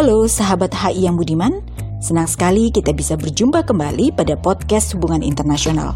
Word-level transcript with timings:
Halo 0.00 0.24
sahabat 0.24 0.72
HI 0.72 1.04
yang 1.04 1.20
budiman, 1.20 1.60
senang 2.00 2.24
sekali 2.24 2.72
kita 2.72 2.96
bisa 2.96 3.20
berjumpa 3.20 3.68
kembali 3.68 4.16
pada 4.16 4.32
podcast 4.32 4.96
Hubungan 4.96 5.20
Internasional. 5.20 5.92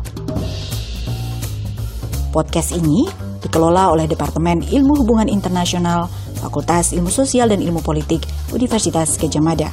Podcast 2.28 2.76
ini 2.76 3.08
dikelola 3.40 3.96
oleh 3.96 4.04
Departemen 4.04 4.60
Ilmu 4.60 5.00
Hubungan 5.00 5.24
Internasional, 5.32 6.12
Fakultas 6.36 6.92
Ilmu 6.92 7.08
Sosial 7.08 7.48
dan 7.48 7.64
Ilmu 7.64 7.80
Politik, 7.80 8.28
Universitas 8.52 9.16
Gajah 9.16 9.40
Mada. 9.40 9.72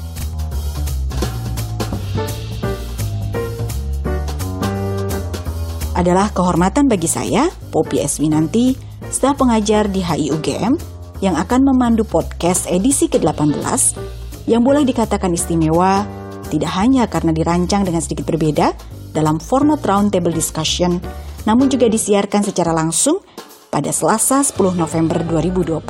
Adalah 6.00 6.32
kehormatan 6.32 6.88
bagi 6.88 7.12
saya, 7.12 7.52
Popi 7.68 8.00
S. 8.00 8.24
Winanti, 8.24 8.80
staf 9.12 9.44
pengajar 9.44 9.92
di 9.92 10.00
HIUGM, 10.00 11.04
yang 11.20 11.36
akan 11.36 11.68
memandu 11.68 12.08
podcast 12.08 12.66
edisi 12.72 13.12
ke-18 13.12 14.21
yang 14.50 14.66
boleh 14.66 14.86
dikatakan 14.86 15.34
istimewa 15.34 16.06
tidak 16.52 16.72
hanya 16.76 17.08
karena 17.08 17.32
dirancang 17.32 17.88
dengan 17.88 18.04
sedikit 18.04 18.28
berbeda 18.28 18.76
dalam 19.16 19.40
format 19.40 19.80
roundtable 19.84 20.32
discussion, 20.32 21.00
namun 21.48 21.72
juga 21.72 21.88
disiarkan 21.88 22.44
secara 22.44 22.76
langsung 22.76 23.24
pada 23.72 23.92
Selasa 23.96 24.44
10 24.44 24.76
November 24.76 25.24
2020. 25.24 25.82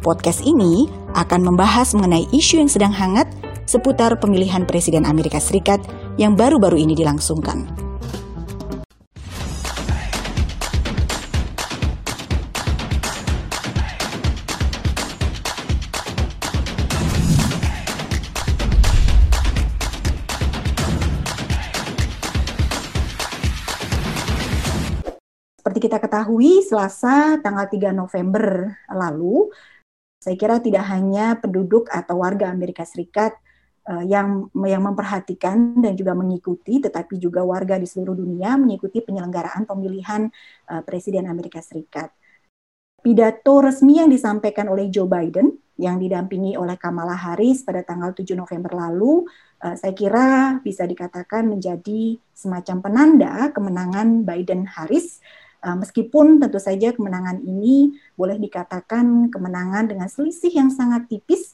Podcast 0.00 0.40
ini 0.46 0.86
akan 1.12 1.40
membahas 1.52 1.92
mengenai 1.98 2.30
isu 2.30 2.62
yang 2.62 2.70
sedang 2.70 2.94
hangat 2.94 3.26
seputar 3.66 4.16
pemilihan 4.22 4.64
Presiden 4.64 5.06
Amerika 5.06 5.42
Serikat 5.42 5.82
yang 6.16 6.38
baru-baru 6.38 6.78
ini 6.78 6.94
dilangsungkan. 6.94 7.89
Seperti 25.70 25.86
kita 25.86 26.02
ketahui, 26.02 26.66
Selasa 26.66 27.38
tanggal 27.38 27.70
3 27.70 27.94
November 27.94 28.74
lalu, 28.90 29.54
saya 30.18 30.34
kira 30.34 30.58
tidak 30.58 30.82
hanya 30.90 31.38
penduduk 31.38 31.86
atau 31.94 32.26
warga 32.26 32.50
Amerika 32.50 32.82
Serikat 32.82 33.38
uh, 33.86 34.02
yang 34.02 34.50
yang 34.66 34.82
memperhatikan 34.82 35.78
dan 35.78 35.94
juga 35.94 36.18
mengikuti, 36.18 36.82
tetapi 36.82 37.22
juga 37.22 37.46
warga 37.46 37.78
di 37.78 37.86
seluruh 37.86 38.18
dunia 38.18 38.58
mengikuti 38.58 38.98
penyelenggaraan 38.98 39.62
pemilihan 39.62 40.26
uh, 40.74 40.82
Presiden 40.82 41.30
Amerika 41.30 41.62
Serikat. 41.62 42.10
Pidato 42.98 43.62
resmi 43.62 44.02
yang 44.02 44.10
disampaikan 44.10 44.66
oleh 44.66 44.90
Joe 44.90 45.06
Biden 45.06 45.54
yang 45.78 46.02
didampingi 46.02 46.58
oleh 46.58 46.74
Kamala 46.82 47.14
Harris 47.14 47.62
pada 47.62 47.86
tanggal 47.86 48.10
7 48.10 48.26
November 48.34 48.74
lalu, 48.74 49.22
uh, 49.62 49.78
saya 49.78 49.94
kira 49.94 50.58
bisa 50.66 50.82
dikatakan 50.82 51.46
menjadi 51.46 52.18
semacam 52.34 52.82
penanda 52.82 53.54
kemenangan 53.54 54.26
Biden-Harris 54.26 55.22
meskipun 55.60 56.40
tentu 56.40 56.56
saja 56.56 56.96
kemenangan 56.96 57.44
ini 57.44 57.92
boleh 58.16 58.40
dikatakan 58.40 59.28
kemenangan 59.28 59.92
dengan 59.92 60.08
selisih 60.08 60.52
yang 60.56 60.72
sangat 60.72 61.08
tipis, 61.12 61.52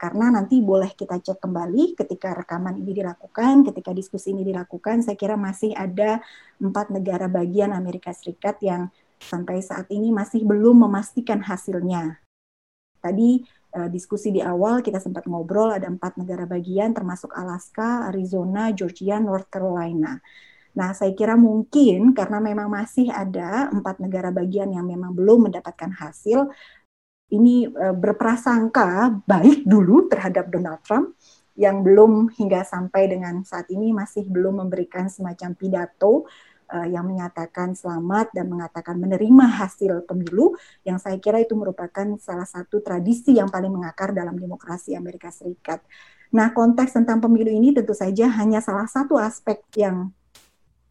karena 0.00 0.32
nanti 0.32 0.64
boleh 0.64 0.96
kita 0.96 1.20
cek 1.20 1.44
kembali 1.44 1.92
ketika 1.92 2.32
rekaman 2.32 2.80
ini 2.80 3.04
dilakukan, 3.04 3.68
ketika 3.68 3.92
diskusi 3.92 4.32
ini 4.32 4.48
dilakukan, 4.48 5.04
saya 5.04 5.12
kira 5.12 5.36
masih 5.36 5.76
ada 5.76 6.24
empat 6.56 6.88
negara 6.88 7.28
bagian 7.28 7.76
Amerika 7.76 8.08
Serikat 8.16 8.56
yang 8.64 8.88
sampai 9.20 9.60
saat 9.60 9.92
ini 9.92 10.08
masih 10.08 10.48
belum 10.48 10.88
memastikan 10.88 11.44
hasilnya. 11.44 12.16
Tadi 13.04 13.44
uh, 13.76 13.88
diskusi 13.92 14.32
di 14.32 14.40
awal 14.40 14.80
kita 14.80 14.96
sempat 14.96 15.28
ngobrol 15.28 15.76
ada 15.76 15.84
empat 15.84 16.16
negara 16.16 16.48
bagian 16.48 16.96
termasuk 16.96 17.36
Alaska, 17.36 18.08
Arizona, 18.08 18.72
Georgia, 18.72 19.20
North 19.20 19.52
Carolina. 19.52 20.16
Nah, 20.80 20.96
saya 20.96 21.12
kira 21.12 21.36
mungkin 21.36 22.16
karena 22.16 22.40
memang 22.40 22.72
masih 22.72 23.12
ada 23.12 23.68
empat 23.68 24.00
negara 24.00 24.32
bagian 24.32 24.72
yang 24.72 24.88
memang 24.88 25.12
belum 25.12 25.52
mendapatkan 25.52 25.92
hasil, 25.92 26.48
ini 27.36 27.68
e, 27.68 27.86
berprasangka 27.92 29.20
baik 29.28 29.68
dulu 29.68 30.08
terhadap 30.08 30.48
Donald 30.48 30.80
Trump 30.80 31.12
yang 31.60 31.84
belum 31.84 32.32
hingga 32.32 32.64
sampai 32.64 33.12
dengan 33.12 33.44
saat 33.44 33.68
ini 33.68 33.92
masih 33.92 34.24
belum 34.24 34.64
memberikan 34.64 35.12
semacam 35.12 35.52
pidato 35.52 36.24
uh, 36.72 36.86
yang 36.88 37.04
menyatakan 37.04 37.74
selamat 37.74 38.32
dan 38.32 38.46
mengatakan 38.48 38.96
menerima 38.96 39.44
hasil 39.60 40.06
pemilu 40.06 40.54
yang 40.86 40.96
saya 40.96 41.18
kira 41.18 41.42
itu 41.42 41.52
merupakan 41.58 42.16
salah 42.16 42.46
satu 42.46 42.80
tradisi 42.80 43.36
yang 43.36 43.50
paling 43.50 43.68
mengakar 43.68 44.14
dalam 44.14 44.38
demokrasi 44.38 44.94
Amerika 44.94 45.28
Serikat. 45.34 45.82
Nah, 46.30 46.54
konteks 46.54 46.94
tentang 46.94 47.18
pemilu 47.18 47.50
ini 47.50 47.74
tentu 47.74 47.92
saja 47.92 48.30
hanya 48.38 48.62
salah 48.62 48.86
satu 48.86 49.18
aspek 49.18 49.60
yang 49.74 50.14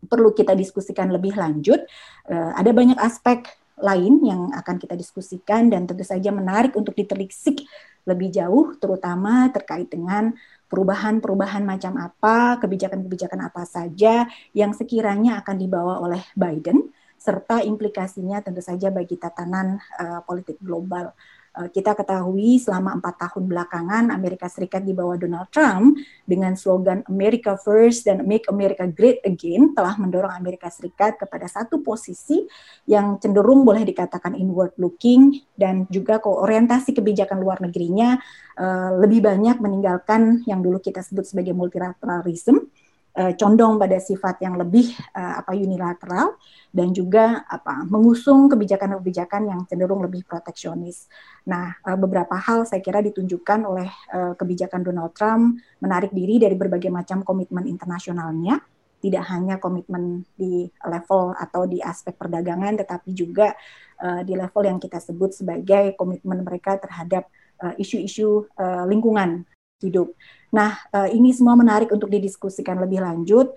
perlu 0.10 0.34
kita 0.34 0.58
diskusikan 0.58 1.14
lebih 1.14 1.38
lanjut. 1.38 1.86
Uh, 2.26 2.52
ada 2.58 2.74
banyak 2.74 2.98
aspek 2.98 3.46
lain 3.80 4.20
yang 4.28 4.52
akan 4.52 4.76
kita 4.76 4.98
diskusikan 5.00 5.72
dan 5.72 5.88
tentu 5.88 6.04
saja 6.04 6.36
menarik 6.36 6.76
untuk 6.76 6.92
ditelisik 6.98 7.64
lebih 8.04 8.34
jauh, 8.34 8.76
terutama 8.82 9.48
terkait 9.54 9.88
dengan 9.88 10.36
perubahan-perubahan 10.68 11.64
macam 11.64 11.98
apa, 11.98 12.60
kebijakan-kebijakan 12.62 13.40
apa 13.50 13.64
saja 13.66 14.26
yang 14.52 14.74
sekiranya 14.74 15.42
akan 15.42 15.56
dibawa 15.58 16.02
oleh 16.02 16.22
Biden, 16.34 16.90
serta 17.20 17.60
implikasinya 17.62 18.40
tentu 18.40 18.64
saja 18.64 18.90
bagi 18.90 19.20
tatanan 19.20 19.80
uh, 20.00 20.22
politik 20.24 20.58
global. 20.64 21.12
Eh, 21.60 21.70
kita 21.76 21.92
ketahui 21.92 22.56
selama 22.56 22.96
empat 22.96 23.20
tahun 23.20 23.44
belakangan 23.52 24.04
Amerika 24.16 24.48
Serikat 24.48 24.88
di 24.88 24.96
bawah 24.96 25.20
Donald 25.20 25.52
Trump 25.52 26.00
dengan 26.24 26.56
slogan 26.56 27.04
America 27.12 27.60
First 27.60 28.08
dan 28.08 28.24
Make 28.24 28.48
America 28.48 28.88
Great 28.88 29.20
Again 29.28 29.76
telah 29.76 30.00
mendorong 30.00 30.32
Amerika 30.32 30.72
Serikat 30.72 31.20
kepada 31.20 31.52
satu 31.52 31.84
posisi 31.84 32.48
yang 32.88 33.20
cenderung 33.20 33.68
boleh 33.68 33.84
dikatakan 33.84 34.40
inward 34.40 34.72
looking 34.80 35.36
dan 35.60 35.84
juga 35.92 36.24
orientasi 36.24 36.96
kebijakan 36.96 37.44
luar 37.44 37.60
negerinya 37.60 38.16
uh, 38.56 38.96
lebih 38.96 39.20
banyak 39.20 39.60
meninggalkan 39.60 40.48
yang 40.48 40.64
dulu 40.64 40.80
kita 40.80 41.04
sebut 41.04 41.28
sebagai 41.28 41.52
multilateralism 41.52 42.72
uh, 43.20 43.34
condong 43.36 43.76
pada 43.76 44.00
sifat 44.00 44.40
yang 44.40 44.56
lebih 44.56 44.96
uh, 45.12 45.44
apa 45.44 45.52
unilateral 45.52 46.40
dan 46.72 46.96
juga 46.96 47.44
apa 47.46 47.84
mengusung 47.84 48.48
kebijakan-kebijakan 48.48 49.52
yang 49.52 49.60
cenderung 49.68 50.00
lebih 50.00 50.24
proteksionis. 50.24 51.12
Nah, 51.44 51.76
uh, 51.84 51.98
beberapa 52.00 52.40
hal 52.40 52.64
saya 52.64 52.80
kira 52.80 53.04
ditunjukkan 53.04 53.60
oleh 53.68 53.90
uh, 54.16 54.34
kebijakan 54.40 54.88
Donald 54.88 55.12
Trump 55.12 55.60
menarik 55.84 56.16
diri 56.16 56.40
dari 56.40 56.56
berbagai 56.56 56.88
macam 56.88 57.28
komitmen 57.28 57.68
internasionalnya, 57.68 58.64
tidak 59.04 59.28
hanya 59.28 59.60
komitmen 59.60 60.24
di 60.40 60.72
level 60.88 61.36
atau 61.36 61.68
di 61.68 61.84
aspek 61.84 62.16
perdagangan, 62.16 62.80
tetapi 62.80 63.12
juga 63.12 63.52
uh, 64.00 64.24
di 64.24 64.40
level 64.40 64.64
yang 64.64 64.80
kita 64.80 65.04
sebut 65.04 65.36
sebagai 65.36 66.00
komitmen 66.00 66.40
mereka 66.48 66.80
terhadap 66.80 67.28
isu-isu 67.76 68.48
uh, 68.56 68.64
uh, 68.64 68.84
lingkungan 68.88 69.44
hidup. 69.84 70.12
Nah, 70.50 70.78
uh, 70.94 71.10
ini 71.10 71.34
semua 71.34 71.54
menarik 71.54 71.90
untuk 71.94 72.10
didiskusikan 72.10 72.78
lebih 72.82 73.02
lanjut. 73.04 73.54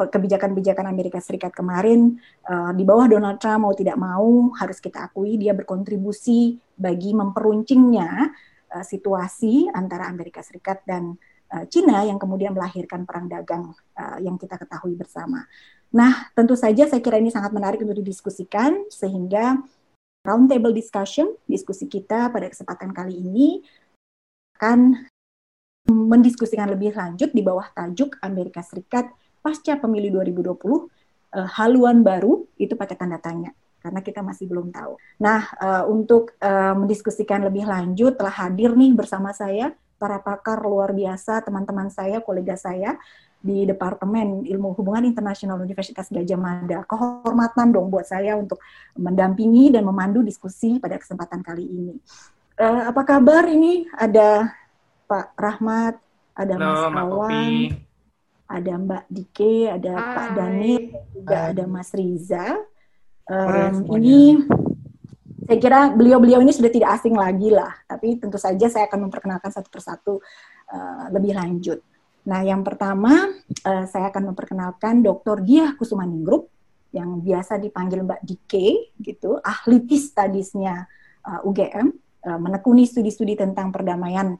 Kebijakan-kebijakan 0.00 0.88
Amerika 0.88 1.20
Serikat 1.20 1.52
kemarin 1.52 2.16
uh, 2.48 2.72
di 2.72 2.88
bawah 2.88 3.04
Donald 3.04 3.36
Trump 3.36 3.68
mau 3.68 3.74
tidak 3.76 4.00
mau 4.00 4.48
harus 4.56 4.80
kita 4.80 5.12
akui 5.12 5.36
dia 5.36 5.52
berkontribusi 5.52 6.56
bagi 6.80 7.12
memperuncingnya 7.12 8.32
situasi 8.70 9.66
antara 9.74 10.06
Amerika 10.06 10.46
Serikat 10.46 10.86
dan 10.86 11.18
Cina 11.66 12.06
yang 12.06 12.22
kemudian 12.22 12.54
melahirkan 12.54 13.02
perang 13.02 13.26
dagang 13.26 13.74
yang 14.22 14.38
kita 14.38 14.54
ketahui 14.54 14.94
bersama. 14.94 15.42
Nah, 15.90 16.30
tentu 16.38 16.54
saja 16.54 16.86
saya 16.86 17.02
kira 17.02 17.18
ini 17.18 17.34
sangat 17.34 17.50
menarik 17.50 17.82
untuk 17.82 17.98
didiskusikan 17.98 18.86
sehingga 18.86 19.58
roundtable 20.22 20.70
discussion 20.70 21.34
diskusi 21.50 21.90
kita 21.90 22.30
pada 22.30 22.46
kesempatan 22.46 22.94
kali 22.94 23.18
ini 23.18 23.48
akan 24.60 25.08
mendiskusikan 25.90 26.70
lebih 26.70 26.94
lanjut 26.94 27.34
di 27.34 27.42
bawah 27.42 27.66
tajuk 27.74 28.16
Amerika 28.22 28.62
Serikat 28.62 29.10
pasca 29.42 29.76
pemilu 29.80 30.20
2020 30.20 30.54
uh, 30.54 30.84
eh, 31.34 31.48
haluan 31.58 32.06
baru 32.06 32.46
itu 32.60 32.76
pakai 32.76 32.96
tanda 32.96 33.18
tanya 33.18 33.50
karena 33.80 34.04
kita 34.04 34.20
masih 34.20 34.44
belum 34.44 34.68
tahu. 34.76 34.92
Nah, 35.24 35.40
uh, 35.56 35.88
untuk 35.88 36.36
uh, 36.44 36.76
mendiskusikan 36.76 37.40
lebih 37.48 37.64
lanjut 37.64 38.12
telah 38.12 38.44
hadir 38.44 38.76
nih 38.76 38.92
bersama 38.92 39.32
saya 39.32 39.72
para 39.96 40.20
pakar 40.20 40.60
luar 40.60 40.92
biasa, 40.92 41.40
teman-teman 41.44 41.88
saya, 41.88 42.20
kolega 42.20 42.60
saya 42.60 43.00
di 43.40 43.64
Departemen 43.64 44.44
Ilmu 44.44 44.76
Hubungan 44.76 45.08
Internasional 45.08 45.56
Universitas 45.56 46.12
Gajah 46.12 46.36
Mada. 46.36 46.84
Kehormatan 46.84 47.72
dong 47.72 47.88
buat 47.88 48.04
saya 48.04 48.36
untuk 48.36 48.60
mendampingi 49.00 49.72
dan 49.72 49.88
memandu 49.88 50.20
diskusi 50.20 50.76
pada 50.76 51.00
kesempatan 51.00 51.40
kali 51.40 51.64
ini. 51.64 51.96
Uh, 52.60 52.92
apa 52.92 53.00
kabar 53.08 53.48
ini? 53.48 53.88
Ada 53.96 54.52
Pak 55.10 55.34
Rahmat, 55.34 55.98
ada 56.38 56.54
Halo, 56.54 56.70
Mas 56.70 56.78
Kawan, 56.94 57.52
ada 58.46 58.72
Mbak 58.78 59.04
Dike, 59.10 59.56
ada 59.66 59.92
Hai. 59.98 60.14
Pak 60.14 60.28
Danil, 60.38 60.82
juga 61.10 61.38
Hai. 61.42 61.50
ada 61.50 61.64
Mas 61.66 61.90
Riza. 61.90 62.46
Um, 63.26 63.74
ini 63.98 64.38
saya 65.50 65.58
kira 65.58 65.80
beliau-beliau 65.90 66.38
ini 66.46 66.54
sudah 66.54 66.70
tidak 66.70 66.94
asing 66.94 67.18
lagi 67.18 67.50
lah. 67.50 67.74
tapi 67.90 68.22
tentu 68.22 68.38
saja 68.38 68.70
saya 68.70 68.86
akan 68.86 69.10
memperkenalkan 69.10 69.50
satu 69.50 69.66
persatu 69.66 70.22
uh, 70.70 71.10
lebih 71.10 71.34
lanjut. 71.34 71.82
Nah, 72.30 72.46
yang 72.46 72.62
pertama 72.62 73.34
uh, 73.66 73.84
saya 73.90 74.14
akan 74.14 74.30
memperkenalkan 74.30 75.02
Dr. 75.02 75.42
Diah 75.42 75.74
Kusumaningrup 75.74 76.46
yang 76.94 77.18
biasa 77.18 77.58
dipanggil 77.58 78.06
Mbak 78.06 78.22
Dike 78.22 78.94
gitu, 79.02 79.42
ahli 79.42 79.82
peace 79.82 80.14
studies-nya 80.14 80.86
uh, 81.26 81.42
UGM, 81.42 81.86
uh, 82.30 82.38
menekuni 82.38 82.86
studi-studi 82.86 83.34
tentang 83.34 83.74
perdamaian 83.74 84.38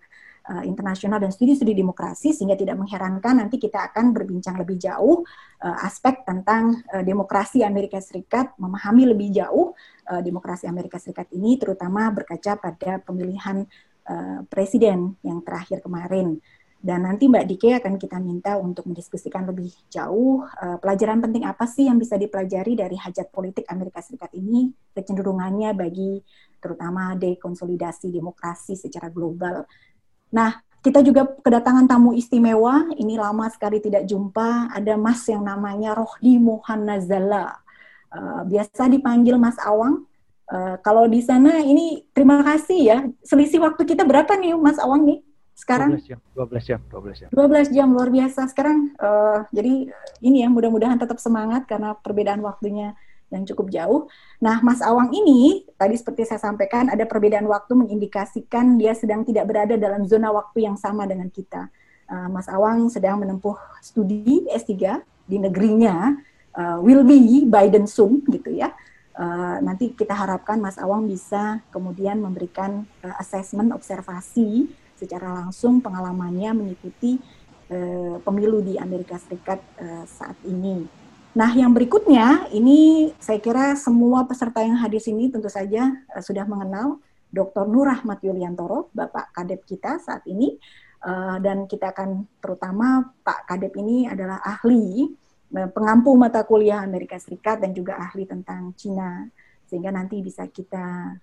uh, 0.51 0.65
internasional 0.67 1.23
dan 1.23 1.31
studi-studi 1.31 1.73
demokrasi 1.73 2.35
sehingga 2.35 2.59
tidak 2.59 2.83
mengherankan 2.83 3.39
nanti 3.39 3.63
kita 3.63 3.95
akan 3.95 4.11
berbincang 4.11 4.59
lebih 4.59 4.77
jauh 4.83 5.23
uh, 5.63 5.87
aspek 5.87 6.27
tentang 6.27 6.83
uh, 6.91 7.07
demokrasi 7.07 7.63
Amerika 7.63 8.03
Serikat, 8.03 8.59
memahami 8.59 9.15
lebih 9.15 9.31
jauh 9.31 9.73
uh, 10.11 10.21
demokrasi 10.21 10.67
Amerika 10.67 10.99
Serikat 10.99 11.31
ini 11.31 11.55
terutama 11.57 12.11
berkaca 12.11 12.59
pada 12.59 12.99
pemilihan 12.99 13.63
uh, 14.11 14.43
presiden 14.51 15.15
yang 15.23 15.39
terakhir 15.47 15.79
kemarin 15.81 16.43
dan 16.81 17.05
nanti 17.05 17.29
Mbak 17.29 17.45
Dike 17.45 17.71
akan 17.77 18.01
kita 18.01 18.17
minta 18.17 18.57
untuk 18.57 18.89
mendiskusikan 18.89 19.45
lebih 19.45 19.69
jauh 19.93 20.41
uh, 20.49 20.81
pelajaran 20.81 21.21
penting 21.21 21.45
apa 21.45 21.69
sih 21.69 21.85
yang 21.85 22.01
bisa 22.01 22.17
dipelajari 22.17 22.73
dari 22.73 22.97
hajat 22.97 23.29
politik 23.29 23.69
Amerika 23.69 24.01
Serikat 24.01 24.33
ini, 24.33 24.73
kecenderungannya 24.97 25.77
bagi 25.77 26.25
terutama 26.57 27.13
dekonsolidasi 27.21 28.09
demokrasi 28.09 28.81
secara 28.81 29.13
global. 29.13 29.69
Nah, 30.31 30.63
kita 30.81 31.05
juga 31.05 31.29
kedatangan 31.29 31.85
tamu 31.85 32.17
istimewa, 32.17 32.89
ini 32.97 33.21
lama 33.21 33.47
sekali 33.53 33.79
tidak 33.85 34.09
jumpa, 34.09 34.73
ada 34.73 34.97
Mas 34.97 35.23
yang 35.29 35.45
namanya 35.45 35.93
Rohdi 35.93 36.41
Mohanazala. 36.41 37.61
Uh, 38.11 38.43
biasa 38.49 38.91
dipanggil 38.91 39.37
Mas 39.37 39.61
Awang. 39.61 40.09
Uh, 40.51 40.75
kalau 40.83 41.07
di 41.07 41.23
sana 41.23 41.63
ini 41.63 42.03
terima 42.11 42.43
kasih 42.43 42.81
ya. 42.81 42.99
Selisih 43.23 43.63
waktu 43.63 43.87
kita 43.87 44.03
berapa 44.03 44.35
nih 44.35 44.57
Mas 44.57 44.81
Awang 44.81 45.05
nih? 45.07 45.21
sekarang 45.61 46.01
12 46.01 46.09
jam 46.09 46.21
12 46.33 46.65
jam 46.65 46.81
12 46.89 47.21
jam 47.21 47.29
12 47.37 47.77
jam 47.77 47.89
luar 47.93 48.09
biasa 48.09 48.49
sekarang 48.49 48.97
uh, 48.97 49.45
jadi 49.53 49.93
ini 50.25 50.41
ya 50.41 50.49
mudah-mudahan 50.49 50.97
tetap 50.97 51.21
semangat 51.21 51.69
karena 51.69 51.93
perbedaan 52.01 52.41
waktunya 52.41 52.97
yang 53.31 53.47
cukup 53.47 53.71
jauh. 53.71 54.01
Nah, 54.43 54.59
Mas 54.61 54.83
Awang 54.83 55.15
ini 55.15 55.65
tadi 55.79 55.95
seperti 55.95 56.27
saya 56.27 56.43
sampaikan 56.43 56.91
ada 56.91 57.07
perbedaan 57.07 57.47
waktu 57.47 57.73
mengindikasikan 57.79 58.77
dia 58.77 58.93
sedang 58.93 59.23
tidak 59.23 59.47
berada 59.47 59.79
dalam 59.79 60.05
zona 60.05 60.35
waktu 60.35 60.67
yang 60.67 60.75
sama 60.77 61.07
dengan 61.07 61.31
kita. 61.31 61.71
Uh, 62.11 62.27
Mas 62.27 62.51
Awang 62.51 62.91
sedang 62.91 63.23
menempuh 63.23 63.55
studi 63.81 64.45
S3 64.51 65.01
di 65.31 65.39
negerinya 65.39 66.19
uh, 66.59 66.79
will 66.83 67.07
be 67.07 67.47
Biden 67.47 67.87
soon 67.87 68.27
gitu 68.27 68.51
ya. 68.51 68.75
Uh, 69.15 69.63
nanti 69.63 69.93
kita 69.95 70.15
harapkan 70.15 70.59
Mas 70.59 70.79
Awang 70.79 71.07
bisa 71.07 71.63
kemudian 71.71 72.19
memberikan 72.19 72.83
uh, 73.07 73.15
assessment 73.23 73.71
observasi 73.71 74.71
secara 74.99 75.33
langsung 75.45 75.79
pengalamannya 75.79 76.51
mengikuti 76.57 77.17
uh, 77.71 78.19
pemilu 78.21 78.61
di 78.61 78.75
Amerika 78.77 79.17
Serikat 79.17 79.63
uh, 79.79 80.05
saat 80.05 80.37
ini. 80.45 81.00
Nah, 81.31 81.55
yang 81.55 81.71
berikutnya 81.71 82.51
ini 82.51 83.11
saya 83.23 83.39
kira 83.39 83.79
semua 83.79 84.27
peserta 84.27 84.67
yang 84.67 84.75
hadir 84.83 84.99
sini 84.99 85.31
tentu 85.31 85.47
saja 85.47 85.95
uh, 86.11 86.23
sudah 86.23 86.43
mengenal 86.43 86.99
Dr. 87.31 87.71
Nur 87.71 87.87
Rahmat 87.87 88.19
Yuliantoro, 88.27 88.91
Bapak 88.91 89.31
Kadep 89.31 89.63
kita 89.63 90.03
saat 90.03 90.27
ini. 90.27 90.59
Uh, 91.01 91.41
dan 91.41 91.65
kita 91.65 91.97
akan 91.97 92.29
terutama 92.45 93.15
Pak 93.25 93.49
Kadep 93.49 93.73
ini 93.81 94.05
adalah 94.05 94.37
ahli 94.45 95.09
pengampu 95.51 96.13
mata 96.13 96.45
kuliah 96.45 96.85
Amerika 96.85 97.17
Serikat 97.17 97.57
dan 97.65 97.73
juga 97.73 97.97
ahli 97.97 98.29
tentang 98.29 98.77
Cina 98.77 99.25
sehingga 99.67 99.91
nanti 99.91 100.23
bisa 100.23 100.47
kita 100.47 101.17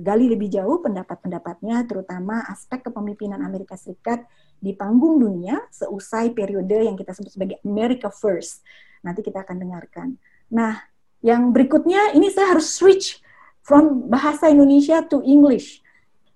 gali 0.00 0.30
lebih 0.30 0.48
jauh 0.48 0.80
pendapat-pendapatnya 0.80 1.84
terutama 1.84 2.46
aspek 2.48 2.80
kepemimpinan 2.86 3.44
Amerika 3.44 3.76
Serikat 3.76 4.24
di 4.56 4.72
panggung 4.72 5.20
dunia 5.20 5.60
seusai 5.68 6.32
periode 6.32 6.80
yang 6.80 6.96
kita 6.96 7.12
sebut 7.12 7.34
sebagai 7.34 7.58
America 7.66 8.08
First. 8.08 8.64
Nanti 9.04 9.20
kita 9.20 9.44
akan 9.44 9.56
dengarkan. 9.60 10.16
Nah, 10.48 10.80
yang 11.20 11.52
berikutnya 11.52 12.16
ini 12.16 12.32
saya 12.32 12.56
harus 12.56 12.72
switch 12.72 13.20
from 13.60 14.08
bahasa 14.08 14.48
Indonesia 14.48 15.04
to 15.04 15.20
English. 15.22 15.84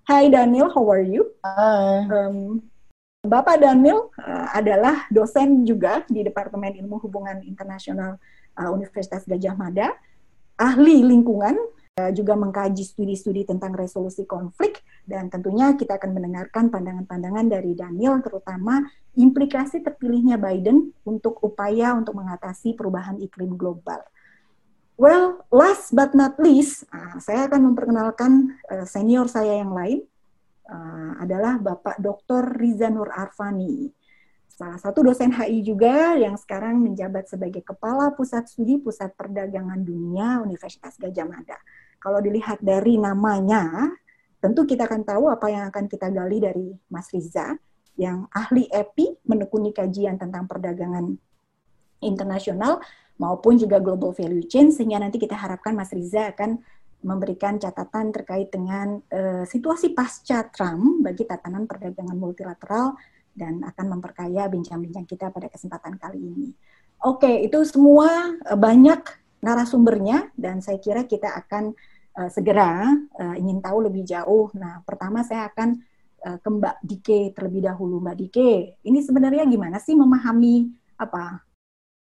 Hai 0.05 0.29
Daniel, 0.29 0.69
how 0.73 0.85
are 0.89 1.05
you? 1.05 1.29
Hi. 1.45 2.05
Um, 2.09 2.65
Bapak 3.19 3.59
Daniel 3.59 4.09
uh, 4.15 4.47
adalah 4.55 5.05
dosen 5.11 5.67
juga 5.67 6.07
di 6.07 6.23
Departemen 6.23 6.71
Ilmu 6.77 7.03
Hubungan 7.03 7.43
Internasional 7.43 8.15
uh, 8.55 8.69
Universitas 8.71 9.27
Gajah 9.27 9.59
Mada 9.59 9.91
ahli 10.59 11.03
lingkungan 11.03 11.55
juga 12.15 12.33
mengkaji 12.39 12.83
studi-studi 12.83 13.43
tentang 13.43 13.75
resolusi 13.75 14.23
konflik 14.23 14.81
dan 15.03 15.27
tentunya 15.27 15.75
kita 15.75 15.99
akan 15.99 16.11
mendengarkan 16.15 16.71
pandangan-pandangan 16.71 17.45
dari 17.51 17.75
Daniel 17.75 18.21
terutama 18.23 18.85
implikasi 19.17 19.83
terpilihnya 19.83 20.39
Biden 20.39 20.95
untuk 21.03 21.41
upaya 21.43 21.93
untuk 21.93 22.15
mengatasi 22.15 22.73
perubahan 22.73 23.19
iklim 23.19 23.59
global. 23.59 24.01
Well, 24.99 25.47
last 25.47 25.95
but 25.95 26.11
not 26.11 26.35
least, 26.43 26.83
uh, 26.91 27.23
saya 27.23 27.47
akan 27.47 27.71
memperkenalkan 27.71 28.59
uh, 28.67 28.83
senior 28.83 29.31
saya 29.31 29.63
yang 29.63 29.71
lain 29.71 30.03
uh, 30.67 31.23
adalah 31.23 31.55
Bapak 31.55 32.03
Dr. 32.03 32.59
Riza 32.59 32.91
Nur 32.91 33.07
Arfani 33.07 33.95
salah 34.59 34.75
satu 34.75 35.07
dosen 35.07 35.31
HI 35.31 35.63
juga 35.63 36.19
yang 36.19 36.35
sekarang 36.35 36.83
menjabat 36.83 37.31
sebagai 37.31 37.63
Kepala 37.63 38.11
Pusat 38.11 38.51
Studi 38.51 38.75
Pusat 38.75 39.15
Perdagangan 39.15 39.79
Dunia 39.79 40.43
Universitas 40.43 40.99
Gajah 40.99 41.23
Mada. 41.23 41.55
Kalau 41.99 42.23
dilihat 42.23 42.63
dari 42.63 42.95
namanya, 42.95 43.91
tentu 44.39 44.63
kita 44.63 44.87
akan 44.87 45.03
tahu 45.03 45.27
apa 45.27 45.47
yang 45.51 45.67
akan 45.67 45.85
kita 45.91 46.07
gali 46.09 46.39
dari 46.39 46.71
Mas 46.87 47.11
Riza, 47.11 47.59
yang 47.99 48.31
ahli 48.31 48.71
EPI 48.71 49.27
menekuni 49.27 49.75
kajian 49.75 50.15
tentang 50.15 50.47
perdagangan 50.47 51.19
internasional 51.99 52.79
maupun 53.19 53.59
juga 53.59 53.83
global 53.83 54.15
value 54.15 54.47
chain, 54.47 54.71
sehingga 54.71 55.03
nanti 55.03 55.19
kita 55.19 55.35
harapkan 55.35 55.75
Mas 55.75 55.91
Riza 55.91 56.31
akan 56.31 56.63
memberikan 57.03 57.59
catatan 57.59 58.11
terkait 58.11 58.51
dengan 58.51 58.99
uh, 59.11 59.43
situasi 59.47 59.95
pasca 59.95 60.47
Trump 60.51 61.03
bagi 61.03 61.23
tatanan 61.23 61.63
perdagangan 61.63 62.15
multilateral 62.15 62.95
dan 63.31 63.63
akan 63.63 63.99
memperkaya 63.99 64.51
bincang-bincang 64.51 65.07
kita 65.07 65.31
pada 65.31 65.47
kesempatan 65.47 65.95
kali 65.95 66.19
ini. 66.19 66.49
Oke, 67.03 67.43
itu 67.43 67.59
semua 67.63 68.35
uh, 68.35 68.59
banyak 68.59 68.99
narasumbernya 69.39 70.35
dan 70.35 70.59
saya 70.59 70.79
kira 70.83 71.07
kita 71.07 71.31
akan 71.31 71.71
uh, 72.19 72.27
segera 72.27 72.91
uh, 73.15 73.35
ingin 73.39 73.63
tahu 73.63 73.87
lebih 73.87 74.03
jauh. 74.03 74.51
Nah, 74.59 74.83
pertama 74.83 75.23
saya 75.23 75.47
akan 75.47 75.79
uh, 76.27 76.37
ke 76.43 76.49
Mbak 76.51 76.75
Dike 76.83 77.19
terlebih 77.31 77.63
dahulu. 77.71 78.03
Mbak 78.03 78.17
Dike, 78.19 78.51
ini 78.83 78.99
sebenarnya 78.99 79.47
gimana 79.47 79.79
sih 79.79 79.95
memahami 79.95 80.67
apa 80.99 81.39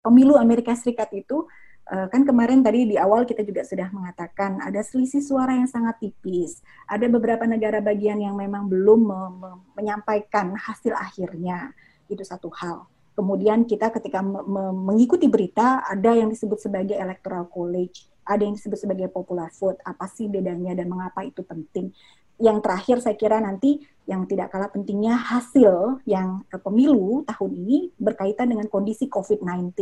pemilu 0.04 0.36
Amerika 0.36 0.76
Serikat 0.76 1.08
itu? 1.16 1.48
Eh, 1.82 2.06
kan 2.08 2.22
kemarin 2.22 2.62
tadi 2.62 2.86
di 2.86 2.96
awal 2.96 3.26
kita 3.26 3.42
juga 3.42 3.66
sudah 3.66 3.90
mengatakan 3.90 4.62
ada 4.62 4.80
selisih 4.86 5.18
suara 5.18 5.58
yang 5.58 5.66
sangat 5.66 5.98
tipis. 5.98 6.62
Ada 6.86 7.10
beberapa 7.10 7.42
negara 7.42 7.82
bagian 7.82 8.22
yang 8.22 8.38
memang 8.38 8.70
belum 8.70 9.00
me 9.02 9.20
me 9.36 9.50
menyampaikan 9.74 10.54
hasil 10.54 10.94
akhirnya. 10.94 11.74
Itu 12.06 12.22
satu 12.22 12.48
hal. 12.54 12.86
Kemudian 13.12 13.68
kita 13.68 13.92
ketika 13.92 14.24
me 14.24 14.72
mengikuti 14.72 15.28
berita 15.28 15.84
ada 15.84 16.16
yang 16.16 16.32
disebut 16.32 16.56
sebagai 16.56 16.96
electoral 16.96 17.44
college, 17.52 18.08
ada 18.24 18.40
yang 18.40 18.56
disebut 18.56 18.78
sebagai 18.80 19.12
popular 19.12 19.52
vote. 19.52 19.80
Apa 19.84 20.08
sih 20.08 20.32
bedanya 20.32 20.72
dan 20.72 20.88
mengapa 20.88 21.20
itu 21.26 21.44
penting? 21.44 21.92
Yang 22.40 22.58
terakhir 22.64 22.96
saya 23.04 23.16
kira 23.20 23.36
nanti 23.38 23.84
yang 24.08 24.26
tidak 24.26 24.50
kalah 24.50 24.72
pentingnya 24.72 25.14
hasil 25.14 26.02
yang 26.08 26.42
pemilu 26.50 27.22
tahun 27.28 27.52
ini 27.54 27.94
berkaitan 28.00 28.50
dengan 28.50 28.66
kondisi 28.66 29.06
COVID-19 29.06 29.76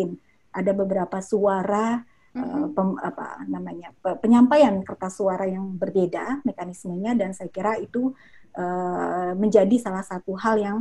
ada 0.51 0.73
beberapa 0.75 1.19
suara 1.23 2.03
mm-hmm. 2.35 2.63
uh, 2.65 2.69
pem, 2.75 2.89
apa 3.01 3.27
namanya 3.47 3.89
penyampaian 4.19 4.83
kertas 4.83 5.19
suara 5.19 5.47
yang 5.47 5.79
berbeda 5.79 6.43
mekanismenya 6.45 7.17
dan 7.17 7.33
saya 7.33 7.49
kira 7.49 7.79
itu 7.79 8.13
uh, 8.59 9.33
menjadi 9.39 9.77
salah 9.79 10.05
satu 10.05 10.35
hal 10.37 10.59
yang 10.59 10.79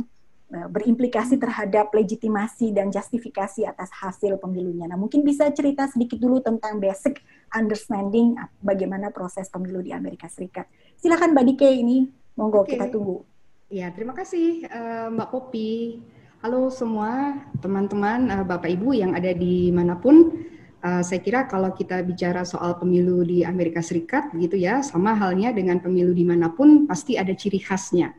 berimplikasi 0.50 1.38
terhadap 1.38 1.94
legitimasi 1.94 2.74
dan 2.74 2.90
justifikasi 2.90 3.62
atas 3.70 3.86
hasil 3.94 4.34
pemilunya. 4.42 4.90
Nah, 4.90 4.98
mungkin 4.98 5.22
bisa 5.22 5.46
cerita 5.54 5.86
sedikit 5.86 6.18
dulu 6.18 6.42
tentang 6.42 6.82
basic 6.82 7.22
understanding 7.54 8.34
bagaimana 8.58 9.14
proses 9.14 9.46
pemilu 9.46 9.78
di 9.78 9.94
Amerika 9.94 10.26
Serikat. 10.26 10.66
Silakan 10.98 11.38
Mbak 11.38 11.44
Dike 11.54 11.70
ini, 11.70 12.10
monggo 12.34 12.66
okay. 12.66 12.74
kita 12.74 12.90
tunggu. 12.90 13.22
Ya, 13.70 13.94
terima 13.94 14.10
kasih 14.10 14.66
uh, 14.66 15.08
Mbak 15.14 15.28
Popi. 15.30 16.02
Halo 16.42 16.66
semua 16.74 17.38
teman-teman, 17.62 18.26
uh, 18.34 18.42
Bapak 18.42 18.74
Ibu 18.74 18.90
yang 18.90 19.14
ada 19.14 19.30
di 19.30 19.70
mana 19.70 19.94
pun. 19.94 20.34
Uh, 20.80 21.04
saya 21.04 21.20
kira 21.20 21.44
kalau 21.44 21.70
kita 21.76 22.00
bicara 22.02 22.42
soal 22.42 22.74
pemilu 22.80 23.22
di 23.22 23.46
Amerika 23.46 23.84
Serikat, 23.84 24.32
gitu 24.34 24.56
ya, 24.58 24.82
sama 24.82 25.14
halnya 25.14 25.54
dengan 25.54 25.78
pemilu 25.78 26.10
di 26.10 26.24
mana 26.26 26.50
pun 26.50 26.88
pasti 26.90 27.14
ada 27.20 27.30
ciri 27.36 27.60
khasnya. 27.60 28.16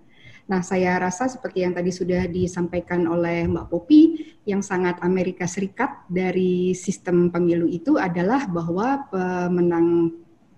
Nah, 0.52 0.60
saya 0.60 1.00
rasa 1.00 1.32
seperti 1.32 1.64
yang 1.64 1.72
tadi 1.72 1.96
sudah 1.96 2.28
disampaikan 2.28 3.08
oleh 3.08 3.48
Mbak 3.48 3.72
Popi, 3.72 4.20
yang 4.44 4.60
sangat 4.60 5.00
Amerika 5.00 5.48
Serikat 5.48 6.04
dari 6.12 6.76
sistem 6.76 7.32
pemilu 7.32 7.72
itu 7.72 7.96
adalah 7.96 8.52
bahwa 8.52 9.08
pemenang 9.08 10.12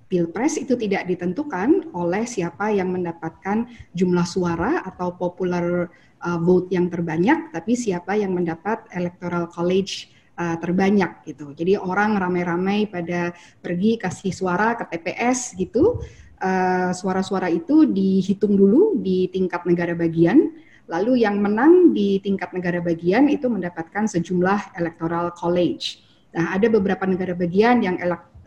pilpres 0.09 0.57
itu 0.57 0.73
tidak 0.81 1.05
ditentukan 1.05 1.93
oleh 1.93 2.25
siapa 2.25 2.73
yang 2.73 2.89
mendapatkan 2.89 3.69
jumlah 3.93 4.25
suara 4.25 4.81
atau 4.81 5.13
popular 5.13 5.85
uh, 6.25 6.39
vote 6.41 6.73
yang 6.73 6.89
terbanyak, 6.89 7.53
tapi 7.53 7.77
siapa 7.77 8.17
yang 8.17 8.33
mendapat 8.33 8.89
electoral 8.97 9.45
college 9.45 10.09
uh, 10.41 10.57
terbanyak 10.57 11.21
gitu. 11.29 11.53
Jadi 11.53 11.77
orang 11.77 12.17
ramai-ramai 12.17 12.89
pada 12.89 13.29
pergi 13.62 14.01
kasih 14.01 14.33
suara 14.33 14.73
ke 14.73 14.89
TPS 14.89 15.53
gitu. 15.53 16.01
Uh, 16.43 16.91
suara-suara 16.91 17.47
itu 17.47 17.88
dihitung 17.88 18.59
dulu 18.59 19.00
di 19.00 19.31
tingkat 19.31 19.63
negara 19.63 19.95
bagian, 19.95 20.51
lalu 20.91 21.23
yang 21.23 21.39
menang 21.39 21.95
di 21.95 22.19
tingkat 22.19 22.51
negara 22.51 22.83
bagian 22.83 23.31
itu 23.31 23.47
mendapatkan 23.47 24.12
sejumlah 24.12 24.75
electoral 24.75 25.31
college. 25.31 26.03
Nah, 26.35 26.51
ada 26.51 26.67
beberapa 26.67 27.07
negara 27.07 27.31
bagian 27.31 27.79
yang 27.79 27.95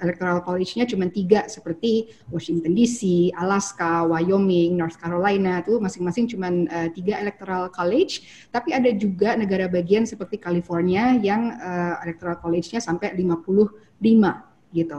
electoral 0.03 0.45
college-nya 0.45 0.85
cuma 0.85 1.09
tiga 1.09 1.49
seperti 1.49 2.13
Washington 2.29 2.77
DC, 2.77 3.33
Alaska, 3.33 4.05
Wyoming, 4.05 4.77
North 4.77 5.01
Carolina 5.01 5.65
itu 5.65 5.81
masing-masing 5.81 6.29
cuma 6.29 6.53
uh, 6.53 6.89
tiga 6.93 7.17
electoral 7.23 7.73
college. 7.73 8.27
Tapi 8.53 8.77
ada 8.77 8.91
juga 8.93 9.39
negara 9.39 9.71
bagian 9.71 10.05
seperti 10.05 10.37
California 10.37 11.17
yang 11.17 11.57
uh, 11.57 12.03
electoral 12.05 12.37
college-nya 12.43 12.83
sampai 12.83 13.17
55 13.17 13.97
gitu. 14.77 14.99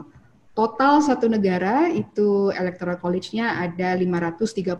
Total 0.57 0.97
satu 1.05 1.29
negara 1.29 1.85
itu 1.85 2.49
electoral 2.49 2.97
college-nya 2.97 3.61
ada 3.61 3.93
538. 3.93 4.73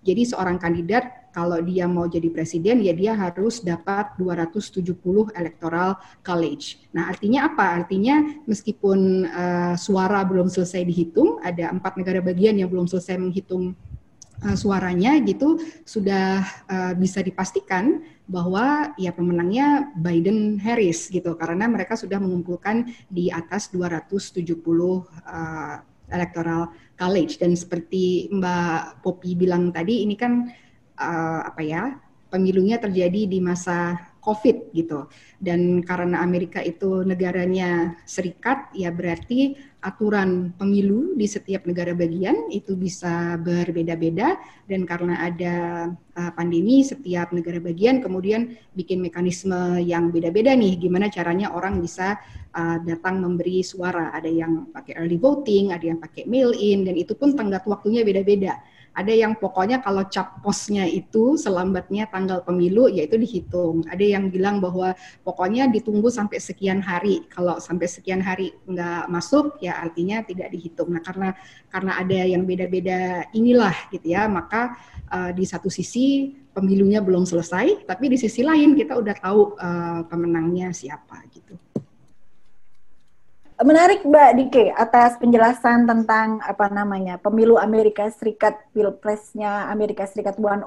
Jadi 0.00 0.22
seorang 0.24 0.56
kandidat 0.56 1.28
kalau 1.36 1.60
dia 1.60 1.84
mau 1.84 2.08
jadi 2.08 2.32
presiden 2.32 2.80
ya 2.80 2.96
dia 2.96 3.12
harus 3.12 3.60
dapat 3.60 4.16
270 4.16 4.96
electoral 5.36 6.00
college. 6.24 6.80
Nah, 6.96 7.12
artinya 7.12 7.52
apa? 7.52 7.76
Artinya 7.76 8.24
meskipun 8.48 9.28
uh, 9.28 9.76
suara 9.76 10.24
belum 10.24 10.48
selesai 10.48 10.80
dihitung, 10.88 11.44
ada 11.44 11.68
empat 11.68 12.00
negara 12.00 12.24
bagian 12.24 12.56
yang 12.56 12.72
belum 12.72 12.88
selesai 12.88 13.20
menghitung 13.20 13.76
uh, 14.48 14.56
suaranya 14.56 15.20
gitu, 15.28 15.60
sudah 15.84 16.40
uh, 16.72 16.92
bisa 16.96 17.20
dipastikan 17.20 18.00
bahwa 18.24 18.96
ya 18.96 19.12
pemenangnya 19.12 19.92
Biden 19.96 20.56
Harris 20.60 21.12
gitu. 21.12 21.36
Karena 21.36 21.68
mereka 21.68 21.96
sudah 21.96 22.16
mengumpulkan 22.16 22.88
di 23.08 23.28
atas 23.28 23.68
270 23.72 24.48
uh, 24.64 25.02
electoral 26.08 26.72
college. 26.96 27.36
Dan 27.36 27.52
seperti 27.56 28.32
Mbak 28.32 29.04
Popi 29.04 29.36
bilang 29.36 29.72
tadi 29.74 30.04
ini 30.04 30.16
kan 30.16 30.48
uh, 31.00 31.40
apa 31.44 31.62
ya 31.62 31.82
pemilunya 32.32 32.82
terjadi 32.82 33.30
di 33.30 33.38
masa 33.38 33.94
COVID 34.24 34.72
gitu. 34.72 35.12
Dan 35.36 35.84
karena 35.84 36.24
Amerika 36.24 36.64
itu 36.64 37.04
negaranya 37.04 37.92
serikat, 38.08 38.72
ya 38.72 38.88
berarti 38.88 39.52
aturan 39.84 40.56
pemilu 40.56 41.12
di 41.12 41.28
setiap 41.28 41.68
negara 41.68 41.92
bagian 41.92 42.48
itu 42.48 42.72
bisa 42.72 43.36
berbeda-beda. 43.36 44.40
Dan 44.64 44.88
karena 44.88 45.20
ada 45.28 45.54
uh, 45.92 46.32
pandemi, 46.32 46.80
setiap 46.80 47.36
negara 47.36 47.60
bagian 47.60 48.00
kemudian 48.00 48.56
bikin 48.72 49.04
mekanisme 49.04 49.76
yang 49.84 50.08
beda-beda 50.08 50.56
nih. 50.56 50.80
Gimana 50.80 51.12
caranya 51.12 51.52
orang 51.52 51.84
bisa 51.84 52.16
uh, 52.56 52.80
datang 52.80 53.20
memberi 53.20 53.60
suara. 53.60 54.08
Ada 54.16 54.32
yang 54.32 54.72
pakai 54.72 54.96
early 54.96 55.20
voting, 55.20 55.76
ada 55.76 55.84
yang 55.84 56.00
pakai 56.00 56.24
mail 56.24 56.56
in, 56.56 56.88
dan 56.88 56.96
itu 56.96 57.12
pun 57.12 57.36
tenggat 57.36 57.68
waktunya 57.68 58.00
beda-beda 58.00 58.56
ada 58.94 59.10
yang 59.10 59.34
pokoknya 59.34 59.82
kalau 59.82 60.06
cap 60.06 60.38
posnya 60.38 60.86
itu 60.86 61.34
selambatnya 61.34 62.06
tanggal 62.06 62.46
pemilu 62.46 62.86
yaitu 62.86 63.18
dihitung. 63.18 63.82
Ada 63.90 64.18
yang 64.18 64.30
bilang 64.30 64.62
bahwa 64.62 64.94
pokoknya 65.26 65.66
ditunggu 65.66 66.06
sampai 66.14 66.38
sekian 66.38 66.78
hari. 66.78 67.26
Kalau 67.26 67.58
sampai 67.58 67.90
sekian 67.90 68.22
hari 68.22 68.54
nggak 68.70 69.10
masuk 69.10 69.58
ya 69.58 69.82
artinya 69.82 70.22
tidak 70.22 70.54
dihitung. 70.54 70.94
Nah 70.94 71.02
karena 71.02 71.34
karena 71.74 71.98
ada 71.98 72.18
yang 72.22 72.46
beda-beda 72.46 73.26
inilah 73.34 73.74
gitu 73.90 74.14
ya, 74.14 74.30
maka 74.30 74.78
uh, 75.10 75.34
di 75.34 75.42
satu 75.42 75.66
sisi 75.66 76.30
pemilunya 76.54 77.02
belum 77.02 77.26
selesai, 77.26 77.82
tapi 77.90 78.14
di 78.14 78.16
sisi 78.16 78.46
lain 78.46 78.78
kita 78.78 78.94
udah 78.94 79.14
tahu 79.18 79.58
uh, 79.58 80.06
pemenangnya 80.06 80.70
siapa 80.70 81.18
gitu. 81.34 81.58
Menarik 83.54 84.02
Mbak 84.02 84.30
Dike 84.34 84.74
atas 84.74 85.14
penjelasan 85.22 85.86
tentang 85.86 86.42
apa 86.42 86.66
namanya 86.74 87.22
pemilu 87.22 87.54
Amerika 87.54 88.10
Serikat 88.10 88.58
pilpresnya 88.74 89.70
Amerika 89.70 90.10
Serikat 90.10 90.42
101 90.42 90.66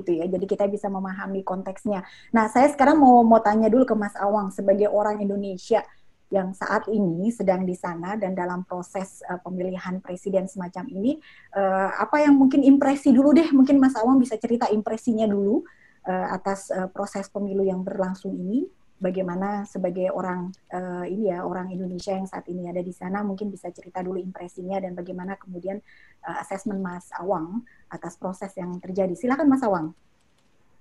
gitu 0.00 0.16
ya. 0.16 0.24
Jadi 0.24 0.48
kita 0.48 0.64
bisa 0.64 0.88
memahami 0.88 1.44
konteksnya. 1.44 2.00
Nah 2.32 2.48
saya 2.48 2.72
sekarang 2.72 3.04
mau 3.04 3.20
mau 3.20 3.44
tanya 3.44 3.68
dulu 3.68 3.84
ke 3.84 3.92
Mas 3.92 4.16
Awang 4.16 4.48
sebagai 4.48 4.88
orang 4.88 5.20
Indonesia 5.20 5.84
yang 6.32 6.56
saat 6.56 6.88
ini 6.88 7.28
sedang 7.28 7.68
di 7.68 7.76
sana 7.76 8.16
dan 8.16 8.32
dalam 8.32 8.64
proses 8.64 9.20
uh, 9.28 9.36
pemilihan 9.44 10.00
presiden 10.00 10.48
semacam 10.48 10.88
ini, 10.88 11.20
uh, 11.52 11.92
apa 12.00 12.24
yang 12.24 12.32
mungkin 12.32 12.64
impresi 12.64 13.12
dulu 13.12 13.36
deh, 13.36 13.52
mungkin 13.52 13.76
Mas 13.76 13.92
Awang 13.92 14.16
bisa 14.16 14.40
cerita 14.40 14.72
impresinya 14.72 15.28
dulu 15.28 15.60
uh, 16.08 16.26
atas 16.32 16.72
uh, 16.72 16.88
proses 16.88 17.28
pemilu 17.28 17.60
yang 17.60 17.84
berlangsung 17.84 18.32
ini 18.32 18.64
bagaimana 19.02 19.66
sebagai 19.66 20.14
orang 20.14 20.54
uh, 20.70 21.02
ini 21.02 21.34
ya 21.34 21.42
orang 21.42 21.74
Indonesia 21.74 22.14
yang 22.14 22.30
saat 22.30 22.46
ini 22.46 22.70
ada 22.70 22.78
di 22.78 22.94
sana 22.94 23.26
mungkin 23.26 23.50
bisa 23.50 23.66
cerita 23.74 23.98
dulu 23.98 24.22
impresinya 24.22 24.78
dan 24.78 24.94
bagaimana 24.94 25.34
kemudian 25.34 25.82
uh, 26.22 26.38
asesmen 26.38 26.78
Mas 26.78 27.10
Awang 27.18 27.66
atas 27.90 28.14
proses 28.14 28.54
yang 28.54 28.78
terjadi. 28.78 29.18
Silakan 29.18 29.50
Mas 29.50 29.66
Awang. 29.66 29.90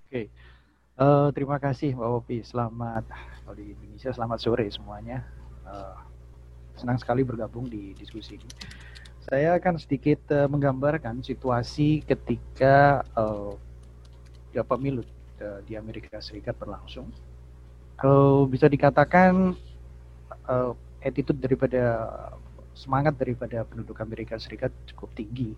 Oke. 0.06 0.30
Uh, 1.02 1.34
terima 1.34 1.58
kasih 1.58 1.98
Mbak 1.98 2.10
Wopi. 2.14 2.38
Selamat 2.46 3.10
kalau 3.42 3.58
di 3.58 3.74
Indonesia 3.74 4.14
selamat 4.14 4.38
sore 4.38 4.70
semuanya. 4.70 5.26
Uh, 5.66 5.98
senang 6.78 7.02
sekali 7.02 7.26
bergabung 7.26 7.66
di 7.66 7.98
diskusi 7.98 8.38
ini. 8.38 8.50
Saya 9.26 9.58
akan 9.58 9.82
sedikit 9.82 10.30
uh, 10.30 10.46
menggambarkan 10.46 11.26
situasi 11.26 12.06
ketika 12.06 13.02
uh, 13.18 13.58
pemilu 14.54 15.02
uh, 15.42 15.66
di 15.66 15.74
Amerika 15.74 16.22
Serikat 16.22 16.54
berlangsung 16.62 17.10
uh, 18.04 18.44
bisa 18.50 18.66
dikatakan 18.68 19.54
uh, 20.50 20.72
attitude 21.02 21.42
daripada 21.42 22.10
semangat 22.74 23.18
daripada 23.18 23.62
penduduk 23.68 23.98
Amerika 24.02 24.38
Serikat 24.42 24.74
cukup 24.94 25.14
tinggi, 25.14 25.54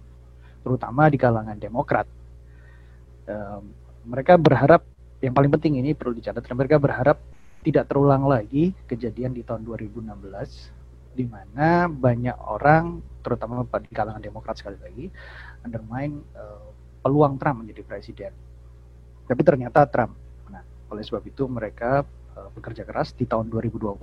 terutama 0.64 1.08
di 1.08 1.18
kalangan 1.20 1.56
Demokrat. 1.56 2.08
Uh, 3.24 3.64
mereka 4.04 4.36
berharap 4.36 4.84
yang 5.24 5.32
paling 5.32 5.52
penting 5.56 5.80
ini 5.80 5.96
perlu 5.96 6.12
dicatat, 6.12 6.44
mereka 6.52 6.76
berharap 6.76 7.16
tidak 7.64 7.88
terulang 7.88 8.28
lagi 8.28 8.76
kejadian 8.92 9.32
di 9.32 9.40
tahun 9.48 9.64
2016 9.64 10.04
di 11.16 11.24
mana 11.24 11.88
banyak 11.88 12.36
orang 12.36 13.00
terutama 13.24 13.64
di 13.64 13.94
kalangan 13.96 14.20
Demokrat 14.20 14.60
sekali 14.60 14.76
lagi 14.84 15.06
undermine 15.64 16.20
uh, 16.36 16.68
peluang 17.00 17.40
Trump 17.40 17.64
menjadi 17.64 17.88
presiden. 17.88 18.34
Tapi 19.24 19.42
ternyata 19.48 19.88
Trump. 19.88 20.20
Nah, 20.52 20.60
oleh 20.92 21.04
sebab 21.08 21.24
itu 21.24 21.48
mereka 21.48 22.04
uh, 22.38 22.50
bekerja 22.54 22.84
keras 22.86 23.14
di 23.14 23.26
tahun 23.26 23.50
2020 23.50 23.98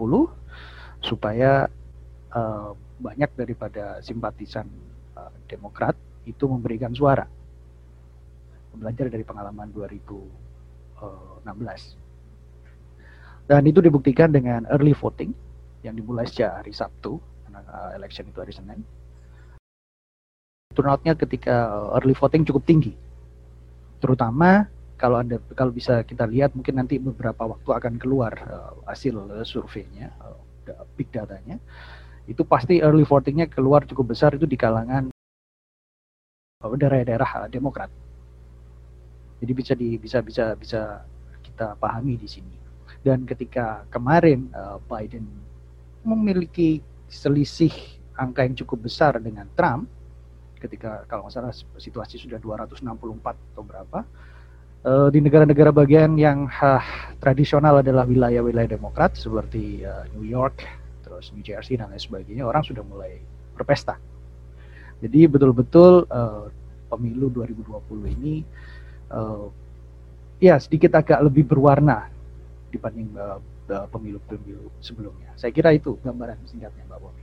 supaya 1.01 1.67
uh, 2.35 2.71
banyak 3.01 3.31
daripada 3.35 3.99
simpatisan 4.05 4.69
uh, 5.17 5.33
Demokrat 5.49 5.97
itu 6.29 6.45
memberikan 6.47 6.93
suara. 6.95 7.27
Belajar 8.71 9.11
dari 9.11 9.27
pengalaman 9.27 9.67
2016. 9.75 11.03
Dan 13.51 13.67
itu 13.67 13.83
dibuktikan 13.83 14.31
dengan 14.31 14.63
early 14.71 14.95
voting 14.95 15.35
yang 15.83 15.99
dimulai 15.99 16.23
sejak 16.23 16.63
hari 16.63 16.71
Sabtu, 16.71 17.19
karena 17.43 17.67
election 17.99 18.31
itu 18.31 18.39
hari 18.39 18.55
Senin. 18.55 18.79
Turnoutnya 20.71 21.19
ketika 21.19 21.67
early 21.99 22.15
voting 22.15 22.47
cukup 22.47 22.63
tinggi, 22.63 22.95
terutama 23.99 24.71
kalau 25.01 25.17
anda 25.17 25.41
kalau 25.57 25.73
bisa 25.73 26.05
kita 26.05 26.29
lihat 26.29 26.53
mungkin 26.53 26.77
nanti 26.77 27.01
beberapa 27.01 27.49
waktu 27.49 27.73
akan 27.73 27.97
keluar 27.97 28.37
uh, 28.37 28.77
hasil 28.85 29.17
uh, 29.17 29.41
surveinya 29.49 30.13
uh, 30.21 30.37
big 30.93 31.09
datanya. 31.09 31.57
Itu 32.29 32.45
pasti 32.45 32.85
early 32.85 33.09
votingnya 33.09 33.49
keluar 33.49 33.89
cukup 33.89 34.13
besar 34.13 34.37
itu 34.37 34.45
di 34.45 34.61
kalangan 34.61 35.09
daerah-daerah 36.61 37.31
uh, 37.41 37.49
Demokrat. 37.49 37.89
Jadi 39.41 39.53
bisa 39.57 39.73
di 39.73 39.97
bisa 39.97 40.21
bisa 40.21 40.53
bisa 40.53 41.01
kita 41.41 41.81
pahami 41.81 42.21
di 42.21 42.29
sini. 42.29 42.53
Dan 43.01 43.25
ketika 43.25 43.89
kemarin 43.89 44.53
uh, 44.53 44.77
Biden 44.85 45.25
memiliki 46.05 46.85
selisih 47.09 47.73
angka 48.21 48.45
yang 48.45 48.53
cukup 48.53 48.85
besar 48.85 49.17
dengan 49.17 49.49
Trump 49.57 49.89
ketika 50.61 51.09
kalau 51.09 51.25
nggak 51.25 51.33
salah 51.33 51.57
situasi 51.81 52.21
sudah 52.21 52.37
264 52.37 52.85
atau 53.25 53.65
berapa 53.65 54.05
uh, 54.85 55.09
di 55.13 55.21
negara-negara 55.21 55.71
bagian 55.73 56.17
yang 56.17 56.49
uh, 56.49 56.83
tradisional 57.21 57.81
adalah 57.81 58.09
wilayah-wilayah 58.09 58.77
demokrat 58.77 59.17
seperti 59.17 59.85
uh, 59.85 60.07
New 60.17 60.25
York, 60.25 60.65
terus 61.05 61.33
New 61.37 61.45
Jersey 61.45 61.77
dan 61.77 61.93
lain 61.93 62.01
sebagainya, 62.01 62.49
orang 62.49 62.65
sudah 62.65 62.85
mulai 62.85 63.21
berpesta. 63.57 64.01
Jadi 65.01 65.21
betul-betul 65.29 66.05
uh, 66.09 66.49
pemilu 66.93 67.33
2020 67.33 68.17
ini 68.21 68.45
uh, 69.13 69.49
ya 70.41 70.61
sedikit 70.61 70.97
agak 70.97 71.21
lebih 71.25 71.49
berwarna 71.49 72.09
dibanding 72.69 73.13
pemilu-pemilu 73.67 74.69
uh, 74.69 74.73
sebelumnya. 74.85 75.33
Saya 75.41 75.51
kira 75.57 75.73
itu 75.73 75.97
gambaran 76.05 76.37
singkatnya 76.45 76.85
Mbak 76.87 77.01
Bomi. 77.01 77.20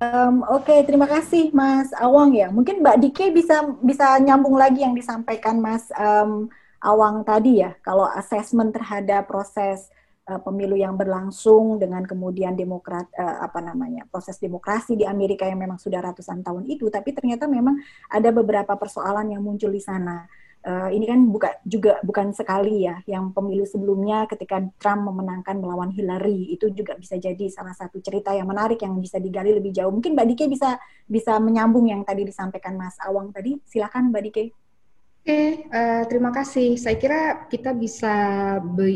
Um, 0.00 0.40
Oke, 0.48 0.72
okay, 0.72 0.80
terima 0.88 1.04
kasih 1.04 1.52
Mas 1.52 1.92
Awang 1.92 2.32
ya. 2.32 2.48
Mungkin 2.48 2.80
Mbak 2.80 2.96
Dike 3.04 3.36
bisa 3.36 3.68
bisa 3.84 4.16
nyambung 4.16 4.56
lagi 4.56 4.80
yang 4.80 4.96
disampaikan 4.96 5.60
Mas 5.60 5.92
um, 5.92 6.48
Awang 6.80 7.20
tadi 7.20 7.60
ya. 7.60 7.76
Kalau 7.84 8.08
asesmen 8.08 8.72
terhadap 8.72 9.28
proses 9.28 9.92
uh, 10.24 10.40
pemilu 10.40 10.72
yang 10.72 10.96
berlangsung 10.96 11.76
dengan 11.76 12.08
kemudian 12.08 12.56
demokrat 12.56 13.12
uh, 13.12 13.44
apa 13.44 13.60
namanya 13.60 14.08
proses 14.08 14.40
demokrasi 14.40 14.96
di 14.96 15.04
Amerika 15.04 15.44
yang 15.44 15.60
memang 15.60 15.76
sudah 15.76 16.00
ratusan 16.00 16.40
tahun 16.40 16.64
itu, 16.64 16.88
tapi 16.88 17.12
ternyata 17.12 17.44
memang 17.44 17.76
ada 18.08 18.32
beberapa 18.32 18.72
persoalan 18.80 19.36
yang 19.36 19.44
muncul 19.44 19.68
di 19.68 19.84
sana 19.84 20.24
uh, 20.64 20.88
ini 20.92 21.04
kan 21.08 21.20
buka, 21.28 21.50
juga 21.64 22.00
bukan 22.04 22.32
sekali 22.36 22.84
ya, 22.84 23.00
yang 23.08 23.32
pemilu 23.32 23.64
sebelumnya 23.64 24.28
ketika 24.28 24.60
Trump 24.76 25.08
memenangkan 25.08 25.56
melawan 25.56 25.92
Hillary 25.92 26.52
itu 26.52 26.68
juga 26.72 26.96
bisa 26.96 27.16
jadi 27.16 27.48
salah 27.48 27.72
satu 27.72 28.00
cerita 28.00 28.32
yang 28.36 28.48
menarik 28.48 28.80
yang 28.80 28.96
bisa 29.00 29.16
digali 29.16 29.56
lebih 29.56 29.72
jauh. 29.72 29.92
Mungkin 29.92 30.12
Mbak 30.12 30.26
Dike 30.34 30.44
bisa 30.50 30.76
bisa 31.08 31.36
menyambung 31.40 31.88
yang 31.88 32.04
tadi 32.04 32.26
disampaikan 32.28 32.76
Mas 32.76 32.96
Awang 33.00 33.32
tadi. 33.32 33.56
Silakan 33.64 34.12
Mbak 34.12 34.22
Dike. 34.28 34.44
Oke, 35.20 35.68
uh, 35.68 36.08
terima 36.08 36.32
kasih. 36.32 36.80
Saya 36.80 36.96
kira 36.96 37.44
kita 37.52 37.76
bisa 37.76 38.08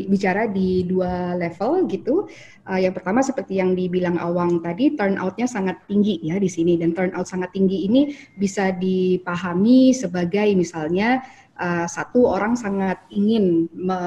bicara 0.09 0.49
di 0.49 0.81
dua 0.81 1.37
level 1.37 1.85
gitu. 1.85 2.25
Uh, 2.65 2.81
yang 2.81 2.97
pertama 2.97 3.21
seperti 3.21 3.61
yang 3.61 3.77
dibilang 3.77 4.17
Awang 4.17 4.57
tadi, 4.65 4.97
turnoutnya 4.97 5.45
sangat 5.45 5.85
tinggi 5.85 6.17
ya 6.25 6.41
di 6.41 6.49
sini 6.49 6.81
dan 6.81 6.97
turnout 6.97 7.29
sangat 7.29 7.53
tinggi 7.53 7.85
ini 7.85 8.09
bisa 8.33 8.73
dipahami 8.73 9.93
sebagai 9.93 10.49
misalnya 10.57 11.21
uh, 11.59 11.87
satu 11.87 12.27
orang 12.27 12.55
sangat 12.59 13.01
ingin 13.11 13.67
me 13.73 13.99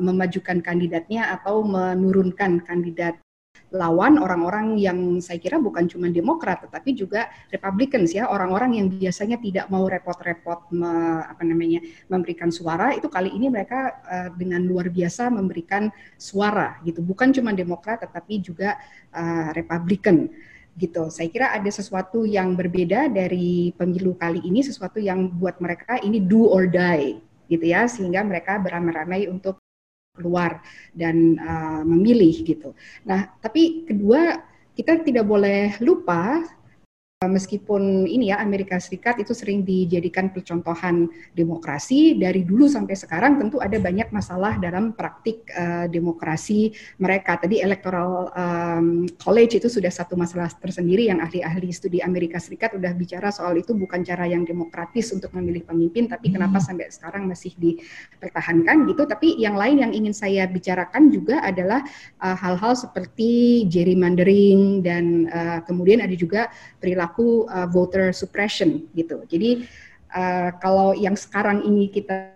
memajukan 0.00 0.60
kandidatnya 0.64 1.32
atau 1.36 1.64
menurunkan 1.64 2.64
kandidat 2.64 3.20
lawan 3.74 4.22
orang-orang 4.22 4.78
yang 4.78 5.18
saya 5.18 5.42
kira 5.42 5.58
bukan 5.58 5.90
cuma 5.90 6.06
Demokrat 6.06 6.62
tetapi 6.62 6.94
juga 6.94 7.26
Republicans 7.50 8.14
ya. 8.14 8.30
Orang-orang 8.30 8.78
yang 8.78 8.86
biasanya 8.86 9.42
tidak 9.42 9.66
mau 9.66 9.90
repot-repot 9.90 10.70
me, 10.70 11.20
apa 11.26 11.42
namanya 11.42 11.82
memberikan 12.06 12.54
suara. 12.54 12.94
Itu 12.94 13.10
kali 13.10 13.34
ini 13.34 13.50
mereka 13.50 13.98
uh, 14.06 14.28
dengan 14.38 14.62
luar 14.62 14.94
biasa 14.94 15.26
memberikan 15.34 15.90
suara 16.14 16.78
gitu. 16.86 17.02
Bukan 17.02 17.34
cuma 17.34 17.50
Demokrat 17.50 18.06
tetapi 18.06 18.38
juga 18.38 18.78
uh, 19.10 19.50
Republican 19.50 20.30
gitu. 20.74 21.06
Saya 21.10 21.30
kira 21.30 21.46
ada 21.54 21.70
sesuatu 21.70 22.26
yang 22.26 22.58
berbeda 22.58 23.10
dari 23.10 23.70
pemilu 23.78 24.18
kali 24.18 24.42
ini, 24.42 24.60
sesuatu 24.62 24.98
yang 24.98 25.30
buat 25.30 25.62
mereka 25.62 26.02
ini 26.02 26.18
do 26.18 26.50
or 26.50 26.66
die, 26.66 27.18
gitu 27.46 27.64
ya, 27.64 27.86
sehingga 27.86 28.26
mereka 28.26 28.58
beramai-ramai 28.58 29.30
untuk 29.30 29.62
keluar 30.14 30.62
dan 30.94 31.34
uh, 31.42 31.82
memilih 31.82 32.46
gitu. 32.46 32.70
Nah, 33.02 33.34
tapi 33.42 33.82
kedua 33.82 34.38
kita 34.74 35.02
tidak 35.02 35.26
boleh 35.26 35.74
lupa 35.82 36.42
meskipun 37.28 38.04
ini 38.08 38.32
ya 38.32 38.40
Amerika 38.40 38.76
Serikat 38.80 39.20
itu 39.20 39.32
sering 39.32 39.64
dijadikan 39.64 40.32
percontohan 40.32 41.08
demokrasi 41.32 42.16
dari 42.18 42.44
dulu 42.44 42.68
sampai 42.68 42.96
sekarang 42.96 43.40
tentu 43.40 43.60
ada 43.60 43.76
banyak 43.80 44.08
masalah 44.12 44.56
dalam 44.60 44.92
praktik 44.96 45.48
uh, 45.54 45.86
demokrasi 45.88 46.72
mereka. 47.00 47.40
Tadi 47.40 47.60
electoral 47.60 48.30
um, 48.32 49.08
college 49.20 49.60
itu 49.60 49.68
sudah 49.68 49.92
satu 49.92 50.16
masalah 50.16 50.48
tersendiri 50.52 51.08
yang 51.08 51.20
ahli-ahli 51.20 51.72
studi 51.72 52.00
Amerika 52.00 52.40
Serikat 52.40 52.76
sudah 52.76 52.92
bicara 52.92 53.28
soal 53.32 53.56
itu 53.60 53.72
bukan 53.72 54.04
cara 54.04 54.28
yang 54.28 54.44
demokratis 54.44 55.12
untuk 55.12 55.32
memilih 55.36 55.64
pemimpin 55.64 56.08
tapi 56.08 56.30
hmm. 56.30 56.34
kenapa 56.40 56.58
sampai 56.60 56.88
sekarang 56.92 57.28
masih 57.28 57.52
dipertahankan 57.56 58.88
gitu. 58.90 59.02
Tapi 59.08 59.38
yang 59.40 59.56
lain 59.56 59.80
yang 59.84 59.92
ingin 59.92 60.14
saya 60.14 60.44
bicarakan 60.48 61.08
juga 61.12 61.40
adalah 61.44 61.84
uh, 62.20 62.36
hal-hal 62.36 62.72
uh, 62.74 62.78
seperti 62.78 63.64
gerrymandering 63.68 64.84
dan 64.84 65.28
uh, 65.30 65.58
kemudian 65.64 66.04
ada 66.04 66.12
juga 66.14 66.50
perilaku 66.78 67.13
perilaku 67.14 67.46
uh, 67.46 67.68
voter 67.70 68.10
suppression 68.10 68.90
gitu. 68.94 69.22
Jadi 69.30 69.64
uh, 70.10 70.50
kalau 70.58 70.92
yang 70.98 71.14
sekarang 71.14 71.62
ini 71.62 71.86
kita 71.86 72.34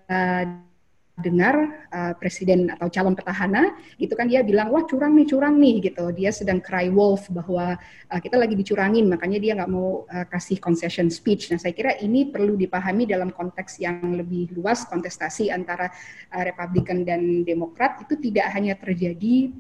dengar 1.19 1.83
uh, 1.91 2.14
presiden 2.14 2.71
atau 2.71 2.87
calon 2.87 3.19
petahana 3.19 3.75
gitu 3.99 4.14
kan 4.14 4.31
dia 4.31 4.38
bilang 4.47 4.71
wah 4.71 4.87
curang 4.87 5.19
nih 5.19 5.27
curang 5.27 5.59
nih 5.59 5.91
gitu. 5.91 6.14
Dia 6.14 6.31
sedang 6.31 6.62
cry 6.62 6.87
wolf 6.95 7.27
bahwa 7.35 7.75
uh, 8.07 8.21
kita 8.23 8.38
lagi 8.38 8.55
dicurangin 8.55 9.11
makanya 9.11 9.43
dia 9.43 9.53
nggak 9.59 9.67
mau 9.67 10.07
uh, 10.07 10.27
kasih 10.31 10.62
concession 10.62 11.11
speech. 11.11 11.51
Nah 11.51 11.59
saya 11.59 11.75
kira 11.75 11.99
ini 11.99 12.31
perlu 12.31 12.55
dipahami 12.55 13.03
dalam 13.03 13.35
konteks 13.35 13.83
yang 13.83 13.99
lebih 14.14 14.55
luas 14.55 14.87
kontestasi 14.87 15.51
antara 15.51 15.91
uh, 16.31 16.43
Republikan 16.47 17.03
dan 17.03 17.43
Demokrat. 17.43 17.99
Itu 18.07 18.14
tidak 18.23 18.55
hanya 18.55 18.79
terjadi 18.79 19.51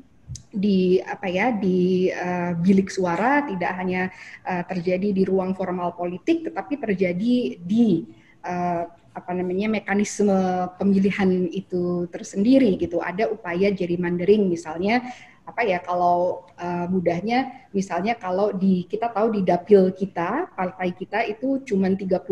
di 0.48 0.96
apa 1.04 1.28
ya 1.28 1.52
di 1.52 2.08
uh, 2.08 2.56
bilik 2.56 2.88
suara 2.88 3.44
tidak 3.44 3.72
hanya 3.76 4.08
uh, 4.48 4.64
terjadi 4.64 5.12
di 5.12 5.22
ruang 5.28 5.52
formal 5.52 5.92
politik 5.92 6.48
tetapi 6.48 6.80
terjadi 6.80 7.60
di 7.60 8.08
uh, 8.44 8.88
apa 9.18 9.34
namanya 9.34 9.66
mekanisme 9.66 10.32
pemilihan 10.78 11.50
itu 11.50 12.06
tersendiri 12.08 12.78
gitu. 12.78 13.02
Ada 13.02 13.26
upaya 13.28 13.74
gerrymandering 13.74 14.46
misalnya 14.46 15.02
apa 15.42 15.64
ya 15.64 15.80
kalau 15.80 16.44
uh, 16.60 16.86
mudahnya 16.92 17.68
misalnya 17.72 18.14
kalau 18.14 18.52
di 18.52 18.84
kita 18.84 19.08
tahu 19.08 19.32
di 19.32 19.42
dapil 19.42 19.90
kita 19.96 20.52
partai 20.52 20.92
kita 20.92 21.24
itu 21.24 21.64
cuma 21.64 21.88
30% 21.90 22.22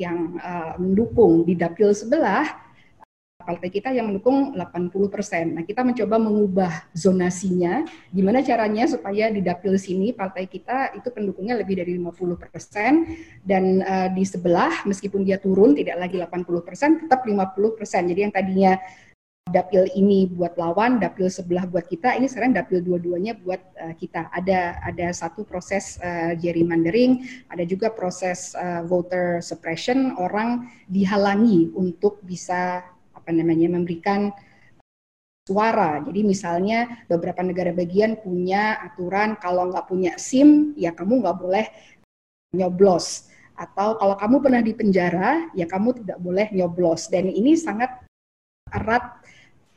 yang 0.00 0.38
uh, 0.40 0.74
mendukung. 0.80 1.44
Di 1.44 1.54
dapil 1.58 1.92
sebelah 1.92 2.65
partai 3.46 3.70
kita 3.70 3.94
yang 3.94 4.10
mendukung 4.10 4.52
80%. 4.58 5.54
Nah, 5.54 5.62
kita 5.62 5.86
mencoba 5.86 6.18
mengubah 6.18 6.72
zonasinya. 6.90 7.86
Gimana 8.10 8.42
caranya 8.42 8.90
supaya 8.90 9.30
di 9.30 9.38
dapil 9.38 9.78
sini 9.78 10.10
partai 10.10 10.50
kita 10.50 10.98
itu 10.98 11.08
pendukungnya 11.14 11.54
lebih 11.54 11.78
dari 11.78 11.94
50% 11.94 13.46
dan 13.46 13.64
uh, 13.86 14.08
di 14.10 14.26
sebelah 14.26 14.82
meskipun 14.82 15.22
dia 15.22 15.38
turun 15.38 15.78
tidak 15.78 16.02
lagi 16.02 16.18
80% 16.18 17.06
tetap 17.06 17.22
50%. 17.22 18.10
Jadi 18.10 18.20
yang 18.26 18.34
tadinya 18.34 18.74
dapil 19.46 19.86
ini 19.94 20.26
buat 20.26 20.58
lawan, 20.58 20.98
dapil 20.98 21.30
sebelah 21.30 21.70
buat 21.70 21.86
kita, 21.86 22.18
ini 22.18 22.26
sekarang 22.26 22.50
dapil 22.50 22.82
dua-duanya 22.82 23.38
buat 23.38 23.62
uh, 23.78 23.94
kita. 23.94 24.26
Ada 24.34 24.82
ada 24.82 25.06
satu 25.14 25.46
proses 25.46 26.02
uh, 26.02 26.34
gerrymandering, 26.34 27.22
ada 27.46 27.62
juga 27.62 27.94
proses 27.94 28.58
uh, 28.58 28.82
voter 28.82 29.38
suppression, 29.38 30.18
orang 30.18 30.66
dihalangi 30.90 31.70
untuk 31.78 32.18
bisa 32.26 32.82
apa 33.26 33.34
namanya 33.34 33.74
memberikan 33.74 34.30
suara. 35.50 35.98
Jadi 36.06 36.22
misalnya 36.22 37.02
beberapa 37.10 37.42
negara 37.42 37.74
bagian 37.74 38.22
punya 38.22 38.78
aturan 38.86 39.34
kalau 39.42 39.66
nggak 39.74 39.90
punya 39.90 40.14
SIM 40.14 40.78
ya 40.78 40.94
kamu 40.94 41.26
nggak 41.26 41.38
boleh 41.42 41.66
nyoblos 42.54 43.26
atau 43.58 43.98
kalau 43.98 44.14
kamu 44.14 44.36
pernah 44.38 44.62
di 44.62 44.72
penjara 44.78 45.50
ya 45.58 45.66
kamu 45.66 46.06
tidak 46.06 46.22
boleh 46.22 46.46
nyoblos 46.54 47.10
dan 47.10 47.26
ini 47.26 47.58
sangat 47.58 47.90
erat 48.70 49.18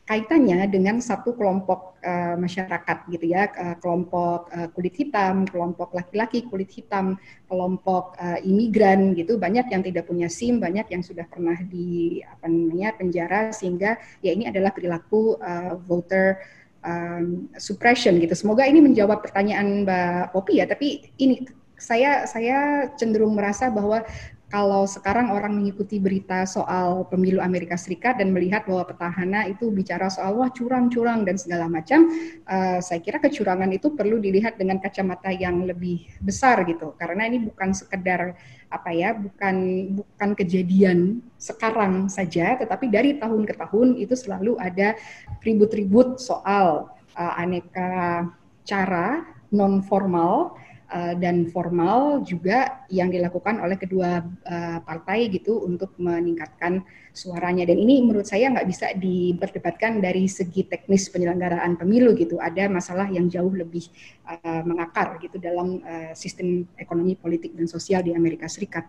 kaitannya 0.10 0.65
dengan 0.65 0.98
satu 0.98 1.38
kelompok 1.38 2.02
uh, 2.02 2.34
masyarakat 2.34 2.98
gitu 3.13 3.30
ya, 3.30 3.45
uh, 3.54 3.78
kelompok 3.78 4.50
uh, 4.50 4.65
kulit 4.74 4.98
hitam, 4.98 5.45
kelompok 5.45 5.93
laki-laki 5.93 6.50
kulit 6.50 6.74
hitam, 6.74 7.13
kelompok 7.45 8.17
uh, 8.17 8.41
imigran 8.41 9.13
gitu, 9.13 9.38
banyak 9.38 9.69
yang 9.69 9.86
tidak 9.86 10.10
punya 10.10 10.26
SIM, 10.26 10.58
banyak 10.58 10.89
yang 10.89 11.06
sudah 11.06 11.30
pernah 11.30 11.62
di 11.62 12.26
apa 12.26 12.50
namanya 12.50 12.98
penjara 12.98 13.54
sehingga 13.54 14.02
ya 14.26 14.34
ini 14.34 14.50
adalah 14.50 14.74
perilaku 14.74 15.38
uh, 15.38 15.78
voter 15.86 16.41
um, 16.82 17.45
suppression 17.62 18.17
gitu. 18.17 18.34
Semoga 18.34 18.65
ini 18.65 18.82
menjawab 18.82 19.22
pertanyaan 19.22 19.86
Mbak 19.86 20.34
Popi 20.34 20.58
ya, 20.58 20.65
tapi 20.65 21.06
ini 21.22 21.45
saya 21.78 22.26
saya 22.26 22.89
cenderung 22.98 23.38
merasa 23.38 23.69
bahwa 23.69 24.02
kalau 24.50 24.90
sekarang 24.90 25.30
orang 25.30 25.62
mengikuti 25.62 26.02
berita 26.02 26.42
soal 26.50 27.06
pemilu 27.06 27.38
Amerika 27.38 27.78
Serikat 27.78 28.18
dan 28.18 28.34
melihat 28.34 28.66
bahwa 28.66 28.90
petahana 28.90 29.46
itu 29.46 29.70
bicara 29.70 30.10
soal 30.10 30.42
wah 30.42 30.50
curang-curang 30.50 31.22
dan 31.22 31.38
segala 31.38 31.70
macam, 31.70 32.10
uh, 32.50 32.82
saya 32.82 32.98
kira 32.98 33.22
kecurangan 33.22 33.70
itu 33.70 33.94
perlu 33.94 34.18
dilihat 34.18 34.58
dengan 34.58 34.82
kacamata 34.82 35.30
yang 35.30 35.70
lebih 35.70 36.10
besar 36.26 36.66
gitu, 36.66 36.98
karena 36.98 37.30
ini 37.30 37.46
bukan 37.46 37.78
sekedar 37.78 38.34
apa 38.74 38.90
ya, 38.90 39.14
bukan 39.14 39.56
bukan 40.02 40.30
kejadian 40.34 41.22
sekarang 41.38 42.10
saja, 42.10 42.58
tetapi 42.58 42.90
dari 42.90 43.22
tahun 43.22 43.46
ke 43.46 43.54
tahun 43.54 44.02
itu 44.02 44.18
selalu 44.18 44.58
ada 44.58 44.98
ribut-ribut 45.46 46.18
soal 46.18 46.90
uh, 47.14 47.34
aneka 47.38 48.26
cara 48.66 49.30
non 49.54 49.82
formal 49.86 50.58
uh, 50.89 51.13
dan 51.15 51.47
formal 51.49 52.25
juga 52.25 52.86
yang 52.89 53.13
dilakukan 53.13 53.62
oleh 53.62 53.78
kedua 53.78 54.25
uh, 54.25 54.80
partai 54.84 55.30
gitu 55.30 55.62
untuk 55.63 55.93
meningkatkan 56.02 56.84
suaranya 57.13 57.65
dan 57.69 57.78
ini 57.78 58.02
menurut 58.06 58.25
saya 58.25 58.49
nggak 58.49 58.67
bisa 58.69 58.93
diperdebatkan 58.97 60.02
dari 60.02 60.25
segi 60.25 60.65
teknis 60.65 61.10
penyelenggaraan 61.10 61.78
pemilu 61.78 62.13
gitu 62.17 62.41
ada 62.41 62.65
masalah 62.69 63.10
yang 63.10 63.30
jauh 63.30 63.54
lebih 63.54 63.86
uh, 64.25 64.63
mengakar 64.65 65.21
gitu 65.21 65.38
dalam 65.38 65.82
uh, 65.86 66.12
sistem 66.17 66.65
ekonomi 66.78 67.13
politik 67.13 67.54
dan 67.54 67.69
sosial 67.69 68.02
di 68.02 68.13
Amerika 68.13 68.49
Serikat. 68.49 68.86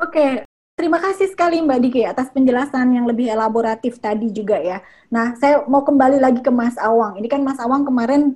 Oke, 0.00 0.44
Terima 0.74 0.98
kasih 0.98 1.30
sekali 1.30 1.62
Mbak 1.62 1.80
Diki 1.86 2.02
atas 2.02 2.34
penjelasan 2.34 2.98
yang 2.98 3.06
lebih 3.06 3.30
elaboratif 3.30 4.02
tadi 4.02 4.26
juga 4.34 4.58
ya. 4.58 4.82
Nah, 5.06 5.38
saya 5.38 5.62
mau 5.70 5.86
kembali 5.86 6.18
lagi 6.18 6.42
ke 6.42 6.50
Mas 6.50 6.74
Awang. 6.82 7.14
Ini 7.14 7.30
kan 7.30 7.46
Mas 7.46 7.62
Awang 7.62 7.86
kemarin 7.86 8.34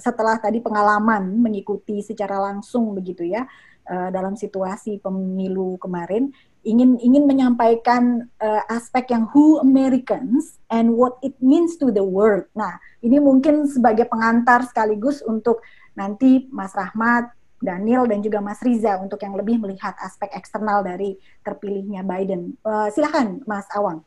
setelah 0.00 0.40
tadi 0.40 0.64
pengalaman 0.64 1.38
mengikuti 1.38 2.00
secara 2.00 2.40
langsung 2.40 2.96
begitu 2.96 3.28
ya 3.28 3.44
uh, 3.86 4.08
dalam 4.08 4.34
situasi 4.34 4.98
pemilu 4.98 5.76
kemarin 5.76 6.32
ingin 6.60 7.00
ingin 7.00 7.24
menyampaikan 7.24 8.28
uh, 8.40 8.62
aspek 8.68 9.08
yang 9.12 9.24
who 9.32 9.60
Americans 9.64 10.60
and 10.68 10.92
what 10.92 11.16
it 11.24 11.32
means 11.40 11.80
to 11.80 11.88
the 11.88 12.04
world. 12.04 12.44
Nah, 12.52 12.76
ini 13.00 13.16
mungkin 13.16 13.64
sebagai 13.64 14.04
pengantar 14.04 14.68
sekaligus 14.68 15.24
untuk 15.24 15.64
nanti 15.96 16.52
Mas 16.52 16.76
Rahmat, 16.76 17.32
Daniel 17.60 18.04
dan 18.04 18.20
juga 18.20 18.44
Mas 18.44 18.60
Riza 18.60 19.00
untuk 19.00 19.20
yang 19.24 19.36
lebih 19.36 19.56
melihat 19.56 19.96
aspek 20.04 20.28
eksternal 20.36 20.84
dari 20.84 21.16
terpilihnya 21.44 22.04
Biden. 22.04 22.56
Uh, 22.60 22.92
silakan 22.92 23.40
Mas 23.48 23.64
Awang. 23.72 24.04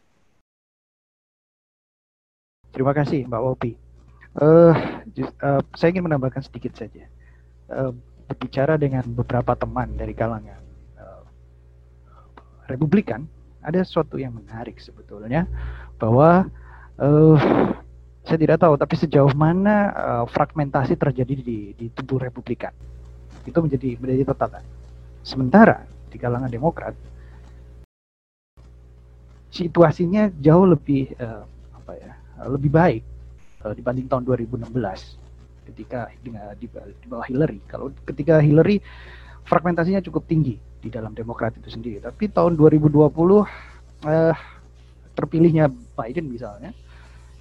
Terima 2.74 2.94
kasih 2.94 3.30
Mbak 3.30 3.42
Wopi. 3.42 3.83
Uh, 4.34 4.74
uh, 5.46 5.62
saya 5.78 5.90
ingin 5.94 6.10
menambahkan 6.10 6.42
sedikit 6.42 6.74
saja. 6.74 7.06
Uh, 7.70 7.94
berbicara 8.24 8.80
dengan 8.80 9.04
beberapa 9.14 9.54
teman 9.54 9.94
dari 10.00 10.16
kalangan 10.16 10.58
uh, 10.98 11.24
Republikan, 12.72 13.28
ada 13.62 13.84
sesuatu 13.84 14.18
yang 14.18 14.34
menarik 14.34 14.80
sebetulnya 14.80 15.46
bahwa 16.00 16.48
uh, 16.98 17.38
saya 18.24 18.40
tidak 18.40 18.64
tahu, 18.64 18.74
tapi 18.80 18.96
sejauh 18.96 19.36
mana 19.36 19.92
uh, 19.94 20.26
fragmentasi 20.32 20.96
terjadi 20.96 21.34
di, 21.44 21.60
di 21.76 21.86
tubuh 21.92 22.18
Republikan 22.18 22.72
itu 23.44 23.60
menjadi 23.60 24.00
menjadi 24.00 24.32
catatan. 24.32 24.64
Sementara 25.24 25.84
di 26.08 26.18
kalangan 26.20 26.48
Demokrat 26.48 26.96
situasinya 29.54 30.34
jauh 30.42 30.66
lebih 30.66 31.14
uh, 31.22 31.46
apa 31.78 31.92
ya 32.00 32.12
lebih 32.50 32.72
baik 32.74 33.04
uh, 33.64 33.74
dibanding 33.74 34.08
tahun 34.12 34.24
2016 34.28 34.70
ketika 35.72 36.12
dengan 36.20 36.52
di, 36.60 36.68
di 36.70 37.08
bawah 37.08 37.26
Hillary. 37.26 37.64
Kalau 37.72 37.90
ketika 38.04 38.44
Hillary 38.44 38.84
fragmentasinya 39.48 40.04
cukup 40.04 40.28
tinggi 40.28 40.60
di 40.84 40.90
dalam 40.92 41.16
Demokrat 41.16 41.56
itu 41.56 41.72
sendiri. 41.72 42.04
Tapi 42.04 42.28
tahun 42.32 42.60
2020 42.60 43.00
eh, 44.08 44.36
terpilihnya 45.16 45.72
Biden 45.72 46.28
misalnya 46.28 46.76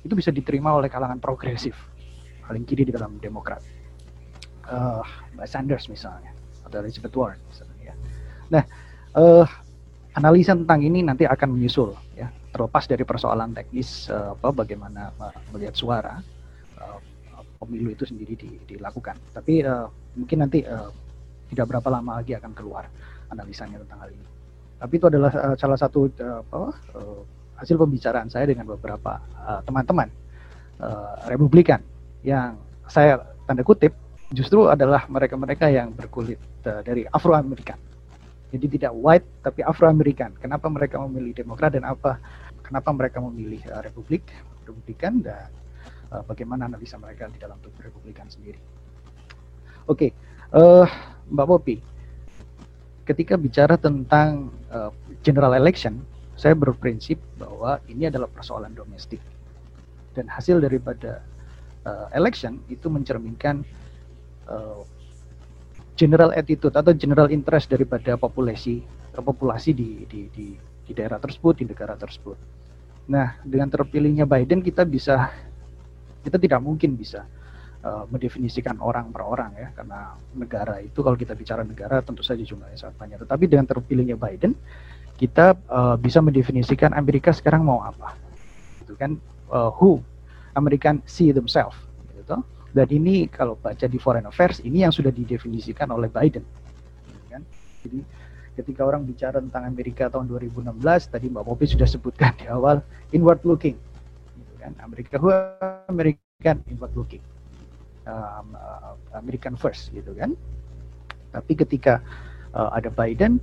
itu 0.03 0.15
bisa 0.15 0.35
diterima 0.35 0.75
oleh 0.75 0.91
kalangan 0.91 1.19
progresif 1.19 1.75
paling 2.47 2.63
kiri 2.67 2.87
di 2.87 2.93
dalam 2.95 3.19
Demokrat. 3.19 3.63
Uh, 4.63 5.03
Mbak 5.35 5.49
Sanders 5.51 5.91
misalnya 5.91 6.31
atau 6.63 6.79
Elizabeth 6.87 7.11
Warren 7.19 7.43
misalnya. 7.51 7.83
Ya. 7.83 7.95
Nah, 8.47 8.63
uh, 9.19 9.47
analisa 10.15 10.55
tentang 10.55 10.87
ini 10.87 11.03
nanti 11.03 11.27
akan 11.27 11.59
menyusul 11.59 11.99
ya 12.15 12.31
terlepas 12.53 12.85
dari 12.85 13.03
persoalan 13.03 13.57
teknis 13.57 14.12
uh, 14.12 14.37
apa 14.37 14.53
bagaimana 14.53 15.09
melihat 15.51 15.73
suara 15.73 16.21
uh, 16.77 17.01
pemilu 17.65 17.97
itu 17.97 18.05
sendiri 18.05 18.37
di, 18.37 18.61
dilakukan. 18.69 19.17
Tapi 19.33 19.65
uh, 19.65 19.88
mungkin 20.15 20.45
nanti 20.45 20.61
tidak 21.49 21.67
berapa 21.73 21.88
lama 21.88 22.21
lagi 22.21 22.37
akan 22.37 22.53
keluar 22.53 22.85
analisanya 23.33 23.81
tentang 23.81 24.05
hal 24.05 24.11
ini. 24.12 24.29
Tapi 24.77 24.93
itu 24.99 25.07
adalah 25.09 25.31
salah 25.57 25.79
satu 25.79 26.11
apa, 26.19 26.75
hasil 27.57 27.79
pembicaraan 27.79 28.29
saya 28.29 28.51
dengan 28.51 28.67
beberapa 28.67 29.23
teman-teman 29.62 30.11
Republikan 31.31 31.79
yang 32.27 32.59
saya 32.91 33.23
tanda 33.47 33.62
kutip 33.62 33.95
justru 34.35 34.67
adalah 34.67 35.07
mereka-mereka 35.07 35.71
yang 35.71 35.95
berkulit 35.95 36.37
dari 36.61 37.07
Afro 37.15 37.31
Amerikan 37.38 37.79
jadi 38.53 38.67
tidak 38.69 38.93
white 38.93 39.27
tapi 39.41 39.65
Afro-Amerikan. 39.65 40.37
Kenapa 40.37 40.69
mereka 40.69 41.01
memilih 41.01 41.33
Demokrat 41.33 41.73
dan 41.73 41.88
apa 41.88 42.21
kenapa 42.61 42.93
mereka 42.93 43.19
memilih 43.25 43.65
uh, 43.73 43.81
Republik, 43.81 44.29
Republikan 44.62 45.25
dan 45.25 45.49
uh, 46.12 46.21
bagaimana 46.29 46.69
analisa 46.69 47.01
mereka 47.01 47.33
di 47.33 47.41
dalam 47.41 47.57
tubuh 47.65 47.81
Republikan 47.81 48.29
sendiri. 48.29 48.61
Oke, 49.88 50.09
okay. 50.09 50.11
uh, 50.55 50.87
Mbak 51.33 51.47
Popi, 51.49 51.77
ketika 53.09 53.35
bicara 53.41 53.75
tentang 53.81 54.53
uh, 54.69 54.93
general 55.25 55.57
election, 55.57 56.05
saya 56.37 56.53
berprinsip 56.53 57.19
bahwa 57.41 57.81
ini 57.88 58.07
adalah 58.07 58.29
persoalan 58.31 58.77
domestik 58.77 59.19
dan 60.12 60.29
hasil 60.29 60.61
daripada 60.61 61.25
uh, 61.88 62.07
election 62.12 62.61
itu 62.69 62.87
mencerminkan 62.93 63.65
uh, 64.47 64.85
general 65.93 66.33
attitude 66.33 66.73
atau 66.73 66.93
general 66.97 67.29
interest 67.29 67.69
daripada 67.69 68.17
populasi 68.17 68.81
populasi 69.13 69.77
di, 69.77 69.91
di, 70.09 70.21
di, 70.33 70.47
di 70.57 70.93
daerah 70.97 71.21
tersebut 71.21 71.61
di 71.61 71.65
negara 71.69 71.93
tersebut. 71.95 72.37
Nah, 73.13 73.37
dengan 73.45 73.69
terpilihnya 73.69 74.25
Biden 74.25 74.65
kita 74.65 74.89
bisa 74.89 75.29
kita 76.23 76.39
tidak 76.39 76.63
mungkin 76.63 76.95
bisa 76.95 77.27
uh, 77.83 78.07
mendefinisikan 78.09 78.79
orang 78.79 79.11
per 79.11 79.27
orang 79.27 79.53
ya 79.59 79.69
karena 79.75 80.15
negara 80.39 80.79
itu 80.79 81.03
kalau 81.03 81.19
kita 81.19 81.35
bicara 81.35 81.67
negara 81.67 82.01
tentu 82.01 82.23
saja 82.25 82.41
jumlahnya 82.41 82.79
sangat 82.79 82.97
banyak. 82.97 83.19
Tetapi 83.27 83.45
dengan 83.51 83.67
terpilihnya 83.69 84.17
Biden 84.17 84.55
kita 85.19 85.59
uh, 85.69 85.97
bisa 85.99 86.23
mendefinisikan 86.25 86.97
Amerika 86.97 87.35
sekarang 87.35 87.67
mau 87.67 87.83
apa. 87.85 88.17
Itu 88.81 88.95
kan 88.97 89.19
uh, 89.51 89.71
who 89.77 90.01
American 90.57 91.03
see 91.05 91.35
themselves 91.35 91.77
gitu. 92.17 92.41
Dan 92.73 92.89
ini 92.89 93.29
kalau 93.29 93.55
baca 93.61 93.85
di 93.85 94.01
Foreign 94.01 94.25
Affairs, 94.25 94.65
ini 94.65 94.81
yang 94.81 94.93
sudah 94.93 95.13
didefinisikan 95.13 95.93
oleh 95.93 96.09
Biden. 96.09 96.41
Kan? 97.29 97.45
Jadi 97.85 98.01
ketika 98.57 98.89
orang 98.89 99.05
bicara 99.05 99.45
tentang 99.45 99.69
Amerika 99.69 100.09
tahun 100.09 100.25
2016, 100.29 100.81
tadi 101.13 101.29
Mbak 101.29 101.45
Popi 101.45 101.65
sudah 101.69 101.85
sebutkan 101.85 102.33
di 102.41 102.49
awal, 102.49 102.81
inward 103.13 103.45
looking. 103.45 103.77
Gitu 104.37 104.55
kan? 104.57 104.73
Amerika 104.81 105.21
who 105.21 105.29
American 105.93 106.65
inward 106.73 106.97
looking. 106.97 107.21
Um, 108.09 108.57
uh, 108.57 108.99
American 109.21 109.55
first 109.55 109.93
gitu 109.93 110.17
kan. 110.17 110.33
Tapi 111.31 111.53
ketika 111.55 112.01
uh, 112.57 112.73
ada 112.73 112.89
Biden, 112.89 113.37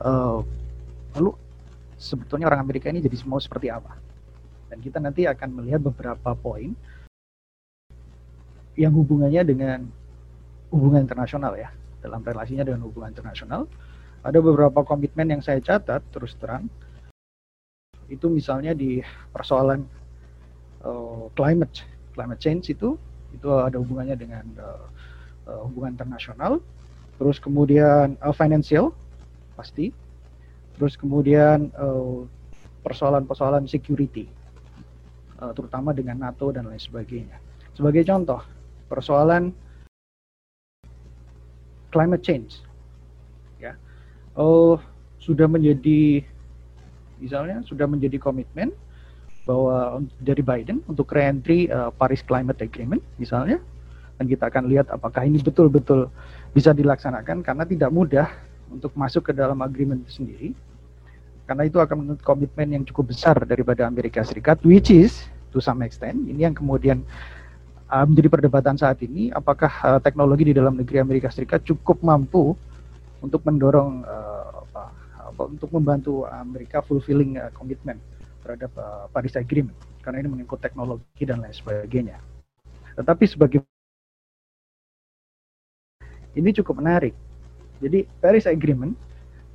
uh, 0.00 0.40
lalu 1.18 1.34
sebetulnya 1.98 2.46
orang 2.48 2.62
Amerika 2.62 2.86
ini 2.88 3.02
jadi 3.02 3.18
mau 3.26 3.42
seperti 3.42 3.66
apa? 3.68 3.98
Dan 4.70 4.78
kita 4.78 5.02
nanti 5.02 5.26
akan 5.26 5.58
melihat 5.58 5.84
beberapa 5.84 6.32
poin 6.38 6.74
yang 8.76 8.92
hubungannya 8.92 9.42
dengan 9.42 9.88
hubungan 10.68 11.04
internasional 11.04 11.56
ya 11.56 11.72
dalam 12.04 12.20
relasinya 12.22 12.62
dengan 12.62 12.84
hubungan 12.86 13.10
internasional. 13.10 13.64
Ada 14.22 14.38
beberapa 14.42 14.84
komitmen 14.84 15.32
yang 15.32 15.42
saya 15.42 15.58
catat 15.58 16.04
terus 16.12 16.36
terang. 16.36 16.68
Itu 18.06 18.30
misalnya 18.30 18.76
di 18.76 19.02
persoalan 19.32 19.82
uh, 20.84 21.26
climate 21.34 21.82
climate 22.14 22.40
change 22.40 22.70
itu 22.70 22.94
itu 23.34 23.48
ada 23.50 23.76
hubungannya 23.80 24.14
dengan 24.14 24.44
uh, 24.60 24.86
uh, 25.50 25.60
hubungan 25.66 25.96
internasional. 25.98 26.60
Terus 27.16 27.40
kemudian 27.40 28.20
uh, 28.20 28.34
financial 28.34 28.92
pasti. 29.56 29.90
Terus 30.76 30.92
kemudian 31.00 31.72
persoalan-persoalan 32.84 33.64
uh, 33.64 33.70
security 33.70 34.28
uh, 35.40 35.48
terutama 35.56 35.96
dengan 35.96 36.20
NATO 36.20 36.52
dan 36.52 36.68
lain 36.68 36.76
sebagainya. 36.76 37.40
Sebagai 37.72 38.04
contoh 38.04 38.44
persoalan 38.86 39.50
climate 41.90 42.22
change. 42.22 42.62
Ya. 43.58 43.78
Oh 44.38 44.78
sudah 45.22 45.50
menjadi 45.50 46.22
misalnya 47.18 47.64
sudah 47.64 47.88
menjadi 47.88 48.20
komitmen 48.20 48.70
bahwa 49.46 50.02
dari 50.18 50.42
Biden 50.42 50.82
untuk 50.90 51.14
reentry 51.14 51.70
uh, 51.70 51.94
Paris 51.94 52.20
Climate 52.20 52.60
Agreement 52.60 53.02
misalnya. 53.16 53.62
Dan 54.16 54.32
kita 54.32 54.48
akan 54.48 54.72
lihat 54.72 54.88
apakah 54.88 55.28
ini 55.28 55.36
betul-betul 55.44 56.08
bisa 56.56 56.72
dilaksanakan 56.72 57.44
karena 57.44 57.68
tidak 57.68 57.92
mudah 57.92 58.32
untuk 58.72 58.96
masuk 58.96 59.28
ke 59.28 59.32
dalam 59.36 59.60
agreement 59.60 60.00
itu 60.08 60.24
sendiri. 60.24 60.48
Karena 61.44 61.68
itu 61.68 61.78
akan 61.78 61.96
menurut 62.00 62.22
komitmen 62.24 62.80
yang 62.80 62.82
cukup 62.88 63.12
besar 63.12 63.36
daripada 63.44 63.84
Amerika 63.84 64.24
Serikat 64.24 64.58
which 64.64 64.88
is 64.88 65.28
to 65.54 65.62
some 65.62 65.84
extent 65.84 66.16
ini 66.26 66.42
yang 66.42 66.56
kemudian 66.56 67.06
uh, 67.90 68.04
menjadi 68.06 68.28
perdebatan 68.30 68.74
saat 68.78 68.98
ini 69.02 69.30
apakah 69.30 69.70
uh, 69.86 70.00
teknologi 70.02 70.50
di 70.50 70.54
dalam 70.54 70.74
negeri 70.74 71.02
Amerika 71.02 71.30
Serikat 71.30 71.62
cukup 71.62 72.02
mampu 72.02 72.54
untuk 73.22 73.42
mendorong 73.46 74.04
uh, 74.06 74.66
apa, 75.32 75.42
untuk 75.50 75.70
membantu 75.74 76.26
Amerika 76.28 76.82
fulfilling 76.82 77.38
uh, 77.38 77.50
komitmen 77.54 77.98
terhadap 78.42 78.70
uh, 78.78 79.10
Paris 79.10 79.34
Agreement 79.34 79.74
karena 80.02 80.22
ini 80.22 80.28
mengikut 80.30 80.62
teknologi 80.62 81.26
dan 81.26 81.42
lain 81.42 81.54
sebagainya. 81.54 82.22
Tetapi 82.94 83.24
sebagai 83.26 83.58
ini 86.36 86.50
cukup 86.62 86.78
menarik. 86.78 87.16
Jadi 87.82 88.06
Paris 88.22 88.46
Agreement 88.46 88.94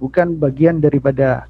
bukan 0.01 0.35
bagian 0.37 0.81
daripada 0.81 1.45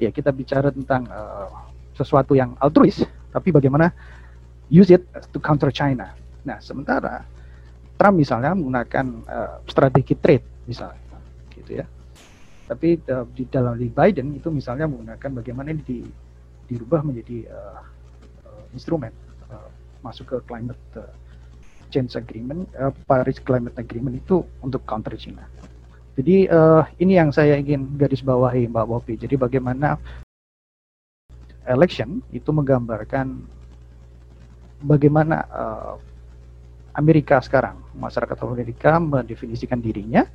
ya 0.00 0.10
kita 0.10 0.32
bicara 0.32 0.72
tentang 0.72 1.06
uh, 1.08 1.48
sesuatu 1.92 2.32
yang 2.32 2.56
altruis, 2.58 3.04
tapi 3.30 3.52
bagaimana 3.52 3.92
use 4.72 4.88
it 4.88 5.04
to 5.28 5.36
counter 5.36 5.68
China. 5.68 6.16
Nah, 6.48 6.56
sementara 6.64 7.28
Trump 8.00 8.16
misalnya 8.16 8.56
menggunakan 8.56 9.06
uh, 9.28 9.56
strategi 9.68 10.16
trade 10.16 10.64
misalnya, 10.64 11.20
gitu 11.52 11.84
ya. 11.84 11.86
Tapi 12.66 12.96
uh, 13.12 13.28
di 13.28 13.44
dalam 13.52 13.76
di 13.76 13.92
Biden 13.92 14.32
itu 14.32 14.48
misalnya 14.48 14.88
menggunakan 14.88 15.44
bagaimana 15.44 15.76
ini 15.76 15.82
di, 15.84 15.98
dirubah 16.72 17.04
menjadi 17.04 17.52
uh, 17.52 17.84
uh, 18.48 18.64
instrumen 18.72 19.12
uh, 19.52 19.68
masuk 20.00 20.24
ke 20.32 20.36
climate 20.48 20.80
uh, 20.96 21.12
Change 21.92 22.16
Agreement, 22.16 22.64
uh, 22.80 22.90
Paris 23.04 23.36
Climate 23.44 23.76
Agreement 23.76 24.16
itu 24.16 24.40
untuk 24.64 24.80
counter 24.88 25.12
China. 25.20 25.44
Jadi 26.16 26.48
uh, 26.48 26.82
ini 26.96 27.20
yang 27.20 27.28
saya 27.28 27.60
ingin 27.60 28.00
garis 28.00 28.24
bawahi 28.24 28.66
Mbak 28.72 28.86
Bopi. 28.88 29.14
Jadi 29.20 29.36
bagaimana 29.36 30.00
election 31.68 32.24
itu 32.32 32.48
menggambarkan 32.50 33.44
bagaimana 34.82 35.46
uh, 35.48 35.94
Amerika 36.92 37.40
sekarang, 37.40 37.80
masyarakat 37.96 38.36
Amerika 38.44 39.00
mendefinisikan 39.00 39.80
dirinya, 39.80 40.28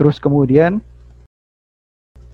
terus 0.00 0.16
kemudian 0.16 0.80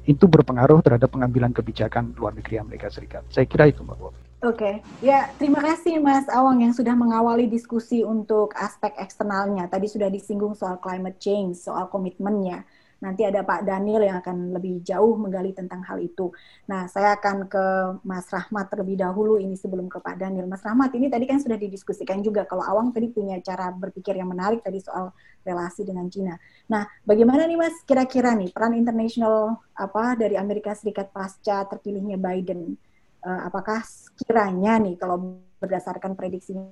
itu 0.05 0.29
berpengaruh 0.29 0.85
terhadap 0.85 1.11
pengambilan 1.11 1.51
kebijakan 1.51 2.13
luar 2.15 2.37
negeri 2.37 2.61
Amerika 2.61 2.93
Serikat. 2.93 3.25
Saya 3.33 3.49
kira 3.49 3.73
itu 3.73 3.81
Mbak 3.81 3.97
Bob. 3.97 4.15
Oke, 4.45 4.61
okay. 4.61 4.75
ya 5.01 5.33
terima 5.41 5.65
kasih 5.65 5.97
Mas 6.05 6.29
Awang 6.29 6.61
yang 6.61 6.77
sudah 6.77 6.93
mengawali 6.93 7.49
diskusi 7.49 8.05
untuk 8.05 8.53
aspek 8.53 8.93
eksternalnya. 9.01 9.73
Tadi 9.73 9.89
sudah 9.89 10.13
disinggung 10.13 10.53
soal 10.53 10.77
climate 10.85 11.17
change, 11.17 11.65
soal 11.65 11.89
komitmennya. 11.89 12.61
Nanti 13.03 13.27
ada 13.27 13.43
Pak 13.43 13.67
Daniel 13.67 14.03
yang 14.05 14.17
akan 14.21 14.55
lebih 14.55 14.85
jauh 14.85 15.17
menggali 15.19 15.51
tentang 15.51 15.83
hal 15.87 15.99
itu. 15.99 16.31
Nah, 16.71 16.87
saya 16.87 17.17
akan 17.19 17.49
ke 17.51 17.65
Mas 18.07 18.29
Rahmat 18.31 18.71
terlebih 18.71 19.01
dahulu 19.01 19.41
ini 19.41 19.59
sebelum 19.59 19.91
ke 19.91 19.99
Pak 19.99 20.21
Daniel. 20.21 20.47
Mas 20.47 20.63
Rahmat, 20.63 20.95
ini 20.95 21.11
tadi 21.11 21.25
kan 21.27 21.43
sudah 21.43 21.59
didiskusikan 21.59 22.23
juga 22.23 22.47
kalau 22.47 22.63
Awang 22.63 22.95
tadi 22.95 23.11
punya 23.11 23.41
cara 23.43 23.73
berpikir 23.75 24.15
yang 24.15 24.31
menarik 24.31 24.63
tadi 24.63 24.79
soal 24.79 25.11
relasi 25.43 25.85
dengan 25.85 26.07
Cina. 26.09 26.35
Nah, 26.71 26.87
bagaimana 27.05 27.45
nih 27.45 27.59
Mas 27.61 27.77
kira-kira 27.85 28.33
nih 28.33 28.51
peran 28.55 28.73
internasional 28.79 29.61
apa 29.77 30.17
dari 30.17 30.39
Amerika 30.41 30.73
Serikat 30.73 31.13
pasca 31.13 31.67
terpilihnya 31.69 32.17
Biden? 32.17 32.79
Uh, 33.25 33.41
apakah 33.49 33.81
kiranya 34.21 34.77
nih 34.77 35.01
kalau 35.01 35.41
berdasarkan 35.57 36.13
prediksinya 36.13 36.69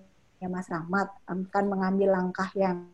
Mas 0.52 0.68
Rahmat 0.68 1.08
akan 1.24 1.64
mengambil 1.64 2.12
langkah 2.12 2.50
yang 2.52 2.88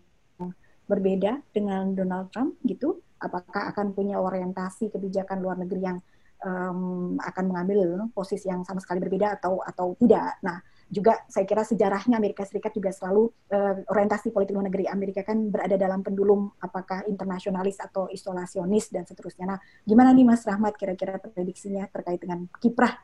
berbeda 0.89 1.45
dengan 1.53 1.93
Donald 1.93 2.33
Trump 2.33 2.57
gitu? 2.65 2.99
apakah 3.19 3.75
akan 3.75 3.93
punya 3.93 4.23
orientasi 4.23 4.95
kebijakan 4.95 5.43
luar 5.43 5.59
negeri 5.59 5.81
yang 5.83 5.99
um, 6.47 7.19
akan 7.19 7.45
mengambil 7.51 8.07
posisi 8.15 8.47
yang 8.47 8.63
sama 8.63 8.79
sekali 8.79 9.03
berbeda 9.03 9.39
atau 9.39 9.59
atau 9.63 9.99
tidak. 9.99 10.39
Nah, 10.43 10.63
juga 10.89 11.21
saya 11.29 11.45
kira 11.45 11.67
sejarahnya 11.67 12.17
Amerika 12.17 12.47
Serikat 12.47 12.73
juga 12.73 12.95
selalu 12.95 13.29
uh, 13.53 13.75
orientasi 13.91 14.33
politik 14.33 14.57
luar 14.57 14.71
negeri 14.71 14.89
Amerika 14.89 15.27
kan 15.27 15.51
berada 15.51 15.77
dalam 15.77 16.01
pendulum 16.01 16.49
apakah 16.63 17.05
internasionalis 17.11 17.77
atau 17.83 18.09
isolasionis 18.09 18.89
dan 18.95 19.05
seterusnya. 19.05 19.45
Nah, 19.45 19.59
gimana 19.85 20.15
nih 20.15 20.25
Mas 20.25 20.47
Rahmat 20.47 20.79
kira-kira 20.79 21.19
prediksinya 21.21 21.91
terkait 21.91 22.23
dengan 22.23 22.47
kiprah 22.63 22.97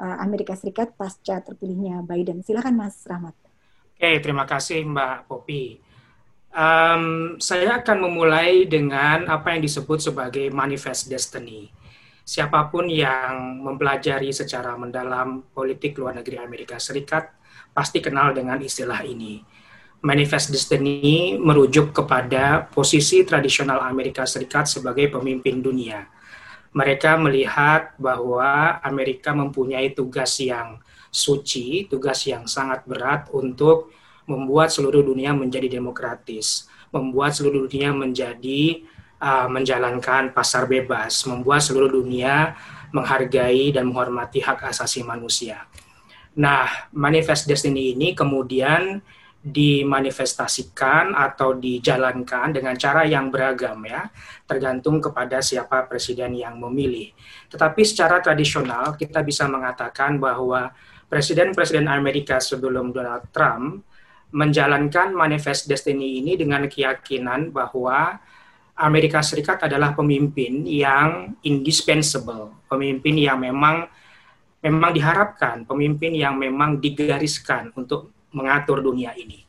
uh, 0.00 0.16
Amerika 0.22 0.54
Serikat 0.54 0.94
pasca 0.94 1.42
terpilihnya 1.42 2.06
Biden? 2.06 2.40
Silakan 2.40 2.78
Mas 2.78 3.02
Rahmat. 3.04 3.34
Oke, 3.96 4.20
terima 4.20 4.44
kasih 4.44 4.84
Mbak 4.84 5.28
Popi. 5.28 5.85
Um, 6.52 7.36
saya 7.42 7.82
akan 7.82 8.06
memulai 8.08 8.64
dengan 8.64 9.28
apa 9.28 9.54
yang 9.54 9.62
disebut 9.64 10.10
sebagai 10.10 10.48
manifest 10.50 11.08
destiny. 11.10 11.68
Siapa 12.26 12.66
pun 12.74 12.90
yang 12.90 13.62
mempelajari 13.62 14.34
secara 14.34 14.74
mendalam 14.74 15.46
politik 15.54 15.94
luar 15.94 16.18
negeri 16.18 16.42
Amerika 16.42 16.74
Serikat 16.82 17.30
pasti 17.70 18.02
kenal 18.02 18.34
dengan 18.34 18.58
istilah 18.58 19.04
ini. 19.06 19.44
Manifest 20.02 20.52
Destiny 20.52 21.34
merujuk 21.40 21.90
kepada 21.90 22.68
posisi 22.68 23.24
tradisional 23.24 23.80
Amerika 23.84 24.22
Serikat 24.28 24.68
sebagai 24.68 25.08
pemimpin 25.12 25.58
dunia. 25.60 26.04
Mereka 26.76 27.16
melihat 27.16 27.96
bahwa 27.96 28.76
Amerika 28.84 29.32
mempunyai 29.32 29.96
tugas 29.96 30.36
yang 30.42 30.78
suci, 31.08 31.88
tugas 31.88 32.22
yang 32.28 32.44
sangat 32.44 32.84
berat 32.84 33.32
untuk 33.32 33.88
membuat 34.26 34.74
seluruh 34.74 35.02
dunia 35.06 35.32
menjadi 35.32 35.70
demokratis, 35.70 36.66
membuat 36.90 37.32
seluruh 37.34 37.70
dunia 37.70 37.94
menjadi 37.94 38.82
uh, 39.22 39.48
menjalankan 39.48 40.34
pasar 40.34 40.66
bebas, 40.66 41.24
membuat 41.24 41.62
seluruh 41.62 41.88
dunia 41.88 42.58
menghargai 42.90 43.74
dan 43.74 43.88
menghormati 43.90 44.42
hak 44.42 44.66
asasi 44.66 45.02
manusia. 45.02 45.66
Nah, 46.36 46.68
manifest 46.92 47.48
destiny 47.48 47.96
ini 47.96 48.12
kemudian 48.12 49.00
dimanifestasikan 49.46 51.14
atau 51.14 51.54
dijalankan 51.54 52.50
dengan 52.50 52.74
cara 52.74 53.06
yang 53.06 53.30
beragam 53.30 53.78
ya, 53.86 54.10
tergantung 54.42 54.98
kepada 54.98 55.38
siapa 55.38 55.86
presiden 55.86 56.34
yang 56.34 56.58
memilih. 56.58 57.14
Tetapi 57.46 57.82
secara 57.86 58.18
tradisional 58.18 58.98
kita 58.98 59.22
bisa 59.22 59.46
mengatakan 59.46 60.18
bahwa 60.18 60.74
presiden-presiden 61.06 61.86
Amerika 61.86 62.42
sebelum 62.42 62.90
Donald 62.90 63.30
Trump 63.30 63.86
menjalankan 64.34 65.14
manifest 65.14 65.70
destiny 65.70 66.18
ini 66.22 66.34
dengan 66.34 66.66
keyakinan 66.66 67.54
bahwa 67.54 68.18
Amerika 68.76 69.24
Serikat 69.24 69.64
adalah 69.64 69.96
pemimpin 69.96 70.68
yang 70.68 71.32
indispensable, 71.46 72.52
pemimpin 72.68 73.16
yang 73.16 73.40
memang 73.40 73.88
memang 74.60 74.92
diharapkan, 74.92 75.64
pemimpin 75.64 76.12
yang 76.12 76.36
memang 76.36 76.82
digariskan 76.82 77.72
untuk 77.78 78.12
mengatur 78.34 78.82
dunia 78.82 79.14
ini. 79.16 79.46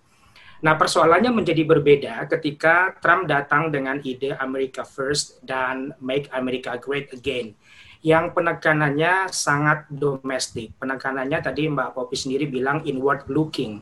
Nah, 0.58 0.74
persoalannya 0.74 1.30
menjadi 1.30 1.68
berbeda 1.68 2.26
ketika 2.32 2.98
Trump 2.98 3.30
datang 3.30 3.70
dengan 3.70 4.02
ide 4.02 4.34
America 4.42 4.82
First 4.82 5.44
dan 5.46 5.94
Make 6.02 6.32
America 6.34 6.74
Great 6.82 7.14
Again 7.14 7.54
yang 8.02 8.34
penekanannya 8.34 9.30
sangat 9.30 9.90
domestik. 9.90 10.74
Penekanannya 10.78 11.44
tadi 11.44 11.68
Mbak 11.70 11.94
Popi 11.94 12.16
sendiri 12.18 12.46
bilang 12.50 12.82
inward 12.86 13.28
looking 13.30 13.82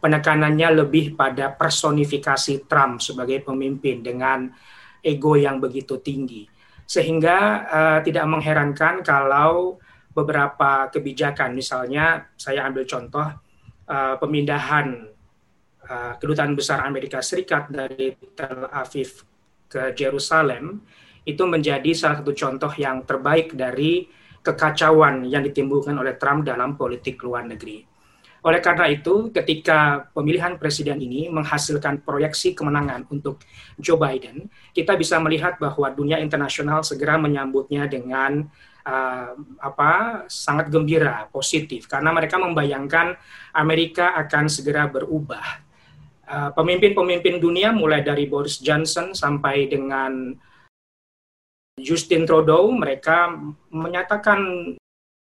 penekanannya 0.00 0.80
lebih 0.80 1.14
pada 1.14 1.52
personifikasi 1.52 2.64
Trump 2.64 3.04
sebagai 3.04 3.44
pemimpin 3.44 4.00
dengan 4.00 4.48
ego 5.04 5.36
yang 5.36 5.60
begitu 5.60 6.00
tinggi. 6.00 6.48
Sehingga 6.88 7.38
uh, 7.70 7.98
tidak 8.02 8.26
mengherankan 8.26 9.04
kalau 9.06 9.78
beberapa 10.10 10.90
kebijakan, 10.90 11.54
misalnya 11.54 12.34
saya 12.34 12.66
ambil 12.66 12.82
contoh 12.88 13.28
uh, 13.86 14.14
pemindahan 14.18 15.06
uh, 15.86 16.18
kedutaan 16.18 16.58
besar 16.58 16.82
Amerika 16.82 17.22
Serikat 17.22 17.70
dari 17.70 18.16
Tel 18.34 18.66
Aviv 18.74 19.22
ke 19.70 19.94
Jerusalem, 19.94 20.82
itu 21.22 21.46
menjadi 21.46 21.94
salah 21.94 22.24
satu 22.24 22.34
contoh 22.34 22.72
yang 22.74 23.06
terbaik 23.06 23.54
dari 23.54 24.08
kekacauan 24.40 25.28
yang 25.28 25.44
ditimbulkan 25.44 25.94
oleh 25.94 26.16
Trump 26.16 26.48
dalam 26.48 26.74
politik 26.74 27.20
luar 27.22 27.44
negeri. 27.44 27.89
Oleh 28.40 28.60
karena 28.64 28.88
itu, 28.88 29.28
ketika 29.28 30.08
pemilihan 30.16 30.56
presiden 30.56 30.96
ini 30.96 31.28
menghasilkan 31.28 32.00
proyeksi 32.00 32.56
kemenangan 32.56 33.04
untuk 33.12 33.44
Joe 33.76 34.00
Biden, 34.00 34.48
kita 34.72 34.96
bisa 34.96 35.20
melihat 35.20 35.60
bahwa 35.60 35.92
dunia 35.92 36.16
internasional 36.16 36.80
segera 36.80 37.20
menyambutnya 37.20 37.84
dengan 37.84 38.48
uh, 38.88 39.32
apa 39.60 40.24
sangat 40.32 40.72
gembira, 40.72 41.28
positif 41.28 41.84
karena 41.84 42.16
mereka 42.16 42.40
membayangkan 42.40 43.16
Amerika 43.52 44.16
akan 44.16 44.48
segera 44.48 44.88
berubah. 44.88 45.60
Uh, 46.30 46.50
pemimpin-pemimpin 46.54 47.36
uh, 47.36 47.42
dunia 47.42 47.74
mulai 47.74 48.00
dari 48.00 48.24
Boris 48.24 48.62
Johnson 48.62 49.12
sampai 49.12 49.66
dengan 49.68 50.32
Justin 51.76 52.24
Trudeau 52.24 52.70
mereka 52.72 53.34
menyatakan 53.68 54.40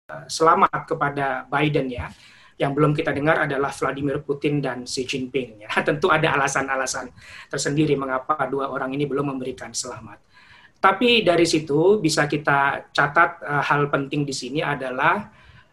uh, 0.09 0.25
selamat 0.25 0.87
kepada 0.87 1.45
Biden 1.51 1.91
ya 1.91 2.09
yang 2.55 2.71
belum 2.71 2.95
kita 2.95 3.11
dengar 3.11 3.43
adalah 3.43 3.71
Vladimir 3.75 4.23
Putin 4.23 4.63
dan 4.63 4.87
Xi 4.87 5.03
Jinping. 5.03 5.67
Ya. 5.67 5.69
Tentu 5.87 6.07
ada 6.07 6.35
alasan-alasan 6.39 7.11
tersendiri 7.51 7.99
mengapa 7.99 8.47
dua 8.47 8.71
orang 8.71 8.95
ini 8.95 9.03
belum 9.03 9.35
memberikan 9.35 9.75
selamat. 9.75 10.23
Tapi 10.79 11.25
dari 11.25 11.43
situ 11.49 11.97
bisa 11.99 12.29
kita 12.29 12.91
catat 12.93 13.41
uh, 13.41 13.63
hal 13.63 13.89
penting 13.89 14.23
di 14.23 14.31
sini 14.31 14.61
adalah 14.61 15.27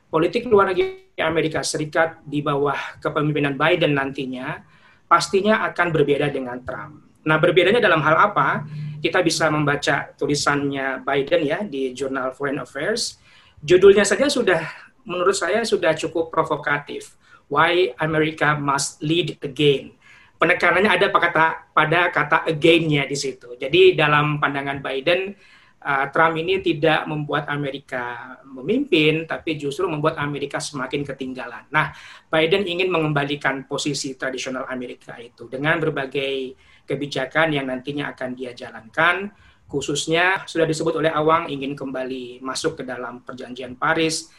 politik 0.09 0.49
luar 0.49 0.73
negeri 0.73 1.21
Amerika 1.21 1.61
Serikat 1.61 2.25
di 2.25 2.41
bawah 2.41 2.99
kepemimpinan 2.99 3.55
Biden 3.55 3.93
nantinya 3.93 4.57
pastinya 5.05 5.69
akan 5.69 5.93
berbeda 5.93 6.33
dengan 6.33 6.65
Trump. 6.65 7.13
Nah, 7.29 7.37
berbedanya 7.37 7.79
dalam 7.79 8.01
hal 8.01 8.33
apa? 8.33 8.65
Kita 8.99 9.21
bisa 9.21 9.53
membaca 9.53 10.11
tulisannya 10.17 11.05
Biden 11.05 11.41
ya 11.45 11.61
di 11.61 11.93
Journal 11.93 12.33
Foreign 12.33 12.63
Affairs. 12.63 13.21
Judulnya 13.63 14.03
saja 14.09 14.27
sudah 14.27 14.63
menurut 15.07 15.35
saya 15.37 15.63
sudah 15.67 15.95
cukup 15.95 16.31
provokatif. 16.31 17.15
Why 17.53 17.93
America 18.01 18.57
must 18.57 19.05
lead 19.05 19.37
again. 19.45 19.93
Penekanannya 20.41 20.91
ada 20.91 21.07
kata, 21.13 21.71
pada 21.71 22.11
kata 22.11 22.49
again-nya 22.49 23.07
di 23.07 23.15
situ. 23.15 23.55
Jadi 23.55 23.95
dalam 23.95 24.43
pandangan 24.43 24.83
Biden, 24.83 25.37
uh, 25.83 26.07
Trump 26.11 26.35
ini 26.39 26.59
tidak 26.59 27.07
membuat 27.07 27.47
Amerika 27.47 28.35
memimpin, 28.47 29.27
tapi 29.27 29.55
justru 29.55 29.87
membuat 29.87 30.19
Amerika 30.19 30.59
semakin 30.59 31.07
ketinggalan. 31.07 31.67
Nah, 31.71 31.95
Biden 32.27 32.67
ingin 32.67 32.91
mengembalikan 32.91 33.67
posisi 33.71 34.19
tradisional 34.19 34.67
Amerika 34.67 35.15
itu 35.19 35.47
dengan 35.47 35.79
berbagai 35.79 36.59
kebijakan 36.87 37.55
yang 37.55 37.71
nantinya 37.71 38.11
akan 38.11 38.35
dia 38.35 38.51
jalankan, 38.51 39.31
khususnya 39.71 40.43
sudah 40.45 40.67
disebut 40.67 40.99
oleh 40.99 41.13
Awang 41.15 41.49
ingin 41.55 41.79
kembali 41.79 42.43
masuk 42.43 42.83
ke 42.83 42.83
dalam 42.83 43.23
perjanjian 43.23 43.79
Paris, 43.79 44.31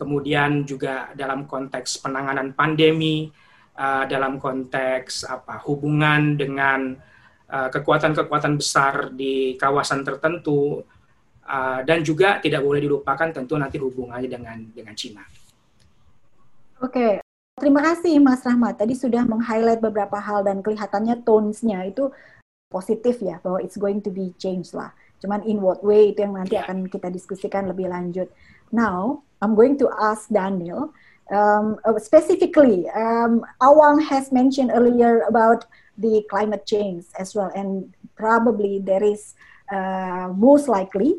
kemudian 0.00 0.64
juga 0.64 1.12
dalam 1.12 1.44
konteks 1.44 2.00
penanganan 2.00 2.56
pandemi, 2.56 3.28
uh, 3.76 4.08
dalam 4.08 4.40
konteks 4.40 5.28
apa 5.28 5.60
hubungan 5.68 6.40
dengan 6.40 6.96
kekuatan-kekuatan 7.50 8.54
uh, 8.54 8.58
besar 8.62 8.94
di 9.10 9.58
kawasan 9.58 10.06
tertentu 10.06 10.86
uh, 11.50 11.82
dan 11.82 12.00
juga 12.06 12.38
tidak 12.38 12.62
boleh 12.62 12.78
dilupakan 12.78 13.34
tentu 13.34 13.58
nanti 13.58 13.76
hubungannya 13.76 14.30
dengan 14.30 14.58
dengan 14.70 14.94
Cina. 14.94 15.26
Oke, 16.80 16.94
okay. 16.94 17.12
terima 17.58 17.82
kasih 17.84 18.16
Mas 18.22 18.40
Rahmat. 18.46 18.78
Tadi 18.78 18.94
sudah 18.96 19.26
meng-highlight 19.26 19.82
beberapa 19.82 20.16
hal 20.16 20.46
dan 20.46 20.64
kelihatannya 20.64 21.26
tones-nya 21.26 21.84
itu 21.84 22.08
positif 22.70 23.18
ya 23.20 23.42
bahwa 23.42 23.58
it's 23.60 23.76
going 23.76 23.98
to 24.00 24.14
be 24.14 24.30
changed 24.38 24.72
lah. 24.72 24.94
Cuman 25.20 25.44
in 25.44 25.60
what 25.60 25.84
way 25.84 26.14
itu 26.14 26.24
yang 26.24 26.38
nanti 26.38 26.56
akan 26.56 26.88
kita 26.88 27.12
diskusikan 27.12 27.68
lebih 27.68 27.90
lanjut. 27.90 28.30
Now, 28.72 29.26
I'm 29.40 29.54
going 29.54 29.78
to 29.78 29.88
ask 29.98 30.28
Daniel 30.28 30.92
um, 31.30 31.78
uh, 31.84 31.98
specifically. 31.98 32.88
Um, 32.90 33.42
Awang 33.62 34.02
has 34.08 34.32
mentioned 34.32 34.70
earlier 34.74 35.22
about 35.22 35.64
the 35.96 36.24
climate 36.28 36.66
change 36.66 37.06
as 37.18 37.34
well, 37.34 37.50
and 37.54 37.94
probably 38.16 38.80
there 38.84 39.02
is 39.02 39.34
uh, 39.72 40.32
most 40.36 40.68
likely, 40.68 41.14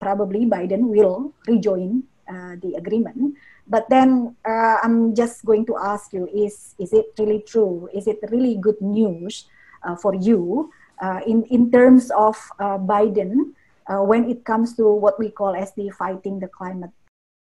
probably 0.00 0.46
Biden 0.46 0.88
will 0.88 1.32
rejoin 1.46 2.04
uh, 2.28 2.56
the 2.62 2.74
agreement. 2.74 3.36
But 3.66 3.88
then 3.90 4.34
uh, 4.48 4.78
I'm 4.82 5.14
just 5.14 5.44
going 5.44 5.66
to 5.66 5.76
ask 5.78 6.12
you: 6.12 6.26
Is 6.34 6.74
is 6.78 6.92
it 6.92 7.14
really 7.18 7.42
true? 7.46 7.88
Is 7.94 8.06
it 8.06 8.18
really 8.30 8.56
good 8.56 8.80
news 8.80 9.46
uh, 9.86 9.94
for 9.94 10.14
you 10.14 10.70
uh, 11.02 11.20
in 11.26 11.44
in 11.50 11.70
terms 11.70 12.10
of 12.10 12.36
Biden 12.58 13.54
when 13.90 14.30
it 14.30 14.46
comes 14.46 14.78
to 14.78 14.86
what 14.86 15.18
we 15.18 15.34
call 15.34 15.50
as 15.50 15.74
the 15.74 15.90
fighting 15.90 16.38
the 16.38 16.46
climate 16.46 16.94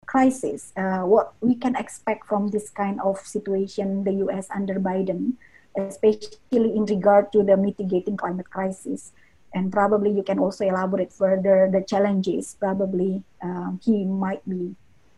crisis? 0.05 0.71
what 0.75 1.33
we 1.41 1.55
can 1.55 1.75
expect 1.75 2.27
from 2.27 2.49
this 2.49 2.69
kind 2.69 2.99
of 3.01 3.19
situation, 3.19 4.03
the 4.03 4.13
U.S. 4.25 4.47
under 4.53 4.75
Biden, 4.75 5.33
especially 5.77 6.75
in 6.75 6.85
regard 6.85 7.31
to 7.33 7.43
the 7.43 7.57
mitigating 7.57 8.17
climate 8.17 8.49
crisis 8.49 9.11
and 9.53 9.71
probably 9.71 10.11
you 10.11 10.23
can 10.23 10.39
also 10.39 10.65
elaborate 10.65 11.11
further 11.11 11.69
the 11.71 11.81
challenges 11.81 12.55
probably 12.59 13.23
um, 13.41 13.79
he 13.83 14.03
might 14.03 14.43
be 14.47 14.75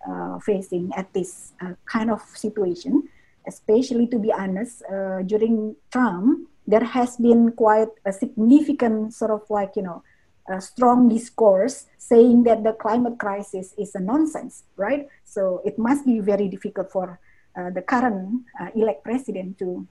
uh, 0.07 0.37
facing 0.39 0.91
at 0.95 1.11
this 1.13 1.53
uh, 1.61 1.73
kind 1.85 2.09
of 2.09 2.21
situation 2.33 3.07
especially 3.47 4.07
to 4.07 4.17
be 4.17 4.31
honest 4.31 4.81
uh, 4.89 5.21
during 5.23 5.75
trump 5.91 6.47
there 6.67 6.83
has 6.83 7.15
been 7.15 7.51
quite 7.53 7.87
a 8.05 8.11
significant 8.11 9.13
sort 9.13 9.31
of 9.31 9.41
like, 9.49 9.75
you 9.75 9.81
know, 9.81 10.03
a 10.47 10.61
strong 10.61 11.09
discourse 11.09 11.85
saying 11.97 12.43
that 12.43 12.63
the 12.63 12.73
climate 12.73 13.17
crisis 13.19 13.73
is 13.77 13.95
a 13.95 13.99
nonsense, 13.99 14.63
right? 14.75 15.07
So 15.25 15.61
it 15.65 15.77
must 15.77 16.05
be 16.05 16.19
very 16.19 16.47
difficult 16.47 16.91
for 16.91 17.19
uh, 17.57 17.69
the 17.71 17.81
current 17.81 18.43
uh, 18.59 18.69
elect 18.75 19.03
president 19.03 19.59
to 19.59 19.87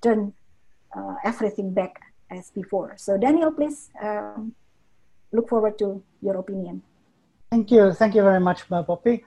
turn 0.00 0.32
uh, 0.96 1.16
everything 1.24 1.74
back 1.74 2.00
as 2.30 2.50
before. 2.50 2.94
So 2.96 3.18
Daniel, 3.18 3.52
please 3.52 3.90
um, 4.02 4.54
look 5.32 5.48
forward 5.48 5.78
to 5.78 6.02
your 6.22 6.36
opinion. 6.36 6.82
Thank 7.50 7.70
you. 7.70 7.92
Thank 7.92 8.14
you 8.14 8.22
very 8.22 8.40
much, 8.40 8.68
Poppy 8.68 9.24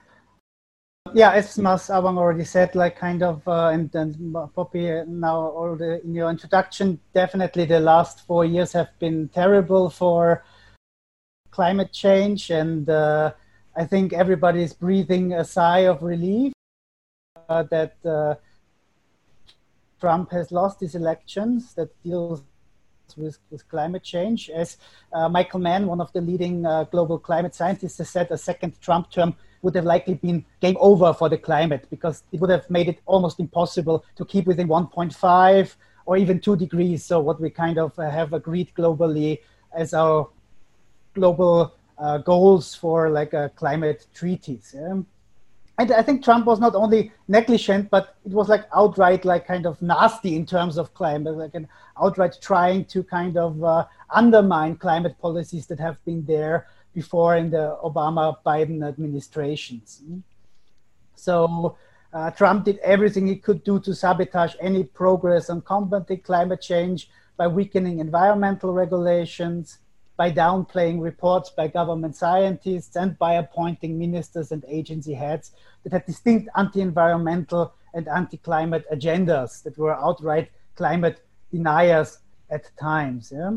yeah, 1.13 1.31
as 1.31 1.57
Mas 1.57 1.87
Awang 1.87 2.17
already 2.17 2.43
said, 2.43 2.75
like 2.75 2.97
kind 2.97 3.21
of, 3.23 3.47
uh, 3.47 3.69
and, 3.69 3.93
and 3.95 4.35
Poppy 4.55 5.01
now 5.07 5.37
already 5.37 6.03
in 6.03 6.13
your 6.13 6.29
introduction, 6.29 6.99
definitely 7.13 7.65
the 7.65 7.79
last 7.79 8.25
four 8.25 8.43
years 8.43 8.73
have 8.73 8.89
been 8.99 9.29
terrible 9.29 9.89
for 9.89 10.43
climate 11.55 11.93
change, 11.93 12.49
and 12.49 12.89
uh, 12.89 13.31
I 13.77 13.85
think 13.85 14.11
everybody 14.11 14.61
is 14.61 14.73
breathing 14.73 15.31
a 15.31 15.45
sigh 15.45 15.83
of 15.91 16.03
relief 16.03 16.51
uh, 17.47 17.63
that 17.71 17.95
uh, 18.05 18.35
Trump 20.01 20.31
has 20.31 20.51
lost 20.51 20.81
his 20.81 20.95
elections 20.95 21.73
that 21.75 21.89
deals 22.03 22.43
with, 23.15 23.39
with 23.49 23.67
climate 23.69 24.03
change. 24.03 24.49
As 24.49 24.75
uh, 25.13 25.29
Michael 25.29 25.61
Mann, 25.61 25.87
one 25.87 26.01
of 26.01 26.11
the 26.11 26.19
leading 26.19 26.65
uh, 26.65 26.83
global 26.83 27.17
climate 27.17 27.55
scientists, 27.55 27.99
has 27.99 28.09
said, 28.09 28.27
a 28.31 28.37
second 28.37 28.81
Trump 28.81 29.09
term 29.09 29.33
would 29.61 29.75
have 29.75 29.85
likely 29.85 30.15
been 30.15 30.43
game 30.59 30.75
over 30.81 31.13
for 31.13 31.29
the 31.29 31.37
climate 31.37 31.87
because 31.89 32.23
it 32.33 32.41
would 32.41 32.49
have 32.49 32.69
made 32.69 32.89
it 32.89 32.99
almost 33.05 33.39
impossible 33.39 34.03
to 34.17 34.25
keep 34.25 34.45
within 34.45 34.67
1.5 34.67 35.75
or 36.05 36.17
even 36.17 36.41
2 36.41 36.57
degrees. 36.57 37.05
So, 37.05 37.21
what 37.21 37.39
we 37.39 37.49
kind 37.49 37.77
of 37.79 37.97
uh, 37.97 38.09
have 38.09 38.33
agreed 38.33 38.73
globally 38.77 39.39
as 39.73 39.93
our 39.93 40.29
global 41.15 41.73
uh, 41.97 42.19
goals 42.19 42.75
for 42.75 43.09
like 43.09 43.33
uh, 43.33 43.49
climate 43.49 44.05
treaties. 44.13 44.75
Yeah? 44.75 45.01
And 45.77 45.91
I 45.91 46.01
think 46.01 46.23
Trump 46.23 46.45
was 46.45 46.59
not 46.59 46.73
only 46.75 47.11
negligent, 47.27 47.89
but 47.89 48.15
it 48.25 48.31
was 48.31 48.47
like 48.47 48.65
outright, 48.73 49.25
like 49.25 49.45
kind 49.45 49.65
of 49.65 49.81
nasty 49.81 50.35
in 50.35 50.45
terms 50.45 50.77
of 50.77 50.93
climate, 50.93 51.35
like 51.35 51.53
an 51.53 51.67
outright 52.01 52.37
trying 52.41 52.85
to 52.85 53.03
kind 53.03 53.35
of 53.35 53.61
uh, 53.61 53.85
undermine 54.09 54.77
climate 54.77 55.17
policies 55.19 55.67
that 55.67 55.79
have 55.79 56.03
been 56.05 56.23
there 56.25 56.67
before 56.93 57.35
in 57.35 57.49
the 57.49 57.77
Obama 57.83 58.37
Biden 58.45 58.87
administrations. 58.87 60.01
So 61.15 61.75
uh, 62.13 62.31
Trump 62.31 62.63
did 62.63 62.77
everything 62.77 63.27
he 63.27 63.35
could 63.35 63.61
do 63.65 63.77
to 63.81 63.93
sabotage 63.93 64.55
any 64.61 64.85
progress 64.85 65.49
on 65.49 65.61
combating 65.61 66.21
climate 66.21 66.61
change 66.61 67.09
by 67.35 67.47
weakening 67.47 67.99
environmental 67.99 68.71
regulations, 68.71 69.79
by 70.17 70.31
downplaying 70.31 71.01
reports 71.01 71.49
by 71.49 71.67
government 71.67 72.15
scientists, 72.15 72.95
and 72.95 73.17
by 73.17 73.33
appointing 73.33 73.97
ministers 73.97 74.51
and 74.51 74.63
agency 74.67 75.13
heads 75.13 75.51
that 75.83 75.93
had 75.93 76.05
distinct 76.05 76.49
anti 76.55 76.81
environmental 76.81 77.73
and 77.93 78.07
anti 78.07 78.37
climate 78.37 78.85
agendas 78.93 79.63
that 79.63 79.77
were 79.77 79.95
outright 79.95 80.49
climate 80.75 81.21
deniers 81.51 82.19
at 82.49 82.69
times. 82.77 83.31
Yeah? 83.33 83.51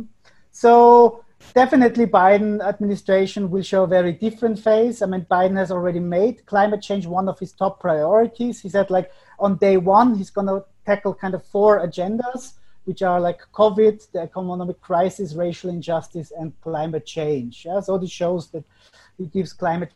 So 0.51 1.25
definitely 1.55 2.07
Biden 2.07 2.61
administration 2.61 3.51
will 3.51 3.63
show 3.63 3.85
a 3.85 3.87
very 3.87 4.13
different 4.13 4.59
face. 4.59 5.03
I 5.03 5.07
mean, 5.07 5.27
Biden 5.31 5.57
has 5.57 5.71
already 5.71 6.01
made 6.01 6.47
climate 6.47 6.83
change 6.83 7.07
one 7.07 7.29
of 7.29 7.39
his 7.39 7.53
top 7.53 7.81
priorities. 7.81 8.61
He 8.61 8.69
said 8.69 8.91
like 8.91 9.11
on 9.39 9.57
day 9.57 9.77
one, 9.77 10.17
he's 10.17 10.31
going 10.31 10.49
to 10.49 10.65
tackle 10.87 11.15
kind 11.15 11.35
of 11.35 11.45
four 11.45 11.87
agendas, 11.87 12.55
which 12.89 13.03
are 13.03 13.21
like 13.21 13.41
COVID, 13.53 14.11
the 14.13 14.21
economic 14.21 14.81
crisis, 14.81 15.35
racial 15.35 15.69
injustice, 15.69 16.33
and 16.39 16.59
climate 16.63 17.05
change. 17.05 17.67
Yeah? 17.67 17.81
So 17.81 17.99
this 17.99 18.11
shows 18.11 18.49
that 18.53 18.65
he 19.19 19.27
gives 19.27 19.53
climate 19.53 19.93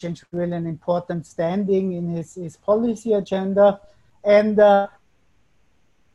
change 0.00 0.22
really 0.30 0.56
an 0.56 0.68
important 0.68 1.26
standing 1.26 1.94
in 1.94 2.08
his, 2.08 2.36
his 2.36 2.56
policy 2.56 3.14
agenda. 3.14 3.80
And 4.22 4.60
uh, 4.60 4.86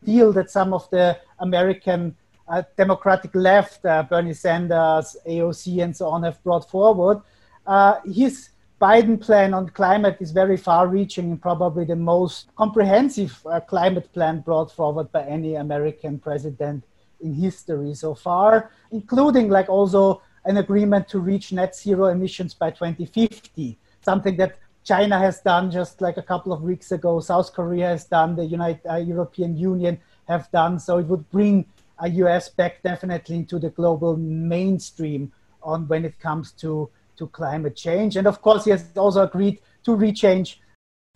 deal 0.02 0.32
that 0.32 0.50
some 0.50 0.74
of 0.74 0.90
the 0.92 1.20
American 1.40 2.16
uh, 2.48 2.64
Democratic 2.78 3.36
left, 3.36 3.86
uh, 3.86 4.04
Bernie 4.04 4.34
Sanders, 4.34 5.18
AOC, 5.28 5.84
and 5.84 5.94
so 5.94 6.08
on, 6.08 6.24
have 6.24 6.42
brought 6.42 6.70
forward. 6.72 7.20
Uh, 7.66 8.00
his 8.06 8.52
Biden 8.80 9.20
plan 9.20 9.56
on 9.56 9.70
climate 9.70 10.18
is 10.20 10.30
very 10.32 10.56
far 10.56 10.88
reaching 10.88 11.32
and 11.32 11.42
probably 11.42 11.84
the 11.84 11.96
most 11.96 12.56
comprehensive 12.56 13.42
uh, 13.48 13.60
climate 13.60 14.12
plan 14.14 14.42
brought 14.42 14.72
forward 14.72 15.12
by 15.12 15.24
any 15.24 15.56
American 15.56 16.20
president 16.20 16.84
in 17.22 17.34
history 17.34 17.96
so 17.96 18.14
far, 18.14 18.70
including 18.92 19.50
like 19.50 19.68
also 19.68 20.22
an 20.46 20.58
agreement 20.58 21.10
to 21.10 21.20
reach 21.20 21.52
net 21.52 21.76
zero 21.76 22.06
emissions 22.06 22.54
by 22.54 22.70
2050, 22.70 23.80
something 24.02 24.38
that 24.38 24.60
China 24.84 25.18
has 25.18 25.42
done 25.42 25.72
just 25.72 26.00
like 26.00 26.18
a 26.18 26.22
couple 26.22 26.54
of 26.54 26.62
weeks 26.62 26.92
ago, 26.92 27.20
South 27.20 27.52
Korea 27.54 27.88
has 27.88 28.06
done, 28.06 28.36
the 28.36 28.46
United 28.46 28.86
uh, 28.88 28.96
European 28.96 29.58
Union 29.58 30.00
have 30.28 30.50
done. 30.52 30.80
So 30.80 31.00
it 31.00 31.08
would 31.08 31.30
bring 31.32 31.66
a 32.00 32.10
US 32.10 32.50
back 32.50 32.84
definitely 32.84 33.38
into 33.38 33.58
the 33.58 33.72
global 33.72 34.16
mainstream 34.18 35.34
on 35.64 35.88
when 35.88 36.06
it 36.06 36.20
comes 36.20 36.52
to, 36.54 36.90
to 37.18 37.28
climate 37.28 37.76
change. 37.76 38.16
And 38.16 38.28
of 38.28 38.42
course, 38.42 38.66
he 38.66 38.72
has 38.72 38.86
also 38.96 39.24
agreed 39.24 39.60
to 39.84 39.92
rechange, 39.92 40.58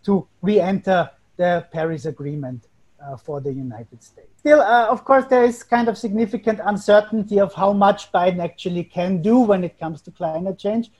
to 0.03 0.27
re-enter 0.41 1.09
the 1.37 1.67
Paris 1.71 2.05
Agreement 2.05 2.67
uh, 3.03 3.17
for 3.17 3.41
the 3.41 3.51
United 3.51 4.03
States. 4.03 4.29
Still, 4.37 4.61
uh, 4.61 4.87
of 4.87 5.03
course, 5.05 5.25
there 5.25 5.43
is 5.43 5.63
kind 5.63 5.87
of 5.87 5.97
significant 5.97 6.59
uncertainty 6.63 7.39
of 7.39 7.53
how 7.53 7.73
much 7.73 8.11
Biden 8.11 8.39
actually 8.39 8.83
can 8.83 9.21
do 9.21 9.39
when 9.39 9.63
it 9.63 9.79
comes 9.79 10.01
to 10.03 10.11
climate 10.11 10.57
change, 10.57 10.91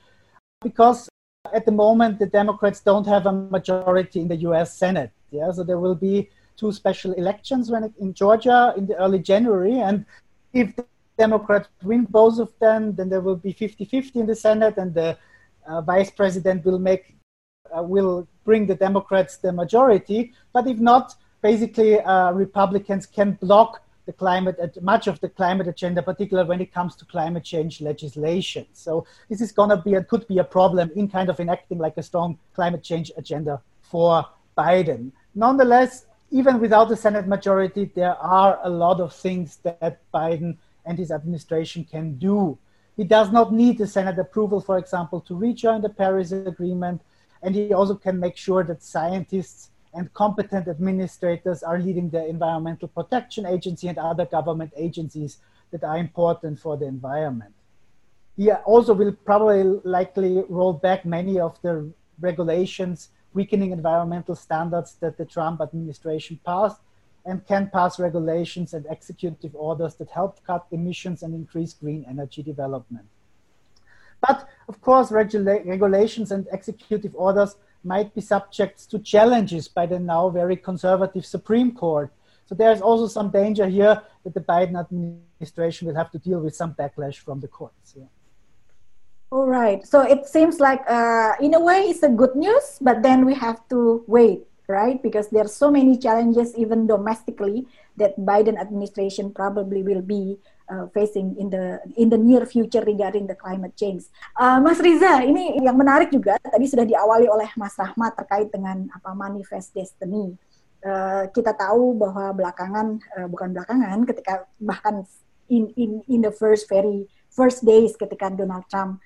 because 0.62 1.10
at 1.54 1.66
the 1.66 1.72
moment 1.72 2.20
the 2.20 2.28
Democrats 2.28 2.82
don't 2.82 3.08
have 3.08 3.26
a 3.26 3.32
majority 3.32 4.22
in 4.22 4.28
the 4.28 4.38
U.S. 4.38 4.78
Senate. 4.78 5.12
Yeah, 5.32 5.52
so 5.52 5.64
there 5.64 5.80
will 5.80 5.96
be 5.96 6.30
two 6.58 6.72
special 6.72 7.14
elections 7.14 7.72
when 7.72 7.84
it, 7.86 7.94
in 8.00 8.14
Georgia 8.14 8.74
in 8.78 8.86
the 8.86 8.96
early 8.98 9.20
January. 9.20 9.80
And 9.80 10.06
if 10.54 10.74
Democrats 11.26 11.68
win 11.84 12.04
both 12.20 12.38
of 12.40 12.52
them, 12.60 12.82
then 12.98 13.08
there 13.10 13.24
will 13.28 13.42
be 13.48 13.54
50-50 13.54 14.16
in 14.16 14.26
the 14.32 14.36
Senate, 14.48 14.76
and 14.78 14.94
the 14.94 15.10
uh, 15.68 15.82
vice 15.82 16.12
president 16.20 16.66
will 16.66 16.80
make 16.80 17.04
uh, 17.76 17.84
will 17.84 18.28
bring 18.44 18.66
the 18.72 18.76
Democrats 18.88 19.38
the 19.38 19.52
majority. 19.64 20.20
But 20.56 20.68
if 20.68 20.78
not, 20.92 21.16
basically 21.42 22.00
uh, 22.00 22.32
Republicans 22.46 23.06
can 23.18 23.30
block 23.46 23.72
the 24.08 24.14
climate 24.14 24.58
much 24.82 25.06
of 25.12 25.20
the 25.24 25.30
climate 25.30 25.68
agenda, 25.68 26.02
particularly 26.12 26.50
when 26.50 26.62
it 26.66 26.74
comes 26.78 26.96
to 27.00 27.06
climate 27.06 27.46
change 27.54 27.74
legislation. 27.92 28.66
So 28.74 29.06
this 29.30 29.42
is 29.46 29.52
going 29.52 29.72
to 29.76 29.78
be 29.78 29.94
and 29.98 30.08
could 30.12 30.26
be 30.28 30.40
a 30.40 30.48
problem 30.58 30.92
in 31.00 31.08
kind 31.08 31.30
of 31.30 31.40
enacting 31.40 31.78
like 31.78 31.98
a 31.98 32.04
strong 32.10 32.30
climate 32.58 32.84
change 32.84 33.12
agenda 33.16 33.62
for 33.92 34.26
Biden. 34.58 35.12
Nonetheless, 35.36 35.94
even 36.32 36.60
without 36.60 36.88
the 36.90 36.96
Senate 36.96 37.28
majority, 37.28 37.84
there 38.00 38.16
are 38.16 38.60
a 38.64 38.70
lot 38.70 39.00
of 39.06 39.14
things 39.14 39.60
that 39.64 40.00
Biden 40.14 40.58
and 40.92 41.00
his 41.00 41.12
administration 41.20 41.86
can 41.86 42.18
do. 42.18 42.58
He 42.98 43.06
does 43.06 43.32
not 43.32 43.54
need 43.54 43.78
the 43.78 43.88
Senate 43.88 44.20
approval, 44.20 44.60
for 44.60 44.78
example, 44.78 45.22
to 45.22 45.34
rejoin 45.34 45.82
the 45.82 45.94
Paris 46.04 46.34
Agreement. 46.34 47.02
And 47.42 47.56
he 47.56 47.74
also 47.74 47.96
can 47.96 48.20
make 48.20 48.36
sure 48.36 48.64
that 48.66 48.84
scientists 48.84 49.70
and 49.94 50.14
competent 50.14 50.68
administrators 50.68 51.64
are 51.64 51.80
leading 51.80 52.10
the 52.10 52.24
Environmental 52.28 52.90
Protection 52.90 53.46
Agency 53.46 53.88
and 53.88 53.98
other 53.98 54.26
government 54.26 54.74
agencies 54.76 55.38
that 55.72 55.86
are 55.86 55.98
important 55.98 56.60
for 56.60 56.76
the 56.76 56.88
environment. 56.88 57.54
He 58.36 58.52
also 58.52 58.94
will 58.94 59.14
probably 59.14 59.64
likely 59.98 60.44
roll 60.50 60.74
back 60.74 61.06
many 61.06 61.40
of 61.40 61.54
the 61.62 61.90
regulations 62.20 63.10
weakening 63.34 63.72
environmental 63.72 64.36
standards 64.36 64.96
that 65.00 65.18
the 65.18 65.26
Trump 65.26 65.62
administration 65.62 66.38
passed 66.46 66.82
and 67.26 67.46
can 67.46 67.70
pass 67.70 68.00
regulations 68.00 68.74
and 68.74 68.86
executive 68.90 69.56
orders 69.56 69.96
that 69.96 70.10
help 70.10 70.44
cut 70.46 70.66
emissions 70.72 71.24
and 71.24 71.34
increase 71.34 71.74
green 71.74 72.06
energy 72.10 72.42
development. 72.42 73.06
But 74.22 74.48
of 74.68 74.82
course, 74.82 75.12
regula- 75.12 75.64
regulations 75.66 76.32
and 76.32 76.48
executive 76.52 77.16
orders 77.16 77.56
might 77.84 78.14
be 78.14 78.22
subject 78.22 78.90
to 78.92 79.00
challenges 79.00 79.68
by 79.68 79.86
the 79.86 80.00
now 80.00 80.30
very 80.30 80.56
conservative 80.56 81.26
Supreme 81.26 81.74
Court. 81.74 82.12
So 82.46 82.56
there's 82.56 82.82
also 82.82 83.08
some 83.08 83.30
danger 83.30 83.68
here 83.68 84.02
that 84.24 84.34
the 84.34 84.42
Biden 84.42 84.80
administration 84.80 85.88
will 85.88 85.96
have 85.96 86.12
to 86.12 86.20
deal 86.20 86.40
with 86.40 86.56
some 86.56 86.74
backlash 86.74 87.16
from 87.16 87.40
the 87.40 87.48
courts. 87.48 87.96
Yeah. 87.98 88.06
All 89.32 89.48
right. 89.48 89.88
So 89.88 90.02
it 90.02 90.28
seems 90.28 90.60
like, 90.60 90.84
uh, 90.90 91.34
in 91.40 91.54
a 91.54 91.60
way, 91.60 91.84
it's 91.84 92.04
a 92.04 92.10
good 92.10 92.36
news, 92.36 92.78
but 92.82 93.02
then 93.02 93.26
we 93.26 93.34
have 93.36 93.66
to 93.70 94.04
wait, 94.06 94.44
right? 94.72 95.04
Because 95.04 95.28
there 95.28 95.44
are 95.44 95.52
so 95.52 95.68
many 95.68 96.00
challenges, 96.00 96.56
even 96.56 96.88
domestically, 96.88 97.68
that 98.00 98.16
Biden 98.16 98.56
administration 98.56 99.36
probably 99.36 99.84
will 99.84 100.02
be 100.02 100.40
uh, 100.72 100.88
facing 100.96 101.36
in 101.36 101.52
the 101.52 101.84
in 102.00 102.08
the 102.08 102.18
near 102.18 102.48
future 102.48 102.80
regarding 102.80 103.28
the 103.28 103.36
climate 103.36 103.76
change. 103.76 104.08
Uh, 104.40 104.64
Mas 104.64 104.80
Riza, 104.80 105.20
ini 105.28 105.60
yang 105.60 105.76
menarik 105.76 106.10
juga 106.16 106.40
tadi 106.40 106.66
sudah 106.72 106.88
diawali 106.88 107.28
oleh 107.28 107.52
Mas 107.60 107.76
Rahmat 107.76 108.16
terkait 108.16 108.48
dengan 108.48 108.88
apa 108.96 109.12
manifest 109.12 109.76
destiny. 109.76 110.40
Uh, 110.82 111.30
kita 111.30 111.54
tahu 111.54 111.94
bahwa 111.94 112.34
belakangan 112.34 112.98
uh, 113.20 113.28
bukan 113.30 113.54
belakangan 113.54 114.02
ketika 114.08 114.50
bahkan 114.58 115.06
in 115.52 115.70
in 115.78 116.02
in 116.08 116.20
the 116.26 116.34
first 116.34 116.66
very 116.66 117.06
first 117.30 117.62
days 117.62 117.94
ketika 117.94 118.34
Donald 118.34 118.66
Trump 118.66 118.98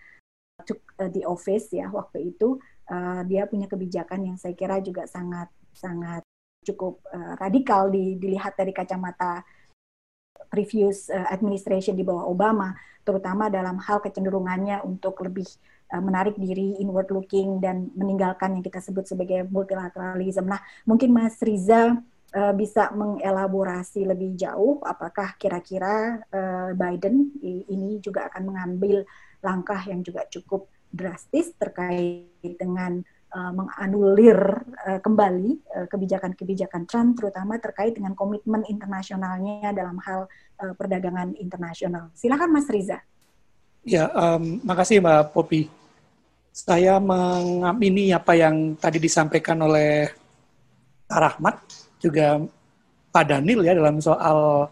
took 0.64 0.80
uh, 1.02 1.12
the 1.12 1.28
office 1.28 1.68
ya 1.76 1.92
waktu 1.92 2.32
itu 2.32 2.62
uh, 2.90 3.22
dia 3.26 3.46
punya 3.50 3.70
kebijakan 3.70 4.34
yang 4.34 4.38
saya 4.38 4.54
kira 4.58 4.82
juga 4.82 5.06
sangat 5.06 5.50
sangat 5.76 6.22
cukup 6.66 7.02
uh, 7.14 7.38
radikal 7.38 7.90
di, 7.94 8.18
dilihat 8.18 8.58
dari 8.58 8.74
kacamata 8.74 9.46
previous 10.50 11.10
uh, 11.14 11.30
administration 11.30 11.94
di 11.94 12.06
bawah 12.06 12.26
Obama 12.26 12.74
terutama 13.06 13.54
dalam 13.54 13.78
hal 13.78 14.02
kecenderungannya 14.02 14.82
untuk 14.82 15.22
lebih 15.22 15.46
menarik 15.86 16.34
diri 16.42 16.82
inward 16.82 17.14
looking 17.14 17.62
dan 17.62 17.94
meninggalkan 17.94 18.58
yang 18.58 18.66
kita 18.66 18.82
sebut 18.82 19.06
sebagai 19.06 19.46
multilateralism. 19.46 20.50
Nah, 20.50 20.58
mungkin 20.82 21.14
Mas 21.14 21.38
Riza 21.46 22.02
uh, 22.36 22.54
bisa 22.54 22.92
mengelaborasi 22.92 24.04
lebih 24.04 24.36
jauh 24.36 24.84
apakah 24.84 25.40
kira-kira 25.40 26.20
uh, 26.30 26.76
Biden 26.76 27.32
ini 27.44 28.04
juga 28.04 28.28
akan 28.28 28.44
mengambil 28.52 29.08
langkah 29.40 29.80
yang 29.88 30.04
juga 30.04 30.28
cukup 30.28 30.68
drastis 30.92 31.52
terkait 31.56 32.35
dengan 32.54 33.02
uh, 33.34 33.52
menganulir 33.52 34.38
uh, 34.86 35.00
kembali 35.02 35.52
uh, 35.74 35.88
kebijakan-kebijakan 35.90 36.86
Trump, 36.86 37.18
terutama 37.18 37.58
terkait 37.58 37.98
dengan 37.98 38.14
komitmen 38.14 38.62
internasionalnya 38.70 39.74
dalam 39.74 39.98
hal 40.06 40.30
uh, 40.62 40.74
perdagangan 40.78 41.34
internasional. 41.42 42.14
Silakan 42.14 42.54
Mas 42.54 42.70
Riza. 42.70 43.02
Ya, 43.82 44.10
um, 44.14 44.62
makasih 44.62 45.02
Mbak 45.02 45.34
Popi. 45.34 45.70
Saya 46.56 46.98
mengamini 47.04 48.16
apa 48.16 48.34
yang 48.34 48.80
tadi 48.80 48.98
disampaikan 48.98 49.60
oleh 49.60 50.08
Pak 51.06 51.20
Rahmat, 51.20 51.56
juga 52.00 52.40
Pak 53.12 53.26
Daniel 53.28 53.62
ya 53.62 53.74
dalam 53.76 54.00
soal 54.00 54.72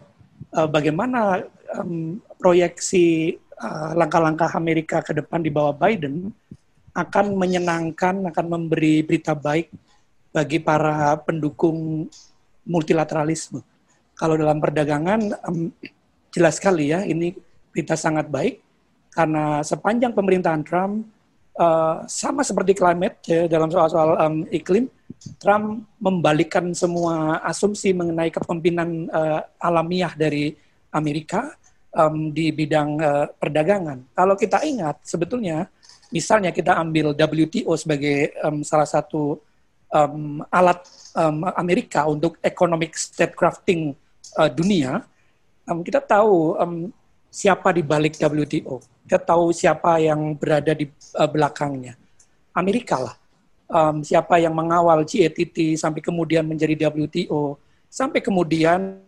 uh, 0.50 0.68
bagaimana 0.68 1.44
um, 1.76 2.18
proyeksi 2.40 3.38
langkah-langkah 3.94 4.50
uh, 4.50 4.58
Amerika 4.58 4.98
ke 4.98 5.14
depan 5.14 5.38
di 5.38 5.48
bawah 5.48 5.72
Biden 5.72 6.34
akan 6.94 7.34
menyenangkan, 7.34 8.22
akan 8.30 8.46
memberi 8.46 9.02
berita 9.02 9.34
baik 9.34 9.68
bagi 10.30 10.62
para 10.62 11.18
pendukung 11.18 12.06
multilateralisme. 12.62 13.60
Kalau 14.14 14.38
dalam 14.38 14.62
perdagangan 14.62 15.20
um, 15.42 15.74
jelas 16.30 16.62
sekali 16.62 16.94
ya 16.94 17.02
ini 17.02 17.34
berita 17.74 17.98
sangat 17.98 18.30
baik 18.30 18.62
karena 19.10 19.62
sepanjang 19.62 20.14
pemerintahan 20.14 20.62
Trump 20.62 21.06
uh, 21.58 22.02
sama 22.06 22.42
seperti 22.42 22.74
climate 22.74 23.18
ya, 23.26 23.46
dalam 23.50 23.70
soal-soal 23.70 24.18
um, 24.18 24.36
iklim, 24.50 24.90
Trump 25.38 25.86
membalikkan 25.98 26.74
semua 26.74 27.42
asumsi 27.42 27.94
mengenai 27.94 28.30
kepemimpinan 28.30 29.10
uh, 29.10 29.40
alamiah 29.62 30.14
dari 30.14 30.54
Amerika 30.94 31.54
um, 31.94 32.30
di 32.30 32.50
bidang 32.50 32.90
uh, 32.98 33.26
perdagangan. 33.34 34.02
Kalau 34.14 34.34
kita 34.34 34.62
ingat, 34.66 35.02
sebetulnya 35.06 35.70
misalnya 36.10 36.50
kita 36.50 36.76
ambil 36.76 37.14
WTO 37.14 37.72
sebagai 37.78 38.34
um, 38.42 38.60
salah 38.66 38.88
satu 38.88 39.40
um, 39.94 40.42
alat 40.50 40.82
um, 41.14 41.46
Amerika 41.54 42.04
untuk 42.10 42.36
economic 42.42 42.98
statecrafting 42.98 43.94
uh, 44.36 44.50
dunia, 44.50 45.06
um, 45.70 45.80
kita 45.86 46.02
tahu 46.02 46.58
um, 46.58 46.74
siapa 47.30 47.70
di 47.70 47.82
balik 47.86 48.18
WTO. 48.18 48.82
Kita 49.04 49.20
tahu 49.20 49.54
siapa 49.54 50.02
yang 50.02 50.34
berada 50.34 50.74
di 50.74 50.90
uh, 51.14 51.28
belakangnya. 51.30 51.94
Amerika 52.54 52.98
lah. 52.98 53.16
Um, 53.64 54.04
siapa 54.04 54.38
yang 54.38 54.52
mengawal 54.52 55.02
GATT 55.02 55.74
sampai 55.80 56.04
kemudian 56.04 56.44
menjadi 56.44 56.76
WTO, 56.92 57.56
sampai 57.88 58.20
kemudian 58.20 59.00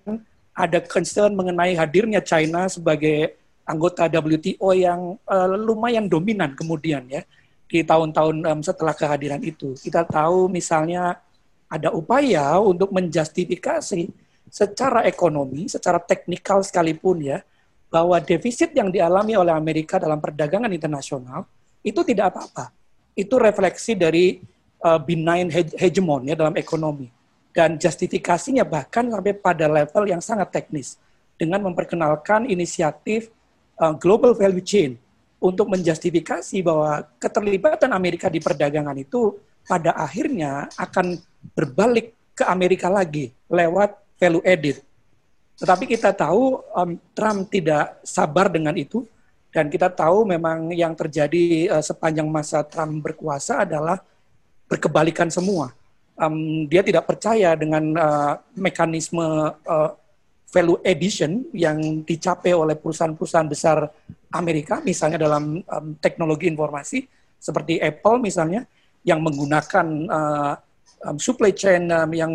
ada 0.57 0.80
concern 0.80 1.36
mengenai 1.36 1.76
hadirnya 1.76 2.24
China 2.24 2.64
sebagai 2.66 3.36
anggota 3.66 4.06
WTO 4.06 4.70
yang 4.72 5.18
uh, 5.26 5.48
lumayan 5.58 6.06
dominan 6.06 6.54
kemudian 6.54 7.04
ya 7.10 7.26
di 7.66 7.82
tahun-tahun 7.82 8.46
um, 8.46 8.60
setelah 8.62 8.94
kehadiran 8.94 9.42
itu. 9.42 9.74
Kita 9.74 10.06
tahu 10.06 10.46
misalnya 10.46 11.18
ada 11.66 11.90
upaya 11.90 12.62
untuk 12.62 12.94
menjustifikasi 12.94 14.06
secara 14.46 15.02
ekonomi, 15.02 15.66
secara 15.66 15.98
teknikal 15.98 16.62
sekalipun 16.62 17.26
ya, 17.26 17.42
bahwa 17.90 18.22
defisit 18.22 18.70
yang 18.70 18.94
dialami 18.94 19.34
oleh 19.34 19.50
Amerika 19.50 19.98
dalam 19.98 20.22
perdagangan 20.22 20.70
internasional 20.70 21.42
itu 21.82 22.06
tidak 22.06 22.34
apa-apa. 22.34 22.70
Itu 23.18 23.42
refleksi 23.42 23.98
dari 23.98 24.38
uh, 24.86 25.02
benign 25.02 25.50
hegemon 25.50 26.30
ya 26.30 26.38
dalam 26.38 26.54
ekonomi 26.54 27.10
dan 27.56 27.80
justifikasinya 27.80 28.68
bahkan 28.68 29.08
sampai 29.08 29.32
pada 29.32 29.64
level 29.64 30.04
yang 30.04 30.20
sangat 30.20 30.52
teknis 30.52 31.00
dengan 31.40 31.64
memperkenalkan 31.64 32.44
inisiatif 32.44 33.32
uh, 33.81 33.95
global 33.97 34.33
value 34.37 34.64
chain 34.64 34.97
untuk 35.41 35.68
menjustifikasi 35.68 36.59
bahwa 36.64 37.05
keterlibatan 37.20 37.93
Amerika 37.93 38.27
di 38.33 38.41
perdagangan 38.41 38.97
itu 38.97 39.37
pada 39.66 39.93
akhirnya 39.95 40.70
akan 40.79 41.20
berbalik 41.53 42.16
ke 42.37 42.45
Amerika 42.47 42.89
lagi 42.89 43.33
lewat 43.49 43.97
value 44.16 44.45
added. 44.45 44.81
Tetapi 45.57 45.85
kita 45.89 46.12
tahu 46.12 46.61
um, 46.77 47.01
Trump 47.16 47.49
tidak 47.49 48.01
sabar 48.05 48.53
dengan 48.53 48.77
itu 48.77 49.05
dan 49.53 49.72
kita 49.72 49.89
tahu 49.89 50.29
memang 50.29 50.68
yang 50.77 50.93
terjadi 50.93 51.72
uh, 51.72 51.85
sepanjang 51.85 52.29
masa 52.29 52.61
Trump 52.64 53.01
berkuasa 53.01 53.64
adalah 53.64 54.01
berkebalikan 54.68 55.33
semua 55.33 55.72
um, 56.18 56.64
dia 56.66 56.81
tidak 56.81 57.05
percaya 57.07 57.53
dengan 57.55 57.85
uh, 57.97 58.33
mekanisme 58.57 59.53
uh, 59.53 59.91
value 60.57 60.80
addition 60.80 61.44
yang 61.52 62.00
dicapai 62.00 62.57
oleh 62.57 62.72
perusahaan-perusahaan 62.80 63.44
besar 63.44 63.92
Amerika, 64.32 64.80
misalnya 64.80 65.20
dalam 65.20 65.61
um, 65.61 65.86
teknologi 66.00 66.48
informasi 66.48 67.04
seperti 67.36 67.76
Apple 67.76 68.24
misalnya, 68.24 68.64
yang 69.04 69.20
menggunakan 69.20 69.86
uh, 70.09 70.54
um, 71.04 71.20
supply 71.20 71.52
chain 71.52 71.92
um, 71.92 72.11
yang 72.16 72.32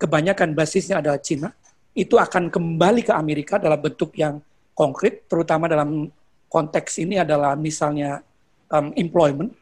kebanyakan 0.00 0.56
basisnya 0.56 1.04
adalah 1.04 1.20
Cina, 1.20 1.52
itu 1.92 2.16
akan 2.16 2.48
kembali 2.48 3.04
ke 3.04 3.12
Amerika 3.12 3.60
dalam 3.60 3.76
bentuk 3.76 4.16
yang 4.16 4.40
konkret, 4.72 5.28
terutama 5.28 5.68
dalam 5.68 6.08
konteks 6.48 7.04
ini 7.04 7.20
adalah 7.20 7.52
misalnya 7.52 8.24
um, 8.72 8.96
employment, 8.96 9.52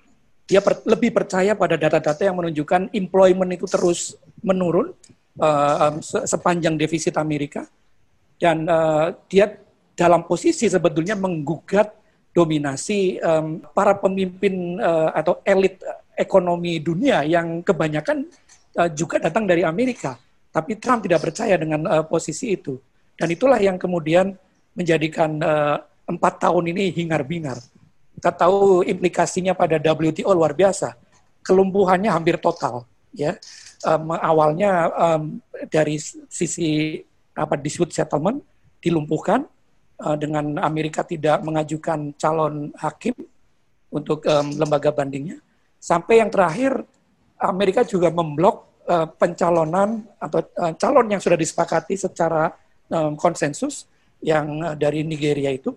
dia 0.46 0.62
per, 0.62 0.78
lebih 0.86 1.10
percaya 1.10 1.58
pada 1.58 1.74
data-data 1.74 2.22
yang 2.22 2.38
menunjukkan 2.38 2.94
employment 2.94 3.50
itu 3.50 3.66
terus 3.66 4.14
menurun 4.46 4.94
uh, 5.42 5.90
um, 5.90 5.98
sepanjang 6.04 6.78
defisit 6.78 7.18
Amerika 7.18 7.66
dan 8.36 8.68
uh, 8.68 9.12
dia 9.26 9.56
dalam 9.96 10.28
posisi 10.28 10.68
sebetulnya 10.68 11.16
menggugat 11.16 11.88
dominasi 12.36 13.16
um, 13.24 13.64
para 13.72 13.96
pemimpin 13.96 14.76
uh, 14.76 15.08
atau 15.16 15.40
elit 15.40 15.80
ekonomi 16.12 16.76
dunia 16.84 17.24
yang 17.24 17.64
kebanyakan 17.64 18.28
uh, 18.76 18.92
juga 18.92 19.16
datang 19.16 19.48
dari 19.48 19.64
Amerika 19.64 20.20
Tapi 20.52 20.80
Trump 20.80 21.04
tidak 21.04 21.20
percaya 21.20 21.52
dengan 21.60 21.84
uh, 21.84 22.04
posisi 22.04 22.56
itu. 22.56 22.80
Dan 23.12 23.28
itulah 23.28 23.60
yang 23.60 23.76
kemudian 23.76 24.32
menjadikan 24.76 25.40
empat 26.04 26.36
tahun 26.36 26.72
ini 26.72 26.92
hingar-bingar. 26.92 27.56
Kita 28.16 28.32
tahu 28.32 28.84
implikasinya 28.84 29.52
pada 29.52 29.76
WTO 29.76 30.32
luar 30.32 30.56
biasa. 30.56 30.96
Kelumpuhannya 31.44 32.08
hampir 32.08 32.40
total. 32.40 32.88
ya 33.12 33.36
um, 33.84 34.16
Awalnya 34.16 34.92
um, 34.92 35.22
dari 35.68 36.00
sisi 36.28 37.00
apa 37.36 37.54
dispute 37.60 37.92
settlement 37.92 38.40
dilumpuhkan 38.80 39.44
uh, 40.00 40.16
dengan 40.16 40.56
Amerika 40.64 41.04
tidak 41.04 41.44
mengajukan 41.44 42.16
calon 42.16 42.72
hakim 42.80 43.14
untuk 43.92 44.24
um, 44.26 44.56
lembaga 44.56 44.90
bandingnya. 44.90 45.38
Sampai 45.76 46.24
yang 46.24 46.32
terakhir 46.32 46.82
Amerika 47.36 47.84
juga 47.84 48.08
memblok 48.08 48.84
uh, 48.88 49.06
pencalonan 49.06 50.02
atau 50.16 50.40
uh, 50.56 50.72
calon 50.74 51.06
yang 51.12 51.20
sudah 51.20 51.36
disepakati 51.36 51.94
secara 52.00 52.50
um, 52.88 53.14
konsensus 53.14 53.84
yang 54.24 54.46
uh, 54.64 54.74
dari 54.74 55.04
Nigeria 55.04 55.52
itu 55.52 55.76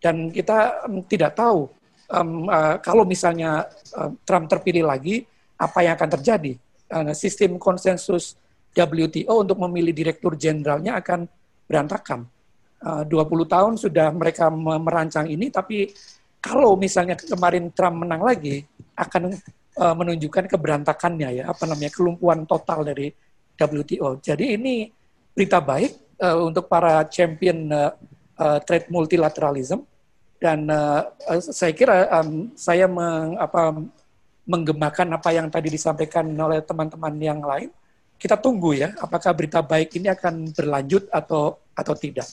dan 0.00 0.32
kita 0.32 0.84
um, 0.88 1.04
tidak 1.04 1.36
tahu 1.36 1.68
um, 2.12 2.48
uh, 2.48 2.76
kalau 2.80 3.04
misalnya 3.04 3.68
uh, 3.96 4.12
Trump 4.24 4.48
terpilih 4.48 4.84
lagi 4.84 5.24
apa 5.56 5.84
yang 5.84 5.94
akan 5.96 6.10
terjadi 6.20 6.52
uh, 6.92 7.12
sistem 7.16 7.56
konsensus 7.56 8.36
WTO 8.74 9.46
untuk 9.46 9.58
memilih 9.62 9.94
direktur 9.94 10.34
jenderalnya 10.34 10.98
akan 10.98 11.30
berantakan. 11.70 12.26
Uh, 12.84 13.06
20 13.06 13.48
tahun 13.48 13.72
sudah 13.80 14.12
mereka 14.12 14.52
merancang 14.52 15.30
ini, 15.30 15.48
tapi 15.48 15.88
kalau 16.42 16.76
misalnya 16.76 17.16
kemarin 17.16 17.72
Trump 17.72 18.04
menang 18.04 18.20
lagi, 18.20 18.66
akan 18.92 19.32
uh, 19.80 19.94
menunjukkan 19.96 20.50
keberantakannya 20.50 21.40
ya 21.40 21.44
apa 21.48 21.64
namanya 21.64 21.88
kelumpuhan 21.94 22.44
total 22.44 22.84
dari 22.84 23.08
WTO. 23.56 24.20
Jadi 24.20 24.60
ini 24.60 24.90
berita 25.32 25.64
baik 25.64 26.20
uh, 26.20 26.44
untuk 26.44 26.68
para 26.68 27.06
champion 27.08 27.70
trade 28.66 28.90
multilateralism 28.90 29.86
dan 30.42 30.66
saya 31.38 31.70
kira 31.70 32.10
saya 32.58 32.90
meng, 32.90 33.38
apa, 33.38 33.78
menggemakan 34.44 35.16
apa 35.16 35.30
yang 35.32 35.46
tadi 35.48 35.72
disampaikan 35.72 36.26
oleh 36.34 36.60
teman-teman 36.60 37.14
yang 37.16 37.40
lain. 37.40 37.70
Kita 38.16 38.40
tunggu 38.40 38.72
ya, 38.72 38.96
apakah 38.98 39.36
berita 39.36 39.60
baik 39.60 39.96
ini 40.00 40.08
akan 40.08 40.54
berlanjut 40.54 41.10
atau 41.12 41.60
atau 41.76 41.94
tidak. 41.98 42.24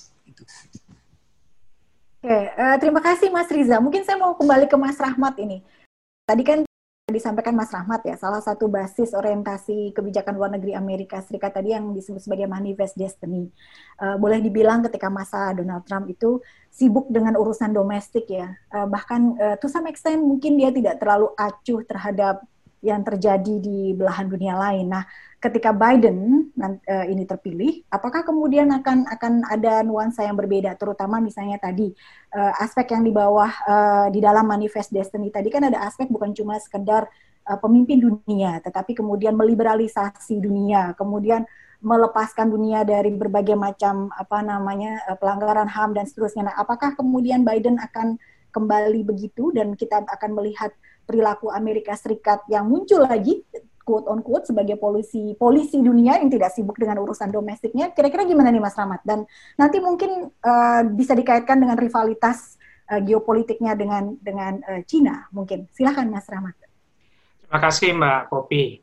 Oke, 2.21 2.39
uh, 2.53 2.77
terima 2.77 3.01
kasih 3.01 3.33
Mas 3.33 3.49
Riza. 3.49 3.81
Mungkin 3.81 4.05
saya 4.05 4.15
mau 4.21 4.37
kembali 4.37 4.69
ke 4.69 4.77
Mas 4.77 5.01
Rahmat 5.01 5.41
ini. 5.41 5.65
Tadi 6.29 6.43
kan 6.45 6.61
disampaikan 7.11 7.51
Mas 7.57 7.73
Rahmat 7.73 8.07
ya, 8.07 8.15
salah 8.15 8.39
satu 8.39 8.71
basis 8.71 9.11
orientasi 9.11 9.91
kebijakan 9.91 10.37
luar 10.37 10.53
negeri 10.53 10.77
Amerika 10.77 11.19
Serikat 11.19 11.57
tadi 11.57 11.75
yang 11.75 11.91
disebut 11.91 12.23
sebagai 12.23 12.47
manifest 12.47 12.95
destiny. 12.95 13.51
Uh, 13.99 14.15
boleh 14.15 14.39
dibilang 14.39 14.79
ketika 14.85 15.11
masa 15.11 15.51
Donald 15.51 15.83
Trump 15.83 16.07
itu 16.07 16.39
sibuk 16.71 17.11
dengan 17.11 17.35
urusan 17.35 17.75
domestik 17.75 18.31
ya, 18.31 18.55
uh, 18.71 18.87
bahkan 18.87 19.35
uh, 19.35 19.55
to 19.59 19.67
some 19.67 19.89
extent 19.91 20.23
mungkin 20.23 20.55
dia 20.55 20.71
tidak 20.71 21.03
terlalu 21.03 21.33
acuh 21.35 21.83
terhadap 21.83 22.45
yang 22.81 23.05
terjadi 23.05 23.61
di 23.61 23.93
belahan 23.93 24.25
dunia 24.25 24.57
lain. 24.57 24.89
Nah, 24.89 25.05
ketika 25.41 25.73
Biden 25.73 26.49
uh, 26.61 27.05
ini 27.09 27.25
terpilih, 27.25 27.81
apakah 27.89 28.21
kemudian 28.21 28.69
akan 28.69 29.09
akan 29.09 29.33
ada 29.49 29.81
nuansa 29.81 30.21
yang 30.21 30.37
berbeda, 30.37 30.77
terutama 30.77 31.17
misalnya 31.17 31.57
tadi 31.57 31.89
uh, 32.37 32.53
aspek 32.61 32.93
yang 32.93 33.01
di 33.01 33.09
bawah 33.09 33.49
uh, 33.65 34.07
di 34.13 34.21
dalam 34.21 34.45
manifest 34.45 34.93
destiny 34.93 35.33
tadi 35.33 35.49
kan 35.49 35.65
ada 35.65 35.81
aspek 35.89 36.05
bukan 36.07 36.31
cuma 36.37 36.61
sekedar 36.61 37.09
pemimpin 37.41 37.97
dunia, 37.97 38.61
tetapi 38.61 38.93
kemudian 38.93 39.33
meliberalisasi 39.33 40.37
dunia, 40.37 40.93
kemudian 40.93 41.41
melepaskan 41.81 42.53
dunia 42.53 42.85
dari 42.85 43.09
berbagai 43.17 43.57
macam 43.57 44.13
apa 44.13 44.45
namanya 44.45 45.01
pelanggaran 45.17 45.65
HAM 45.65 45.97
dan 45.97 46.05
seterusnya. 46.05 46.53
Nah, 46.53 46.55
apakah 46.61 46.93
kemudian 46.93 47.41
Biden 47.41 47.81
akan 47.81 48.21
kembali 48.53 49.01
begitu 49.01 49.49
dan 49.57 49.73
kita 49.73 50.05
akan 50.05 50.37
melihat 50.37 50.69
perilaku 51.09 51.49
Amerika 51.49 51.97
Serikat 51.97 52.45
yang 52.45 52.69
muncul 52.69 53.01
lagi 53.09 53.41
quote 53.91 54.07
on 54.07 54.23
quote 54.23 54.47
sebagai 54.47 54.79
polisi 54.79 55.35
polisi 55.35 55.83
dunia 55.83 56.15
yang 56.23 56.31
tidak 56.31 56.55
sibuk 56.55 56.79
dengan 56.79 57.03
urusan 57.03 57.27
domestiknya 57.27 57.91
kira-kira 57.91 58.23
gimana 58.23 58.47
nih 58.47 58.63
Mas 58.63 58.79
Rahmat? 58.79 59.03
Dan 59.03 59.27
nanti 59.59 59.83
mungkin 59.83 60.31
uh, 60.31 60.81
bisa 60.95 61.11
dikaitkan 61.11 61.59
dengan 61.59 61.75
rivalitas 61.75 62.55
uh, 62.87 63.03
geopolitiknya 63.03 63.75
dengan 63.75 64.15
dengan 64.23 64.63
uh, 64.63 64.79
Cina 64.87 65.27
mungkin. 65.35 65.67
Silahkan 65.75 66.07
Mas 66.07 66.23
Rahmat. 66.31 66.55
Terima 67.43 67.59
kasih 67.59 67.91
Mbak 67.91 68.21
Popi 68.31 68.79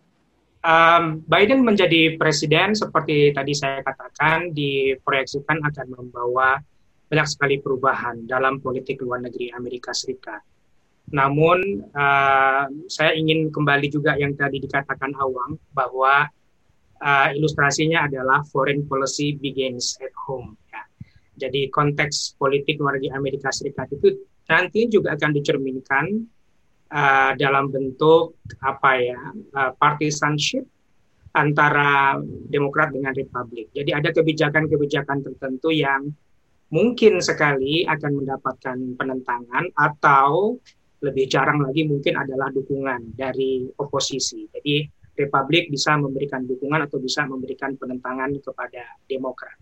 um, 0.69 1.25
Biden 1.25 1.65
menjadi 1.65 2.17
presiden 2.21 2.75
seperti 2.77 3.33
tadi 3.33 3.53
saya 3.57 3.81
katakan 3.81 4.53
diproyeksikan 4.53 5.63
akan 5.63 5.87
membawa 5.97 6.61
banyak 7.09 7.29
sekali 7.29 7.57
perubahan 7.65 8.29
dalam 8.29 8.61
politik 8.61 9.01
luar 9.01 9.25
negeri 9.25 9.49
Amerika 9.57 9.97
Serikat 9.97 10.45
namun 11.09 11.89
uh, 11.97 12.69
saya 12.89 13.17
ingin 13.17 13.49
kembali 13.49 13.89
juga 13.89 14.17
yang 14.21 14.37
tadi 14.37 14.61
dikatakan 14.61 15.17
Awang 15.17 15.57
bahwa 15.73 16.29
uh, 17.01 17.29
ilustrasinya 17.33 18.05
adalah 18.05 18.45
foreign 18.53 18.85
policy 18.85 19.37
begins 19.41 19.97
at 20.05 20.13
home. 20.29 20.59
Ya. 20.69 20.83
Jadi 21.49 21.73
konteks 21.73 22.37
politik 22.37 22.83
negeri 22.83 23.09
Amerika 23.15 23.49
Serikat 23.49 23.89
itu 23.95 24.21
nanti 24.49 24.89
juga 24.89 25.17
akan 25.17 25.31
dicerminkan 25.33 26.05
uh, 26.93 27.33
dalam 27.41 27.73
bentuk 27.73 28.37
apa 28.61 28.91
ya 29.01 29.21
uh, 29.33 29.73
partisanship 29.81 30.65
antara 31.37 32.19
Demokrat 32.49 32.91
dengan 32.91 33.15
Republik. 33.15 33.71
Jadi 33.73 33.95
ada 33.95 34.11
kebijakan-kebijakan 34.11 35.23
tertentu 35.23 35.71
yang 35.71 36.11
mungkin 36.69 37.21
sekali 37.25 37.85
akan 37.89 38.13
mendapatkan 38.25 38.79
penentangan 38.97 39.65
atau 39.73 40.57
lebih 40.99 41.31
jarang 41.31 41.63
lagi 41.63 41.87
mungkin 41.87 42.19
adalah 42.19 42.51
dukungan 42.51 43.15
dari 43.15 43.67
oposisi. 43.79 44.51
Jadi 44.51 44.87
Republik 45.19 45.71
bisa 45.71 45.99
memberikan 45.99 46.47
dukungan 46.47 46.87
atau 46.87 47.03
bisa 47.03 47.27
memberikan 47.27 47.75
penentangan 47.75 48.39
kepada 48.39 49.03
Demokrat. 49.11 49.59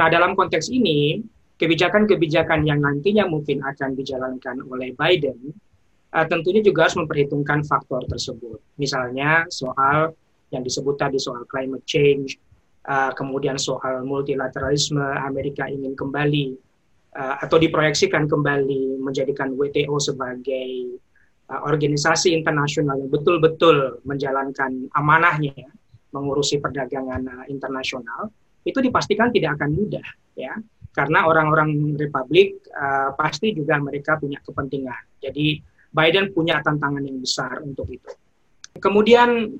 Nah, 0.00 0.08
dalam 0.08 0.32
konteks 0.32 0.72
ini, 0.72 1.20
kebijakan-kebijakan 1.60 2.64
yang 2.64 2.80
nantinya 2.80 3.28
mungkin 3.28 3.60
akan 3.60 3.92
dijalankan 3.98 4.64
oleh 4.64 4.96
Biden 4.96 5.52
uh, 6.14 6.26
tentunya 6.28 6.64
juga 6.64 6.88
harus 6.88 6.96
memperhitungkan 6.96 7.66
faktor 7.66 8.06
tersebut. 8.08 8.62
Misalnya 8.80 9.44
soal 9.52 10.14
yang 10.48 10.64
disebut 10.64 10.96
tadi 10.96 11.20
soal 11.20 11.44
climate 11.44 11.84
change, 11.84 12.40
uh, 12.88 13.12
kemudian 13.12 13.60
soal 13.60 14.00
multilateralisme, 14.06 15.02
Amerika 15.20 15.68
ingin 15.68 15.92
kembali 15.92 16.56
uh, 17.18 17.36
atau 17.42 17.58
diproyeksikan 17.58 18.30
kembali 18.30 19.02
menjadikan 19.02 19.58
WTO 19.58 19.98
sebagai 19.98 20.96
uh, 21.50 21.60
organisasi 21.66 22.30
internasional 22.32 22.94
yang 23.02 23.10
betul-betul 23.10 23.98
menjalankan 24.06 24.86
amanahnya 24.94 25.66
mengurusi 26.14 26.62
perdagangan 26.62 27.26
uh, 27.26 27.44
internasional 27.50 28.30
itu 28.62 28.78
dipastikan 28.78 29.34
tidak 29.34 29.58
akan 29.58 29.74
mudah 29.74 30.06
ya. 30.38 30.54
Karena 30.88 31.28
orang-orang 31.30 31.94
Republik 31.94 32.64
uh, 32.74 33.14
pasti 33.14 33.54
juga 33.54 33.78
mereka 33.78 34.18
punya 34.18 34.40
kepentingan. 34.42 35.20
Jadi 35.22 35.62
Biden 35.88 36.34
punya 36.34 36.58
tantangan 36.58 37.04
yang 37.04 37.22
besar 37.22 37.62
untuk 37.62 37.86
itu. 37.92 38.08
Kemudian 38.78 39.52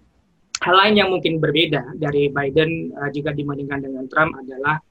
hal 0.58 0.74
lain 0.74 0.94
yang 0.98 1.08
mungkin 1.14 1.38
berbeda 1.38 1.94
dari 1.94 2.32
Biden 2.32 2.90
uh, 2.90 3.10
jika 3.12 3.30
dibandingkan 3.30 3.86
dengan 3.86 4.04
Trump 4.10 4.34
adalah 4.34 4.82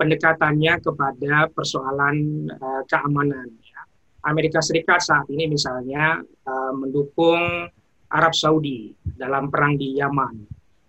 pendekatannya 0.00 0.80
kepada 0.80 1.52
persoalan 1.52 2.48
uh, 2.48 2.82
keamanan. 2.88 3.52
Ya. 3.60 3.84
Amerika 4.24 4.64
Serikat 4.64 5.04
saat 5.04 5.28
ini 5.28 5.44
misalnya 5.52 6.24
uh, 6.24 6.72
mendukung 6.72 7.68
Arab 8.08 8.32
Saudi 8.32 8.96
dalam 9.04 9.52
perang 9.52 9.76
di 9.76 10.00
Yaman. 10.00 10.40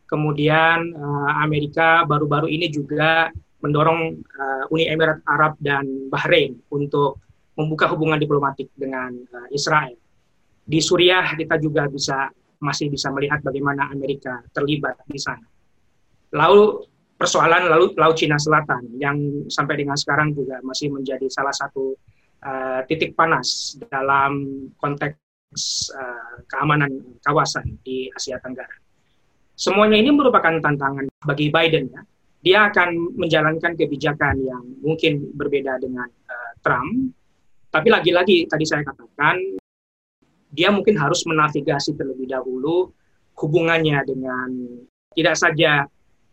Kemudian 0.08 0.96
uh, 0.96 1.32
Amerika 1.44 2.08
baru-baru 2.08 2.48
ini 2.48 2.72
juga 2.72 3.28
mendorong 3.60 4.02
uh, 4.16 4.74
Uni 4.74 4.88
Emirat 4.88 5.20
Arab 5.28 5.60
dan 5.60 6.08
Bahrain 6.08 6.56
untuk 6.72 7.20
membuka 7.60 7.92
hubungan 7.92 8.18
diplomatik 8.18 8.72
dengan 8.80 9.12
uh, 9.12 9.48
Israel. 9.52 9.94
Di 10.64 10.80
Suriah 10.80 11.36
kita 11.36 11.60
juga 11.60 11.86
bisa 11.92 12.32
masih 12.62 12.88
bisa 12.88 13.12
melihat 13.12 13.44
bagaimana 13.44 13.92
Amerika 13.92 14.40
terlibat 14.56 15.04
di 15.10 15.20
sana. 15.20 15.44
Lalu 16.32 16.91
persoalan 17.22 17.70
laut 17.70 17.94
Laut 18.02 18.18
Cina 18.18 18.42
Selatan 18.42 18.98
yang 18.98 19.46
sampai 19.46 19.78
dengan 19.78 19.94
sekarang 19.94 20.34
juga 20.34 20.58
masih 20.66 20.90
menjadi 20.90 21.30
salah 21.30 21.54
satu 21.54 21.94
uh, 22.42 22.82
titik 22.90 23.14
panas 23.14 23.78
dalam 23.94 24.66
konteks 24.82 25.94
uh, 25.94 26.42
keamanan 26.50 26.90
kawasan 27.22 27.78
di 27.86 28.10
Asia 28.10 28.42
Tenggara. 28.42 28.74
Semuanya 29.54 30.02
ini 30.02 30.10
merupakan 30.10 30.58
tantangan 30.58 31.06
bagi 31.22 31.54
Biden 31.54 31.94
ya. 31.94 32.02
Dia 32.42 32.60
akan 32.74 33.22
menjalankan 33.22 33.78
kebijakan 33.78 34.42
yang 34.42 34.66
mungkin 34.82 35.30
berbeda 35.38 35.78
dengan 35.78 36.10
uh, 36.10 36.52
Trump, 36.66 37.14
tapi 37.70 37.94
lagi-lagi 37.94 38.50
tadi 38.50 38.66
saya 38.66 38.82
katakan 38.82 39.38
dia 40.50 40.74
mungkin 40.74 40.98
harus 40.98 41.22
menavigasi 41.30 41.94
terlebih 41.94 42.34
dahulu 42.34 42.90
hubungannya 43.38 44.02
dengan 44.10 44.50
tidak 45.14 45.38
saja 45.38 45.86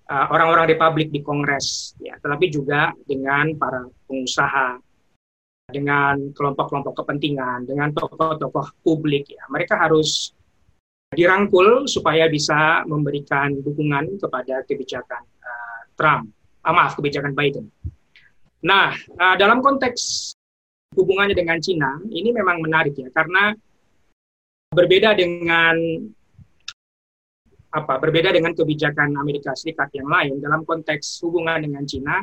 uh, 0.09 0.27
orang-orang 0.33 0.73
Republik 0.73 1.13
di 1.13 1.21
Kongres, 1.21 1.95
ya, 2.01 2.17
tetapi 2.19 2.49
juga 2.49 2.91
dengan 3.05 3.55
para 3.55 3.85
pengusaha, 4.09 4.81
dengan 5.69 6.33
kelompok-kelompok 6.33 7.05
kepentingan, 7.05 7.69
dengan 7.69 7.93
tokoh-tokoh 7.93 8.81
publik. 8.81 9.29
Ya, 9.29 9.45
mereka 9.53 9.77
harus 9.77 10.33
dirangkul 11.13 11.89
supaya 11.89 12.29
bisa 12.29 12.85
memberikan 12.85 13.57
dukungan 13.61 14.21
kepada 14.21 14.65
kebijakan 14.65 15.23
uh, 15.45 15.81
Trump, 15.97 16.33
uh, 16.65 16.73
maaf 16.73 16.97
kebijakan 16.97 17.33
Biden. 17.37 17.69
Nah, 18.65 18.93
uh, 18.93 19.37
dalam 19.39 19.63
konteks 19.63 20.35
hubungannya 20.97 21.37
dengan 21.37 21.61
Cina 21.61 22.01
ini 22.09 22.33
memang 22.33 22.65
menarik 22.65 22.97
ya 22.97 23.13
karena 23.13 23.53
berbeda 24.73 25.17
dengan 25.17 25.77
apa 27.69 28.01
berbeda 28.01 28.33
dengan 28.33 28.57
kebijakan 28.57 29.13
Amerika 29.21 29.53
Serikat 29.53 29.93
yang 29.93 30.09
lain 30.09 30.41
dalam 30.41 30.65
konteks 30.65 31.21
hubungan 31.21 31.61
dengan 31.61 31.85
Cina 31.85 32.17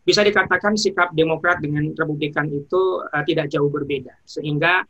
bisa 0.00 0.24
dikatakan 0.24 0.72
sikap 0.80 1.12
Demokrat 1.12 1.60
dengan 1.60 1.92
Republikan 1.92 2.48
itu 2.48 3.04
uh, 3.04 3.24
tidak 3.28 3.52
jauh 3.52 3.68
berbeda 3.68 4.16
sehingga 4.24 4.80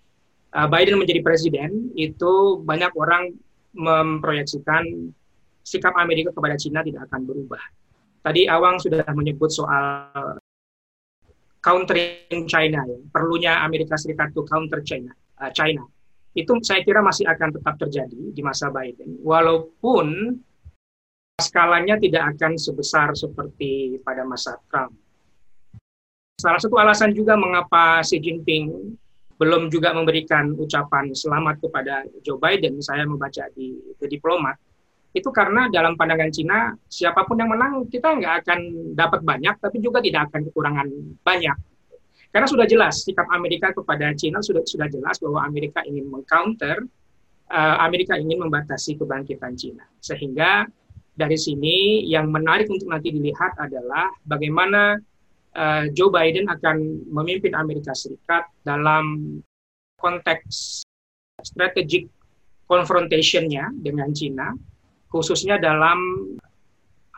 uh, 0.54 0.68
Biden 0.70 1.02
menjadi 1.02 1.20
presiden 1.26 1.90
itu 1.98 2.62
banyak 2.62 2.94
orang 2.94 3.34
memproyeksikan 3.74 5.10
sikap 5.66 5.98
Amerika 5.98 6.30
kepada 6.30 6.54
Cina 6.54 6.80
tidak 6.86 7.10
akan 7.10 7.26
berubah. 7.26 7.60
Tadi 8.22 8.46
Awang 8.46 8.78
sudah 8.78 9.02
menyebut 9.12 9.50
soal 9.50 10.38
countering 11.58 12.46
China 12.46 12.86
ya, 12.86 12.98
perlunya 13.10 13.66
Amerika 13.66 13.98
Serikat 13.98 14.30
untuk 14.30 14.46
counter 14.46 14.78
China, 14.86 15.10
uh, 15.42 15.50
China 15.50 15.90
itu 16.38 16.54
saya 16.62 16.86
kira 16.86 17.02
masih 17.02 17.26
akan 17.26 17.50
tetap 17.58 17.74
terjadi 17.82 18.30
di 18.30 18.42
masa 18.46 18.70
Biden, 18.70 19.18
walaupun 19.26 20.38
skalanya 21.42 21.98
tidak 21.98 22.38
akan 22.38 22.54
sebesar 22.54 23.10
seperti 23.18 23.98
pada 24.06 24.22
masa 24.22 24.54
Trump. 24.70 24.94
Salah 26.38 26.62
satu 26.62 26.78
alasan 26.78 27.10
juga 27.10 27.34
mengapa 27.34 27.98
Xi 28.06 28.22
Jinping 28.22 28.94
belum 29.38 29.70
juga 29.70 29.94
memberikan 29.94 30.54
ucapan 30.54 31.14
selamat 31.14 31.62
kepada 31.62 32.06
Joe 32.26 32.38
Biden, 32.38 32.82
saya 32.82 33.06
membaca 33.06 33.46
di 33.54 33.74
The 33.98 34.06
Diplomat, 34.10 34.58
itu 35.14 35.30
karena 35.30 35.70
dalam 35.70 35.94
pandangan 35.94 36.30
Cina, 36.34 36.74
siapa 36.90 37.22
pun 37.22 37.38
yang 37.38 37.50
menang, 37.50 37.86
kita 37.86 38.18
nggak 38.18 38.34
akan 38.44 38.58
dapat 38.98 39.20
banyak, 39.22 39.54
tapi 39.62 39.78
juga 39.78 40.02
tidak 40.02 40.30
akan 40.30 40.40
kekurangan 40.50 40.86
banyak. 41.22 41.58
Karena 42.28 42.44
sudah 42.44 42.66
jelas 42.68 43.08
sikap 43.08 43.24
Amerika 43.32 43.72
kepada 43.72 44.12
China 44.12 44.44
sudah 44.44 44.60
sudah 44.68 44.88
jelas 44.92 45.16
bahwa 45.16 45.40
Amerika 45.48 45.80
ingin 45.88 46.06
mengcounter, 46.12 46.84
uh, 47.48 47.76
Amerika 47.80 48.20
ingin 48.20 48.44
membatasi 48.44 49.00
kebangkitan 49.00 49.56
China. 49.56 49.84
Sehingga 50.04 50.68
dari 51.18 51.34
sini 51.40 52.04
yang 52.06 52.28
menarik 52.28 52.68
untuk 52.68 52.86
nanti 52.92 53.10
dilihat 53.10 53.56
adalah 53.58 54.12
bagaimana 54.28 55.00
uh, 55.56 55.84
Joe 55.96 56.12
Biden 56.12 56.46
akan 56.46 57.08
memimpin 57.10 57.56
Amerika 57.56 57.96
Serikat 57.96 58.46
dalam 58.62 59.40
konteks 59.98 60.84
strategic 61.42 62.06
confrontation-nya 62.68 63.72
dengan 63.80 64.12
China, 64.12 64.52
khususnya 65.08 65.56
dalam 65.56 65.98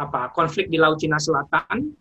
apa 0.00 0.32
konflik 0.32 0.72
di 0.72 0.80
Laut 0.80 0.96
Cina 0.96 1.20
Selatan 1.20 1.92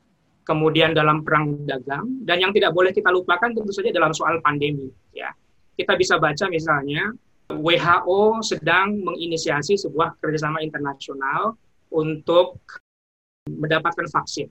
kemudian 0.50 0.98
dalam 0.98 1.22
perang 1.22 1.62
dagang, 1.70 2.26
dan 2.26 2.42
yang 2.42 2.50
tidak 2.50 2.74
boleh 2.74 2.90
kita 2.90 3.14
lupakan 3.14 3.54
tentu 3.54 3.70
saja 3.70 3.94
dalam 3.94 4.10
soal 4.18 4.42
pandemi. 4.42 4.90
Ya, 5.14 5.30
kita 5.78 5.94
bisa 5.94 6.18
baca 6.18 6.50
misalnya 6.50 7.14
WHO 7.54 8.42
sedang 8.42 8.98
menginisiasi 9.06 9.78
sebuah 9.78 10.18
kerjasama 10.18 10.66
internasional 10.66 11.54
untuk 11.94 12.58
mendapatkan 13.46 14.10
vaksin. 14.10 14.50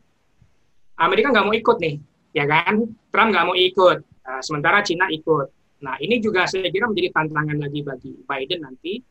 Amerika 1.02 1.34
nggak 1.34 1.46
mau 1.46 1.54
ikut 1.54 1.76
nih, 1.82 1.94
ya 2.34 2.46
kan? 2.46 2.86
Trump 3.10 3.28
nggak 3.34 3.46
mau 3.50 3.58
ikut, 3.58 3.98
nah, 4.22 4.38
sementara 4.38 4.86
Cina 4.86 5.10
ikut. 5.10 5.50
Nah, 5.82 5.94
ini 6.02 6.18
juga 6.18 6.46
saya 6.46 6.70
kira 6.70 6.90
menjadi 6.90 7.14
tantangan 7.14 7.58
lagi 7.58 7.80
bagi 7.82 8.12
Biden 8.22 8.62
nanti. 8.66 9.02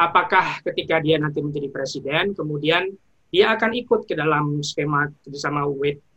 Apakah 0.00 0.64
ketika 0.64 1.00
dia 1.00 1.20
nanti 1.20 1.44
menjadi 1.44 1.68
presiden, 1.68 2.32
kemudian 2.32 2.88
dia 3.28 3.52
akan 3.56 3.72
ikut 3.76 4.08
ke 4.08 4.16
dalam 4.16 4.60
skema 4.64 5.08
kerjasama 5.24 5.64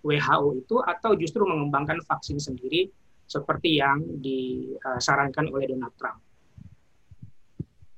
WHO 0.04 0.48
itu 0.60 0.76
atau 0.84 1.16
justru 1.16 1.48
mengembangkan 1.48 2.04
vaksin 2.04 2.38
sendiri 2.38 2.92
seperti 3.24 3.80
yang 3.80 4.04
disarankan 4.20 5.48
oleh 5.50 5.72
Donald 5.72 5.96
Trump. 5.96 6.20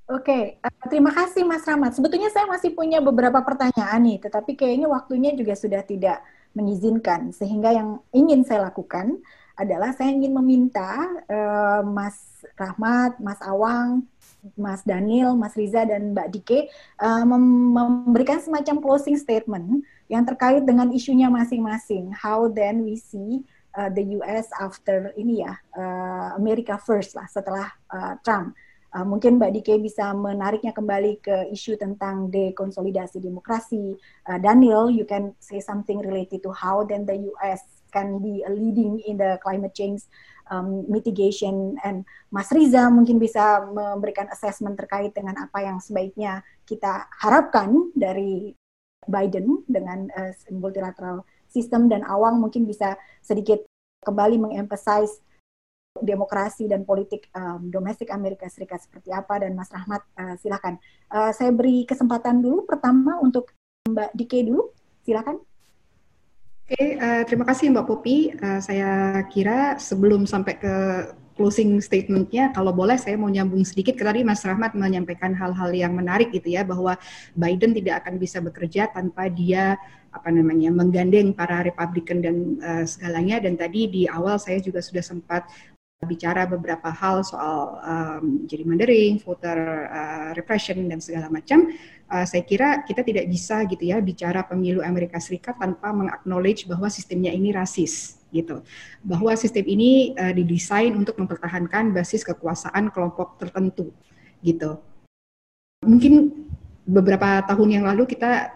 Oke, 0.05 0.61
uh, 0.61 0.85
terima 0.85 1.09
kasih 1.09 1.41
Mas 1.41 1.65
Rahmat. 1.65 1.97
Sebetulnya 1.97 2.29
saya 2.29 2.45
masih 2.45 2.77
punya 2.77 3.01
beberapa 3.01 3.41
pertanyaan 3.41 4.05
nih, 4.05 4.21
tetapi 4.21 4.53
kayaknya 4.53 4.85
waktunya 4.85 5.33
juga 5.33 5.57
sudah 5.57 5.81
tidak 5.81 6.21
mengizinkan. 6.53 7.33
Sehingga 7.33 7.73
yang 7.73 8.05
ingin 8.13 8.45
saya 8.45 8.69
lakukan 8.69 9.17
adalah 9.57 9.97
saya 9.97 10.13
ingin 10.13 10.29
meminta 10.37 11.09
uh, 11.25 11.81
Mas 11.81 12.21
Rahmat, 12.53 13.17
Mas 13.17 13.41
Awang, 13.41 14.05
Mas 14.53 14.85
Daniel, 14.85 15.33
Mas 15.33 15.57
Riza, 15.57 15.89
dan 15.89 16.13
Mbak 16.13 16.27
Dike 16.37 16.69
uh, 17.01 17.25
memberikan 17.25 18.37
semacam 18.37 18.85
closing 18.85 19.17
statement 19.17 19.81
yang 20.11 20.23
terkait 20.23 20.63
dengan 20.63 20.93
isunya 20.93 21.29
masing-masing. 21.29 22.13
How 22.13 22.49
then 22.49 22.85
we 22.85 22.97
see 22.97 23.41
uh, 23.73 23.89
the 23.89 24.17
US 24.21 24.49
after 24.57 25.11
ini 25.17 25.45
ya, 25.45 25.53
uh, 25.75 26.37
America 26.37 26.77
first 26.77 27.17
lah 27.17 27.25
setelah 27.29 27.67
uh, 27.89 28.15
Trump. 28.21 28.53
Uh, 28.95 29.03
mungkin 29.03 29.35
Mbak 29.35 29.51
Dike 29.59 29.75
bisa 29.83 30.15
menariknya 30.15 30.71
kembali 30.71 31.19
ke 31.19 31.51
isu 31.51 31.75
tentang 31.75 32.31
dekonsolidasi 32.31 33.19
demokrasi. 33.19 33.99
Uh, 34.23 34.39
Daniel, 34.39 34.87
you 34.87 35.03
can 35.03 35.35
say 35.43 35.59
something 35.59 35.99
related 35.99 36.39
to 36.39 36.55
how 36.55 36.87
then 36.87 37.03
the 37.03 37.27
US 37.35 37.83
can 37.91 38.23
be 38.23 38.39
leading 38.47 39.03
in 39.03 39.19
the 39.19 39.35
climate 39.43 39.75
change 39.75 40.07
um, 40.51 40.85
mitigation 40.87 41.75
and 41.83 42.03
Mas 42.29 42.51
Riza 42.51 42.91
mungkin 42.91 43.17
bisa 43.17 43.63
memberikan 43.67 44.27
assessment 44.29 44.75
terkait 44.75 45.15
dengan 45.15 45.39
apa 45.43 45.63
yang 45.63 45.79
sebaiknya 45.79 46.43
kita 46.67 47.07
harapkan 47.19 47.91
dari 47.95 48.53
Biden 49.05 49.63
dengan 49.69 50.09
uh, 50.13 50.33
multilateral 50.53 51.25
system 51.49 51.87
dan 51.87 52.03
Awang 52.03 52.41
mungkin 52.41 52.67
bisa 52.67 52.99
sedikit 53.21 53.63
kembali 54.05 54.37
mengemphasize 54.37 55.23
demokrasi 55.95 56.67
dan 56.67 56.83
politik 56.83 57.31
um, 57.31 57.71
domestik 57.71 58.11
Amerika 58.11 58.51
Serikat 58.51 58.83
seperti 58.83 59.15
apa 59.15 59.39
dan 59.39 59.55
Mas 59.55 59.71
Rahmat 59.71 60.03
uh, 60.19 60.35
silakan. 60.35 60.75
Uh, 61.07 61.31
saya 61.31 61.55
beri 61.55 61.87
kesempatan 61.87 62.43
dulu 62.43 62.67
pertama 62.67 63.15
untuk 63.23 63.55
Mbak 63.87 64.11
Dike 64.11 64.39
dulu, 64.43 64.75
silakan. 65.07 65.39
Oke, 66.65 66.97
uh, 66.97 67.21
terima 67.23 67.45
kasih 67.47 67.71
Mbak 67.71 67.85
Popi. 67.87 68.33
Uh, 68.35 68.59
saya 68.59 69.21
kira 69.31 69.79
sebelum 69.79 70.27
sampai 70.27 70.59
ke 70.59 70.75
closing 71.35 71.83
statementnya, 71.83 72.55
kalau 72.55 72.71
boleh 72.71 72.95
saya 72.95 73.19
mau 73.19 73.27
nyambung 73.27 73.61
sedikit. 73.67 73.99
Tadi 73.99 74.23
Mas 74.23 74.41
Rahmat 74.41 74.73
menyampaikan 74.73 75.35
hal-hal 75.35 75.71
yang 75.75 75.93
menarik 75.93 76.31
gitu 76.31 76.55
ya, 76.55 76.63
bahwa 76.63 76.95
Biden 77.35 77.75
tidak 77.75 78.03
akan 78.03 78.15
bisa 78.17 78.39
bekerja 78.39 78.87
tanpa 78.89 79.27
dia 79.27 79.75
apa 80.15 80.31
namanya 80.31 80.71
menggandeng 80.71 81.35
para 81.35 81.61
Republikan 81.61 82.23
dan 82.23 82.55
uh, 82.63 82.83
segalanya. 82.87 83.43
Dan 83.43 83.59
tadi 83.59 83.91
di 83.91 84.03
awal 84.07 84.39
saya 84.39 84.63
juga 84.63 84.79
sudah 84.79 85.03
sempat 85.03 85.45
bicara 86.03 86.43
beberapa 86.45 86.91
hal 86.91 87.23
soal 87.23 87.79
um, 87.81 88.45
gerrymandering, 88.47 89.19
voter 89.23 89.89
uh, 89.89 90.29
repression 90.35 90.87
dan 90.91 90.99
segala 90.99 91.31
macam 91.31 91.71
uh, 92.11 92.25
saya 92.25 92.43
kira 92.45 92.83
kita 92.85 93.01
tidak 93.01 93.25
bisa 93.29 93.63
gitu 93.65 93.83
ya 93.89 93.97
bicara 94.01 94.45
pemilu 94.45 94.83
Amerika 94.85 95.17
Serikat 95.17 95.57
tanpa 95.57 95.89
mengaknowledge 95.95 96.69
bahwa 96.69 96.91
sistemnya 96.91 97.33
ini 97.33 97.49
rasis 97.55 98.21
gitu. 98.35 98.59
Bahwa 98.99 99.31
sistem 99.39 99.63
ini 99.63 100.11
uh, 100.19 100.35
didesain 100.35 100.91
untuk 100.91 101.15
mempertahankan 101.15 101.95
basis 101.95 102.27
kekuasaan 102.27 102.91
kelompok 102.91 103.39
tertentu 103.39 103.95
gitu. 104.43 104.83
Mungkin 105.87 106.43
beberapa 106.83 107.41
tahun 107.47 107.79
yang 107.79 107.83
lalu 107.87 108.03
kita 108.05 108.51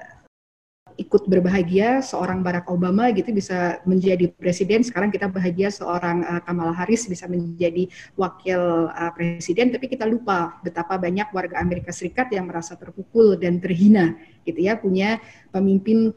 ikut 0.99 1.31
berbahagia 1.31 2.03
seorang 2.03 2.43
Barack 2.43 2.67
Obama 2.67 3.07
gitu 3.15 3.31
bisa 3.31 3.79
menjadi 3.87 4.27
presiden. 4.35 4.83
Sekarang 4.83 5.07
kita 5.07 5.31
bahagia 5.31 5.71
seorang 5.71 6.27
uh, 6.27 6.41
Kamala 6.43 6.75
Harris 6.75 7.07
bisa 7.07 7.23
menjadi 7.31 7.87
wakil 8.19 8.91
uh, 8.91 9.11
presiden, 9.15 9.71
tapi 9.71 9.87
kita 9.87 10.03
lupa 10.03 10.59
betapa 10.59 10.99
banyak 10.99 11.31
warga 11.31 11.63
Amerika 11.63 11.95
Serikat 11.95 12.27
yang 12.35 12.51
merasa 12.51 12.75
terpukul 12.75 13.39
dan 13.39 13.63
terhina 13.63 14.19
gitu 14.43 14.59
ya 14.59 14.75
punya 14.75 15.23
pemimpin 15.55 16.11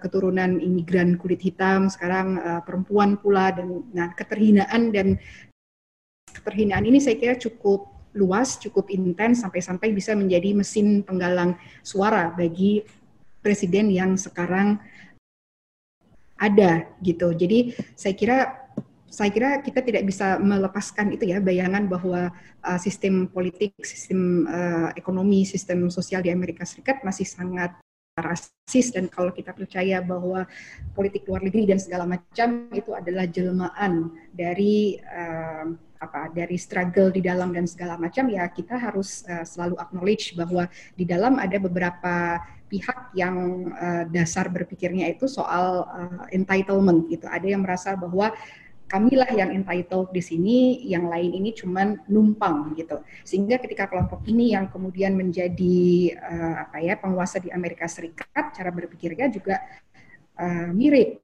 keturunan 0.00 0.56
imigran 0.58 1.20
kulit 1.20 1.44
hitam 1.44 1.92
sekarang 1.92 2.40
uh, 2.40 2.60
perempuan 2.64 3.20
pula 3.20 3.52
dan 3.52 3.84
nah 3.92 4.08
keterhinaan 4.16 4.90
dan 4.90 5.20
keterhinaan 6.32 6.88
ini 6.88 6.98
saya 6.98 7.20
kira 7.20 7.36
cukup 7.36 8.00
luas, 8.14 8.58
cukup 8.58 8.90
intens 8.90 9.42
sampai-sampai 9.42 9.94
bisa 9.94 10.18
menjadi 10.18 10.50
mesin 10.54 11.06
penggalang 11.06 11.54
suara 11.86 12.34
bagi 12.34 12.82
presiden 13.38 13.90
yang 13.90 14.18
sekarang 14.18 14.82
ada 16.40 16.88
gitu. 17.04 17.30
Jadi 17.36 17.76
saya 17.94 18.14
kira 18.16 18.38
saya 19.10 19.30
kira 19.34 19.58
kita 19.58 19.82
tidak 19.82 20.06
bisa 20.06 20.38
melepaskan 20.38 21.10
itu 21.10 21.26
ya 21.34 21.42
bayangan 21.42 21.90
bahwa 21.90 22.30
uh, 22.62 22.78
sistem 22.78 23.26
politik, 23.26 23.74
sistem 23.82 24.46
uh, 24.46 24.94
ekonomi, 24.94 25.42
sistem 25.42 25.90
sosial 25.90 26.22
di 26.22 26.30
Amerika 26.30 26.62
Serikat 26.62 27.02
masih 27.02 27.26
sangat 27.26 27.74
rasis 28.22 28.92
dan 28.94 29.10
kalau 29.10 29.34
kita 29.34 29.50
percaya 29.52 29.98
bahwa 30.04 30.46
politik 30.94 31.26
luar 31.26 31.42
negeri 31.44 31.68
dan 31.68 31.78
segala 31.82 32.06
macam 32.06 32.70
itu 32.70 32.94
adalah 32.94 33.26
jelmaan 33.26 34.14
dari 34.30 35.00
uh, 35.00 35.72
apa 36.00 36.32
dari 36.32 36.56
struggle 36.56 37.12
di 37.12 37.20
dalam 37.20 37.52
dan 37.52 37.68
segala 37.68 38.00
macam 38.00 38.32
ya 38.32 38.48
kita 38.48 38.78
harus 38.80 39.20
uh, 39.28 39.44
selalu 39.44 39.76
acknowledge 39.76 40.32
bahwa 40.32 40.64
di 40.96 41.04
dalam 41.04 41.36
ada 41.36 41.60
beberapa 41.60 42.40
pihak 42.70 43.12
yang 43.18 43.68
uh, 43.74 44.06
dasar 44.08 44.46
berpikirnya 44.46 45.10
itu 45.10 45.26
soal 45.26 45.90
uh, 45.90 46.24
entitlement 46.30 47.10
gitu. 47.10 47.26
Ada 47.26 47.50
yang 47.50 47.66
merasa 47.66 47.98
bahwa 47.98 48.30
kamilah 48.90 49.30
yang 49.30 49.54
entitled 49.54 50.10
di 50.10 50.18
sini, 50.18 50.58
yang 50.82 51.06
lain 51.06 51.30
ini 51.30 51.54
cuman 51.54 52.02
numpang 52.10 52.74
gitu. 52.74 52.98
Sehingga 53.22 53.62
ketika 53.62 53.86
kelompok 53.86 54.26
ini 54.26 54.58
yang 54.58 54.66
kemudian 54.66 55.14
menjadi 55.14 56.18
uh, 56.18 56.54
apa 56.66 56.82
ya 56.82 56.98
penguasa 56.98 57.38
di 57.38 57.54
Amerika 57.54 57.86
Serikat, 57.86 58.50
cara 58.50 58.74
berpikirnya 58.74 59.30
juga 59.30 59.62
uh, 60.42 60.74
mirip 60.74 61.22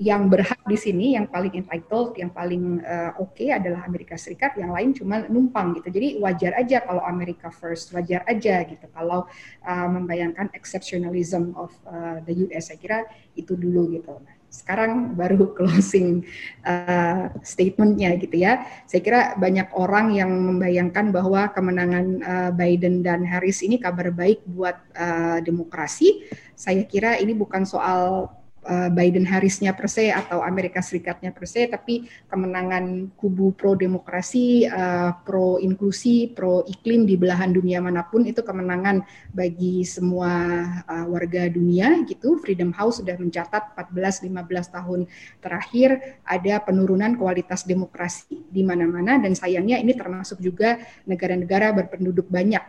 yang 0.00 0.26
berhak 0.26 0.58
di 0.64 0.74
sini, 0.74 1.14
yang 1.14 1.30
paling 1.30 1.52
entitled, 1.52 2.16
yang 2.16 2.32
paling 2.32 2.80
uh, 2.80 3.12
oke 3.20 3.36
okay 3.36 3.54
adalah 3.54 3.84
Amerika 3.84 4.16
Serikat, 4.18 4.58
yang 4.58 4.74
lain 4.74 4.96
cuma 4.96 5.22
numpang 5.30 5.78
gitu. 5.78 5.94
Jadi 5.94 6.18
wajar 6.18 6.58
aja 6.58 6.82
kalau 6.82 7.04
Amerika 7.06 7.52
first, 7.52 7.92
wajar 7.94 8.26
aja 8.26 8.66
gitu. 8.66 8.86
Kalau 8.90 9.30
uh, 9.62 9.88
membayangkan 9.90 10.50
exceptionalism 10.56 11.52
of 11.54 11.70
uh, 11.86 12.18
the 12.24 12.34
US, 12.48 12.72
saya 12.72 12.78
kira 12.82 12.98
itu 13.36 13.52
dulu 13.52 13.92
gitu. 13.94 14.16
Nah, 14.16 14.41
sekarang 14.52 15.16
baru 15.16 15.48
closing 15.56 16.28
uh, 16.62 17.32
statementnya 17.40 18.14
gitu 18.20 18.36
ya. 18.36 18.68
Saya 18.84 19.00
kira 19.00 19.20
banyak 19.40 19.72
orang 19.72 20.12
yang 20.12 20.28
membayangkan 20.28 21.08
bahwa 21.08 21.48
kemenangan 21.50 22.06
uh, 22.20 22.50
Biden 22.52 23.00
dan 23.00 23.24
Harris 23.24 23.64
ini 23.64 23.80
kabar 23.80 24.12
baik 24.12 24.44
buat 24.44 24.76
uh, 24.92 25.40
demokrasi. 25.40 26.28
Saya 26.52 26.84
kira 26.84 27.16
ini 27.16 27.32
bukan 27.32 27.64
soal 27.64 28.28
Eh, 28.62 28.90
Biden 28.94 29.26
Harrisnya 29.26 29.74
per 29.74 29.90
se 29.90 30.14
atau 30.14 30.38
Amerika 30.38 30.78
Serikatnya 30.78 31.34
per 31.34 31.50
se, 31.50 31.66
tapi 31.66 32.06
kemenangan 32.30 33.10
kubu 33.18 33.50
pro 33.58 33.74
demokrasi, 33.74 34.70
uh, 34.70 35.18
pro 35.26 35.58
inklusi, 35.58 36.30
pro 36.30 36.62
iklim 36.70 37.02
di 37.02 37.18
belahan 37.18 37.50
dunia 37.50 37.82
mana 37.82 38.06
pun 38.06 38.22
itu 38.22 38.38
kemenangan 38.38 39.02
bagi 39.34 39.82
semua 39.82 40.62
uh, 40.86 41.06
warga 41.10 41.50
dunia 41.50 42.06
gitu. 42.06 42.38
Freedom 42.38 42.70
House 42.70 43.02
sudah 43.02 43.18
mencatat 43.18 43.74
14-15 43.74 44.30
tahun 44.70 45.00
terakhir 45.42 46.22
ada 46.22 46.62
penurunan 46.62 47.18
kualitas 47.18 47.66
demokrasi 47.66 48.46
di 48.46 48.62
mana-mana 48.62 49.18
dan 49.18 49.34
sayangnya 49.34 49.82
ini 49.82 49.90
termasuk 49.98 50.38
juga 50.38 50.78
negara-negara 51.02 51.74
berpenduduk 51.82 52.30
banyak 52.30 52.62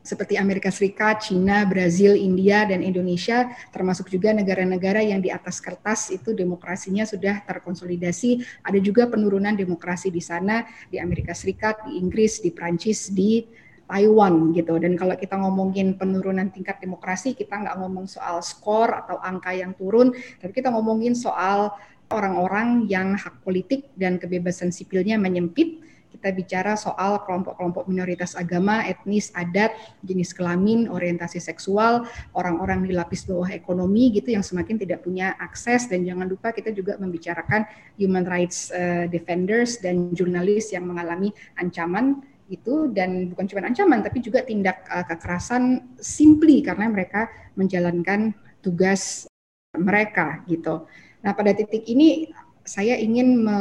seperti 0.00 0.40
Amerika 0.40 0.72
Serikat, 0.72 1.28
China, 1.28 1.68
Brazil, 1.68 2.16
India, 2.16 2.64
dan 2.64 2.80
Indonesia, 2.80 3.52
termasuk 3.68 4.08
juga 4.08 4.32
negara-negara 4.32 5.04
yang 5.04 5.20
di 5.20 5.28
atas 5.28 5.60
kertas 5.60 6.08
itu 6.08 6.32
demokrasinya 6.32 7.04
sudah 7.04 7.44
terkonsolidasi. 7.44 8.64
Ada 8.64 8.80
juga 8.80 9.06
penurunan 9.12 9.52
demokrasi 9.52 10.08
di 10.08 10.24
sana, 10.24 10.64
di 10.88 10.96
Amerika 10.96 11.36
Serikat, 11.36 11.84
di 11.84 12.00
Inggris, 12.00 12.40
di 12.40 12.50
Prancis, 12.50 13.12
di 13.12 13.44
Taiwan 13.90 14.54
gitu. 14.54 14.78
Dan 14.78 14.94
kalau 14.94 15.18
kita 15.18 15.34
ngomongin 15.34 15.98
penurunan 15.98 16.48
tingkat 16.48 16.78
demokrasi, 16.78 17.34
kita 17.34 17.58
nggak 17.58 17.76
ngomong 17.82 18.06
soal 18.06 18.38
skor 18.40 18.94
atau 18.94 19.18
angka 19.18 19.50
yang 19.50 19.74
turun, 19.74 20.14
tapi 20.38 20.54
kita 20.54 20.70
ngomongin 20.70 21.18
soal 21.18 21.74
orang-orang 22.10 22.86
yang 22.86 23.18
hak 23.18 23.42
politik 23.42 23.90
dan 23.98 24.18
kebebasan 24.18 24.70
sipilnya 24.70 25.18
menyempit, 25.18 25.82
kita 26.10 26.34
bicara 26.34 26.74
soal 26.74 27.22
kelompok-kelompok 27.24 27.86
minoritas 27.86 28.34
agama, 28.34 28.82
etnis, 28.84 29.30
adat, 29.32 29.72
jenis 30.02 30.34
kelamin, 30.34 30.90
orientasi 30.90 31.38
seksual, 31.38 32.04
orang-orang 32.34 32.84
di 32.84 32.92
lapis 32.92 33.24
bawah 33.24 33.48
ekonomi 33.48 34.10
gitu 34.12 34.34
yang 34.34 34.42
semakin 34.42 34.76
tidak 34.76 35.06
punya 35.06 35.38
akses 35.38 35.86
dan 35.86 36.02
jangan 36.02 36.26
lupa 36.26 36.50
kita 36.50 36.74
juga 36.74 36.98
membicarakan 36.98 37.64
human 37.96 38.26
rights 38.26 38.68
uh, 38.74 39.06
defenders 39.06 39.78
dan 39.78 40.10
jurnalis 40.12 40.74
yang 40.74 40.84
mengalami 40.84 41.30
ancaman 41.56 42.20
itu 42.50 42.90
dan 42.90 43.30
bukan 43.30 43.46
cuma 43.46 43.62
ancaman 43.62 44.02
tapi 44.02 44.18
juga 44.18 44.42
tindak 44.42 44.82
uh, 44.90 45.06
kekerasan 45.06 45.94
simply 46.02 46.60
karena 46.66 46.90
mereka 46.90 47.30
menjalankan 47.54 48.34
tugas 48.58 49.30
mereka 49.78 50.42
gitu. 50.50 50.90
Nah, 51.22 51.32
pada 51.36 51.52
titik 51.54 51.86
ini 51.86 52.32
saya 52.64 52.96
ingin 53.00 53.44
me, 53.44 53.58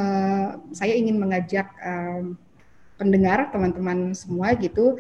saya 0.76 0.94
ingin 0.96 1.18
mengajak 1.18 1.68
um, 1.82 2.38
pendengar 3.00 3.48
teman-teman 3.50 4.12
semua 4.12 4.52
gitu 4.60 5.00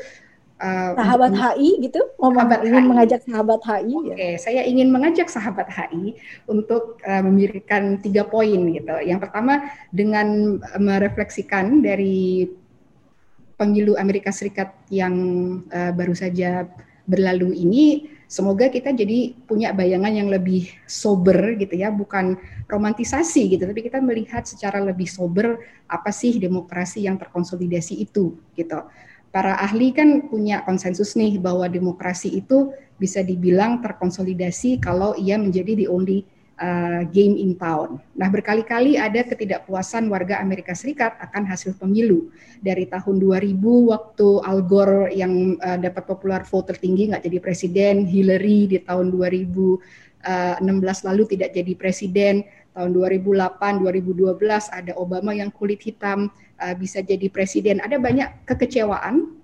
uh, 0.64 0.92
sahabat 0.96 1.32
untuk, 1.36 1.44
HI 1.44 1.70
gitu 1.90 2.02
mau 2.16 2.32
sahabat 2.32 2.60
ingin 2.64 2.84
HI. 2.84 2.90
mengajak 2.90 3.22
sahabat 3.28 3.62
HI 3.64 3.96
Oke, 3.96 4.08
okay, 4.16 4.32
ya. 4.36 4.38
saya 4.40 4.62
ingin 4.64 4.88
mengajak 4.92 5.28
sahabat 5.28 5.68
HI 5.68 6.16
untuk 6.48 7.00
uh, 7.04 7.22
memberikan 7.24 8.00
tiga 8.00 8.24
poin 8.24 8.72
gitu. 8.72 8.96
Yang 9.04 9.20
pertama 9.28 9.68
dengan 9.92 10.60
merefleksikan 10.80 11.84
dari 11.84 12.48
pemilu 13.60 14.00
Amerika 14.00 14.32
Serikat 14.32 14.72
yang 14.88 15.16
uh, 15.76 15.92
baru 15.92 16.16
saja 16.16 16.64
berlalu 17.04 17.52
ini 17.52 17.86
semoga 18.30 18.70
kita 18.70 18.94
jadi 18.94 19.34
punya 19.50 19.74
bayangan 19.74 20.14
yang 20.14 20.30
lebih 20.30 20.70
sober 20.86 21.58
gitu 21.58 21.74
ya, 21.74 21.90
bukan 21.90 22.38
romantisasi 22.70 23.58
gitu, 23.58 23.66
tapi 23.66 23.82
kita 23.82 23.98
melihat 23.98 24.46
secara 24.46 24.78
lebih 24.86 25.10
sober 25.10 25.58
apa 25.90 26.14
sih 26.14 26.38
demokrasi 26.38 27.10
yang 27.10 27.18
terkonsolidasi 27.18 28.06
itu 28.06 28.38
gitu. 28.54 28.86
Para 29.34 29.58
ahli 29.58 29.94
kan 29.94 30.30
punya 30.30 30.62
konsensus 30.62 31.18
nih 31.18 31.42
bahwa 31.42 31.66
demokrasi 31.66 32.38
itu 32.38 32.70
bisa 33.02 33.26
dibilang 33.26 33.82
terkonsolidasi 33.82 34.78
kalau 34.78 35.18
ia 35.18 35.38
menjadi 35.42 35.86
the 35.86 35.88
only 35.90 36.26
uh, 36.60 37.02
game 37.10 37.40
in 37.40 37.56
town. 37.56 37.98
Nah, 38.14 38.28
berkali-kali 38.28 39.00
ada 39.00 39.24
ketidakpuasan 39.24 40.12
warga 40.12 40.38
Amerika 40.44 40.76
Serikat 40.76 41.16
akan 41.24 41.48
hasil 41.48 41.80
pemilu. 41.80 42.30
Dari 42.60 42.86
tahun 42.92 43.24
2000 43.24 43.56
waktu 43.64 44.30
Al 44.44 44.60
Gore 44.68 45.10
yang 45.16 45.56
uh, 45.64 45.80
dapat 45.80 46.04
popular 46.06 46.44
vote 46.44 46.76
tertinggi 46.76 47.16
nggak 47.16 47.24
jadi 47.24 47.40
presiden, 47.40 48.04
Hillary 48.06 48.68
di 48.68 48.78
tahun 48.84 49.16
2016 49.16 49.80
uh, 50.28 51.06
lalu 51.08 51.24
tidak 51.32 51.56
jadi 51.56 51.74
presiden, 51.80 52.44
tahun 52.76 52.92
2008, 52.96 53.84
2012 53.84 54.40
ada 54.72 54.92
Obama 55.00 55.32
yang 55.32 55.50
kulit 55.52 55.80
hitam 55.84 56.32
uh, 56.60 56.76
bisa 56.76 57.00
jadi 57.00 57.28
presiden. 57.32 57.80
Ada 57.80 57.98
banyak 57.98 58.48
kekecewaan 58.48 59.40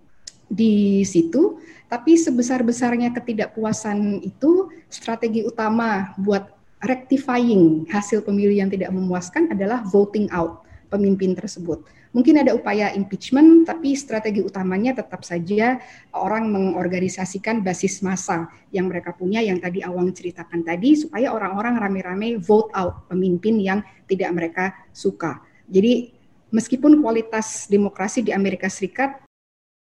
di 0.46 1.02
situ, 1.02 1.58
tapi 1.90 2.16
sebesar-besarnya 2.16 3.12
ketidakpuasan 3.18 4.22
itu 4.22 4.70
strategi 4.90 5.42
utama 5.42 6.14
buat 6.22 6.55
rectifying 6.86 7.90
hasil 7.90 8.22
pemilu 8.22 8.54
yang 8.54 8.70
tidak 8.70 8.94
memuaskan 8.94 9.50
adalah 9.52 9.82
voting 9.90 10.30
out 10.30 10.62
pemimpin 10.94 11.34
tersebut. 11.34 11.82
Mungkin 12.16 12.40
ada 12.40 12.56
upaya 12.56 12.96
impeachment, 12.96 13.68
tapi 13.68 13.92
strategi 13.92 14.40
utamanya 14.40 14.96
tetap 14.96 15.28
saja 15.28 15.76
orang 16.16 16.48
mengorganisasikan 16.48 17.60
basis 17.60 18.00
massa 18.00 18.48
yang 18.72 18.88
mereka 18.88 19.12
punya, 19.12 19.44
yang 19.44 19.60
tadi 19.60 19.84
Awang 19.84 20.16
ceritakan 20.16 20.64
tadi, 20.64 20.96
supaya 20.96 21.36
orang-orang 21.36 21.76
rame-rame 21.76 22.40
vote 22.40 22.72
out 22.72 23.04
pemimpin 23.12 23.60
yang 23.60 23.84
tidak 24.08 24.32
mereka 24.32 24.66
suka. 24.96 25.44
Jadi 25.68 26.16
meskipun 26.56 27.04
kualitas 27.04 27.68
demokrasi 27.68 28.24
di 28.24 28.32
Amerika 28.32 28.72
Serikat 28.72 29.20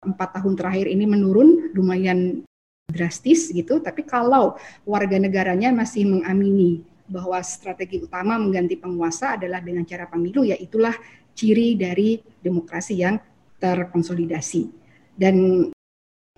empat 0.04 0.36
tahun 0.36 0.60
terakhir 0.60 0.92
ini 0.92 1.08
menurun 1.08 1.72
lumayan 1.72 2.44
drastis 2.92 3.48
gitu, 3.56 3.80
tapi 3.80 4.04
kalau 4.04 4.60
warga 4.84 5.16
negaranya 5.16 5.72
masih 5.72 6.04
mengamini 6.04 6.84
bahwa 7.06 7.38
strategi 7.46 8.02
utama 8.02 8.38
mengganti 8.42 8.76
penguasa 8.78 9.38
adalah 9.38 9.62
dengan 9.62 9.86
cara 9.86 10.10
pemilu, 10.10 10.46
ya 10.46 10.58
itulah 10.58 10.94
ciri 11.38 11.78
dari 11.78 12.18
demokrasi 12.42 13.04
yang 13.06 13.22
terkonsolidasi. 13.62 14.72
Dan 15.16 15.68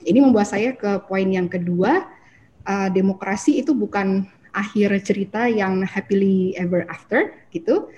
ini 0.06 0.20
membuat 0.22 0.52
saya 0.52 0.76
ke 0.78 1.02
poin 1.08 1.26
yang 1.26 1.50
kedua, 1.50 2.06
uh, 2.68 2.90
demokrasi 2.92 3.64
itu 3.64 3.74
bukan 3.74 4.28
akhir 4.54 4.90
cerita 5.06 5.46
yang 5.46 5.86
happily 5.86 6.58
ever 6.58 6.86
after 6.90 7.34
gitu. 7.54 7.90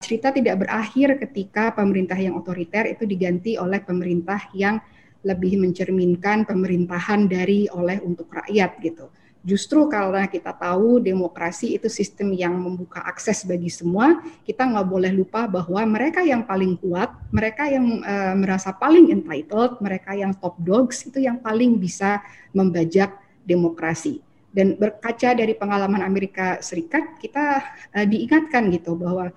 Cerita 0.00 0.32
tidak 0.32 0.64
berakhir 0.64 1.20
ketika 1.20 1.76
pemerintah 1.76 2.16
yang 2.16 2.32
otoriter 2.38 2.88
itu 2.88 3.04
diganti 3.04 3.60
oleh 3.60 3.84
pemerintah 3.84 4.48
yang 4.56 4.80
lebih 5.20 5.60
mencerminkan 5.60 6.48
pemerintahan 6.48 7.28
dari 7.28 7.68
oleh 7.68 8.00
untuk 8.00 8.32
rakyat 8.32 8.80
gitu. 8.80 9.12
Justru 9.40 9.88
karena 9.88 10.28
kita 10.28 10.52
tahu 10.52 11.00
demokrasi 11.00 11.80
itu 11.80 11.88
sistem 11.88 12.36
yang 12.36 12.52
membuka 12.60 13.00
akses 13.00 13.48
bagi 13.48 13.72
semua, 13.72 14.20
kita 14.44 14.68
nggak 14.68 14.84
boleh 14.84 15.12
lupa 15.16 15.48
bahwa 15.48 15.80
mereka 15.88 16.20
yang 16.20 16.44
paling 16.44 16.76
kuat, 16.76 17.08
mereka 17.32 17.64
yang 17.64 18.04
uh, 18.04 18.36
merasa 18.36 18.68
paling 18.76 19.08
entitled, 19.08 19.80
mereka 19.80 20.12
yang 20.12 20.36
top 20.36 20.60
dogs 20.60 21.08
itu 21.08 21.24
yang 21.24 21.40
paling 21.40 21.80
bisa 21.80 22.20
membajak 22.52 23.16
demokrasi. 23.48 24.20
Dan 24.52 24.76
berkaca 24.76 25.32
dari 25.32 25.56
pengalaman 25.56 26.04
Amerika 26.04 26.60
Serikat, 26.60 27.16
kita 27.16 27.64
uh, 27.96 28.04
diingatkan 28.04 28.68
gitu 28.68 28.92
bahwa 28.92 29.32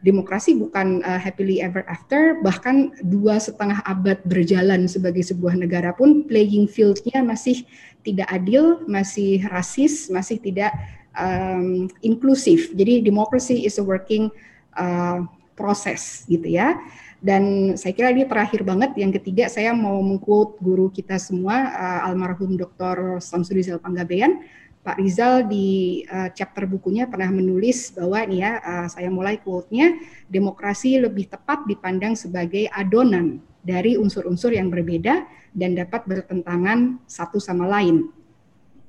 demokrasi 0.00 0.56
bukan 0.56 1.04
uh, 1.04 1.20
happily 1.20 1.60
ever 1.60 1.84
after, 1.84 2.40
bahkan 2.40 2.92
dua 3.04 3.36
setengah 3.36 3.84
abad 3.84 4.20
berjalan 4.24 4.88
sebagai 4.88 5.20
sebuah 5.20 5.56
negara 5.60 5.92
pun 5.92 6.24
playing 6.24 6.68
field-nya 6.68 7.20
masih 7.20 7.68
tidak 8.02 8.28
adil, 8.28 8.84
masih 8.88 9.44
rasis, 9.48 10.08
masih 10.08 10.40
tidak 10.40 10.72
um, 11.14 11.86
inklusif. 12.00 12.72
Jadi 12.72 13.04
demokrasi 13.04 13.66
is 13.66 13.76
a 13.76 13.84
working 13.84 14.32
uh, 14.76 15.24
process 15.58 16.24
gitu 16.26 16.46
ya. 16.46 16.78
Dan 17.20 17.76
saya 17.76 17.92
kira 17.92 18.16
ini 18.16 18.24
terakhir 18.24 18.64
banget. 18.64 18.96
Yang 18.96 19.20
ketiga 19.20 19.52
saya 19.52 19.76
mau 19.76 20.00
mengquote 20.00 20.56
guru 20.64 20.88
kita 20.88 21.20
semua 21.20 21.68
uh, 21.72 22.08
almarhum 22.08 22.56
Dr. 22.56 23.20
Samsudin 23.20 23.76
Panggabean 23.76 24.40
Pak 24.80 24.96
Rizal 24.96 25.44
di 25.44 26.00
uh, 26.08 26.32
chapter 26.32 26.64
bukunya 26.64 27.04
pernah 27.04 27.28
menulis 27.28 27.92
bahwa 27.92 28.24
ini 28.24 28.40
ya 28.40 28.56
uh, 28.64 28.86
saya 28.88 29.12
mulai 29.12 29.36
quote-nya 29.36 29.92
demokrasi 30.24 30.96
lebih 30.96 31.28
tepat 31.28 31.68
dipandang 31.68 32.16
sebagai 32.16 32.64
adonan 32.72 33.44
dari 33.60 33.96
unsur-unsur 33.96 34.52
yang 34.56 34.72
berbeda 34.72 35.26
dan 35.52 35.76
dapat 35.76 36.06
bertentangan 36.06 37.00
satu 37.04 37.36
sama 37.42 37.68
lain. 37.68 38.08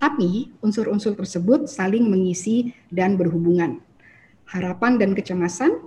Tapi 0.02 0.50
unsur-unsur 0.66 1.14
tersebut 1.14 1.70
saling 1.70 2.10
mengisi 2.10 2.74
dan 2.90 3.18
berhubungan. 3.18 3.78
Harapan 4.50 4.98
dan 4.98 5.14
kecemasan, 5.14 5.78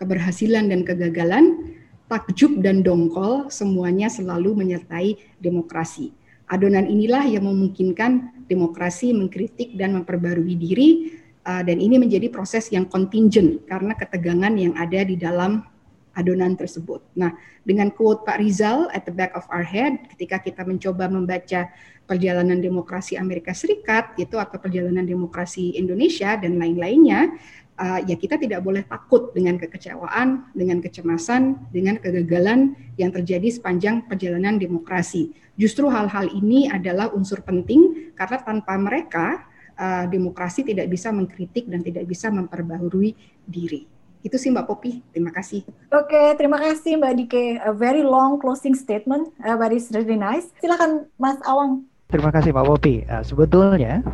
keberhasilan 0.00 0.72
dan 0.72 0.82
kegagalan, 0.88 1.76
takjub 2.08 2.64
dan 2.64 2.80
dongkol 2.80 3.52
semuanya 3.52 4.08
selalu 4.08 4.56
menyertai 4.56 5.20
demokrasi. 5.40 6.12
Adonan 6.48 6.84
inilah 6.84 7.24
yang 7.24 7.48
memungkinkan 7.48 8.44
demokrasi 8.44 9.16
mengkritik 9.16 9.72
dan 9.76 9.96
memperbarui 9.96 10.52
diri 10.56 11.16
uh, 11.48 11.64
dan 11.64 11.80
ini 11.80 11.96
menjadi 11.96 12.28
proses 12.28 12.68
yang 12.68 12.84
contingent 12.84 13.64
karena 13.64 13.96
ketegangan 13.96 14.52
yang 14.56 14.76
ada 14.76 15.00
di 15.06 15.16
dalam 15.16 15.64
adonan 16.12 16.56
tersebut. 16.56 17.00
Nah, 17.16 17.32
dengan 17.64 17.88
quote 17.92 18.24
Pak 18.24 18.38
Rizal 18.40 18.88
at 18.92 19.08
the 19.08 19.14
back 19.14 19.32
of 19.32 19.44
our 19.48 19.64
head 19.64 20.08
ketika 20.16 20.40
kita 20.40 20.62
mencoba 20.64 21.08
membaca 21.08 21.72
perjalanan 22.04 22.60
demokrasi 22.60 23.16
Amerika 23.16 23.56
Serikat 23.56 24.12
itu 24.20 24.36
atau 24.36 24.58
perjalanan 24.58 25.06
demokrasi 25.06 25.78
Indonesia 25.78 26.36
dan 26.36 26.60
lain-lainnya, 26.60 27.32
uh, 27.78 28.00
ya 28.04 28.16
kita 28.18 28.36
tidak 28.36 28.60
boleh 28.60 28.84
takut 28.84 29.32
dengan 29.32 29.56
kekecewaan, 29.56 30.52
dengan 30.52 30.82
kecemasan, 30.82 31.72
dengan 31.72 31.96
kegagalan 32.02 32.76
yang 33.00 33.14
terjadi 33.14 33.48
sepanjang 33.48 34.04
perjalanan 34.10 34.58
demokrasi. 34.60 35.32
Justru 35.56 35.88
hal-hal 35.88 36.32
ini 36.32 36.68
adalah 36.68 37.12
unsur 37.12 37.44
penting 37.44 38.12
karena 38.16 38.38
tanpa 38.40 38.74
mereka 38.76 39.46
uh, 39.76 40.04
demokrasi 40.08 40.64
tidak 40.66 40.88
bisa 40.88 41.12
mengkritik 41.14 41.68
dan 41.68 41.80
tidak 41.84 42.04
bisa 42.08 42.28
memperbaharui 42.32 43.14
diri. 43.44 43.91
Itu 44.22 44.38
sih 44.38 44.54
Mbak 44.54 44.66
Popi. 44.70 45.02
Terima 45.10 45.34
kasih. 45.34 45.66
Oke, 45.90 46.14
okay, 46.14 46.26
terima 46.38 46.58
kasih 46.62 46.98
Mbak 46.98 47.12
Dike. 47.18 47.44
A 47.58 47.74
very 47.74 48.06
long 48.06 48.38
closing 48.38 48.74
statement, 48.78 49.34
uh, 49.42 49.58
but 49.58 49.74
it's 49.74 49.90
really 49.90 50.18
nice. 50.18 50.50
Silakan 50.62 51.10
Mas 51.18 51.42
Awang. 51.42 51.82
Terima 52.06 52.30
kasih 52.30 52.54
Mbak 52.54 52.66
Popi. 52.70 53.02
Uh, 53.10 53.22
sebetulnya 53.26 54.06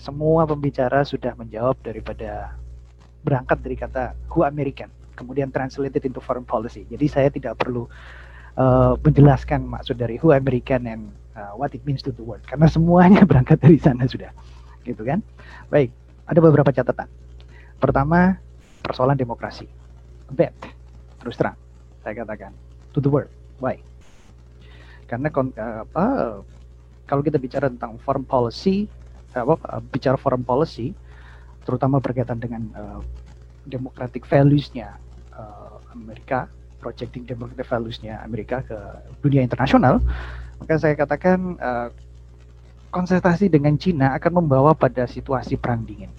semua 0.00 0.48
pembicara 0.48 1.04
sudah 1.04 1.36
menjawab 1.36 1.76
daripada 1.84 2.56
berangkat 3.22 3.58
dari 3.62 3.76
kata 3.78 4.18
who 4.32 4.42
American, 4.42 4.90
kemudian 5.14 5.54
translated 5.54 6.02
into 6.02 6.18
foreign 6.18 6.48
policy. 6.48 6.82
Jadi 6.90 7.06
saya 7.06 7.28
tidak 7.30 7.60
perlu 7.62 7.86
uh, 8.58 8.98
menjelaskan 8.98 9.62
maksud 9.62 10.00
dari 10.00 10.18
who 10.18 10.34
American 10.34 10.90
and 10.90 11.02
uh, 11.38 11.54
what 11.54 11.70
it 11.76 11.84
means 11.86 12.02
to 12.02 12.10
the 12.10 12.24
world, 12.24 12.42
karena 12.50 12.66
semuanya 12.66 13.22
berangkat 13.30 13.62
dari 13.62 13.78
sana 13.78 14.08
sudah, 14.10 14.34
gitu 14.82 15.06
kan? 15.06 15.22
Baik, 15.70 15.94
ada 16.26 16.40
beberapa 16.42 16.74
catatan. 16.74 17.06
Pertama, 17.78 18.38
persoalan 18.82 19.14
demokrasi. 19.14 19.70
Bet, 20.34 20.52
terus 21.22 21.38
terang, 21.38 21.56
saya 22.02 22.18
katakan 22.18 22.50
to 22.90 22.98
the 22.98 23.08
world. 23.08 23.30
Why? 23.62 23.78
Karena 25.06 25.30
uh, 25.30 25.86
apa? 25.86 26.04
Kalau 27.06 27.22
kita 27.22 27.36
bicara 27.38 27.70
tentang 27.70 28.00
foreign 28.02 28.26
policy, 28.26 28.90
apa? 29.32 29.54
Uh, 29.70 29.82
bicara 29.94 30.18
foreign 30.18 30.42
policy, 30.42 30.92
terutama 31.62 32.02
berkaitan 32.02 32.42
dengan 32.42 32.62
uh, 32.74 33.00
democratic 33.70 34.26
values-nya 34.26 34.98
uh, 35.36 35.78
Amerika, 35.94 36.50
projecting 36.82 37.22
democratic 37.22 37.68
values-nya 37.68 38.18
Amerika 38.26 38.66
ke 38.66 38.78
dunia 39.22 39.46
internasional, 39.46 40.02
maka 40.58 40.74
saya 40.80 40.98
katakan 40.98 41.54
uh, 41.62 41.88
konsentrasi 42.90 43.46
dengan 43.46 43.78
Cina 43.78 44.12
akan 44.18 44.42
membawa 44.42 44.74
pada 44.74 45.06
situasi 45.06 45.56
perang 45.56 45.86
dingin 45.86 46.10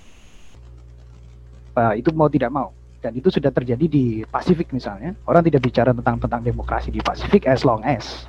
uh, 1.78 1.94
itu 1.98 2.10
mau 2.14 2.30
tidak 2.30 2.54
mau. 2.54 2.72
Dan 3.04 3.20
itu 3.20 3.28
sudah 3.28 3.52
terjadi 3.52 3.84
di 3.84 4.24
Pasifik 4.24 4.72
misalnya. 4.72 5.12
Orang 5.28 5.44
tidak 5.44 5.68
bicara 5.68 5.92
tentang 5.92 6.24
tentang 6.24 6.42
demokrasi 6.42 6.88
di 6.88 7.04
Pasifik 7.04 7.46
as 7.52 7.68
long 7.68 7.84
as 7.84 8.26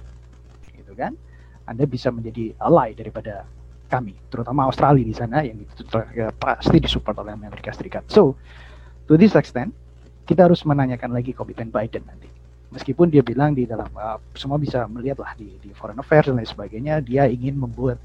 gitu 0.74 0.94
kan? 0.98 1.14
Anda 1.66 1.86
bisa 1.86 2.14
menjadi 2.14 2.54
ally 2.62 2.94
daripada 2.94 3.46
kami 3.90 4.16
terutama 4.32 4.66
Australia 4.66 5.04
di 5.04 5.14
sana 5.14 5.44
yang 5.46 5.60
itu 5.60 5.86
ya, 6.16 6.34
pasti 6.34 6.82
disupport 6.82 7.22
oleh 7.22 7.32
Amerika 7.34 7.70
Serikat. 7.70 8.06
So 8.10 8.34
to 9.06 9.18
this 9.18 9.34
extent 9.38 9.74
kita 10.24 10.48
harus 10.48 10.64
menanyakan 10.64 11.12
lagi 11.12 11.36
komitmen 11.36 11.68
Biden 11.68 12.02
nanti. 12.06 12.30
Meskipun 12.74 13.06
dia 13.12 13.22
bilang 13.22 13.54
di 13.54 13.70
dalam 13.70 13.86
uh, 13.94 14.18
semua 14.34 14.58
bisa 14.58 14.82
melihat 14.90 15.22
lah 15.22 15.38
di, 15.38 15.46
di 15.62 15.70
foreign 15.76 16.00
affairs 16.00 16.26
dan 16.26 16.42
lain 16.42 16.48
sebagainya 16.48 16.98
dia 17.06 17.30
ingin 17.30 17.54
membuat 17.54 18.02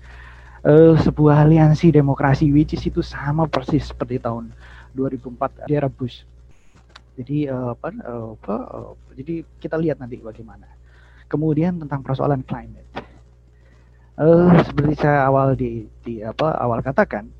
uh, 0.61 0.93
sebuah 1.01 1.49
aliansi 1.49 1.89
demokrasi 1.89 2.53
which 2.53 2.77
is 2.77 2.83
itu 2.85 3.01
sama 3.01 3.49
persis 3.49 3.89
seperti 3.89 4.21
tahun 4.21 4.53
2004 4.99 5.71
di 5.71 5.73
era 5.73 5.87
Bush. 5.87 6.27
Jadi 7.15 7.47
uh, 7.47 7.75
apa, 7.75 7.87
uh, 7.91 8.35
apa 8.35 8.55
uh, 8.75 8.91
jadi 9.15 9.47
kita 9.63 9.79
lihat 9.79 10.03
nanti 10.03 10.19
bagaimana. 10.19 10.67
Kemudian 11.31 11.79
tentang 11.79 12.03
persoalan 12.03 12.43
climate. 12.43 12.87
Uh, 14.19 14.51
seperti 14.67 14.99
saya 14.99 15.23
awal 15.31 15.55
di, 15.55 15.87
di 16.03 16.19
apa 16.19 16.51
awal 16.59 16.83
katakan 16.83 17.31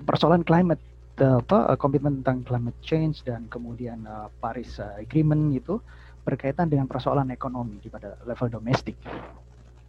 persoalan 0.00 0.40
climate 0.40 0.80
apa 1.20 1.76
komitmen 1.76 2.24
tentang 2.24 2.40
climate 2.48 2.80
change 2.80 3.20
dan 3.28 3.44
kemudian 3.52 4.00
uh, 4.08 4.32
Paris 4.40 4.80
Agreement 4.96 5.52
itu 5.52 5.76
berkaitan 6.24 6.72
dengan 6.72 6.88
persoalan 6.88 7.28
ekonomi 7.28 7.76
di 7.76 7.92
pada 7.92 8.16
level 8.24 8.48
domestik 8.48 8.96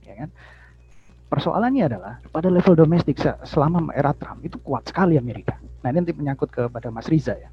ya 0.03 0.13
kan 0.19 0.29
persoalannya 1.31 1.83
adalah 1.87 2.19
pada 2.27 2.51
level 2.51 2.75
domestik 2.75 3.15
selama 3.47 3.95
era 3.95 4.11
Trump 4.11 4.43
itu 4.43 4.59
kuat 4.59 4.83
sekali 4.83 5.15
Amerika 5.15 5.55
Nah 5.81 5.87
ini 5.89 5.97
nanti 6.05 6.13
menyangkut 6.13 6.49
kepada 6.53 6.93
Mas 6.93 7.09
Riza 7.09 7.33
ya. 7.35 7.49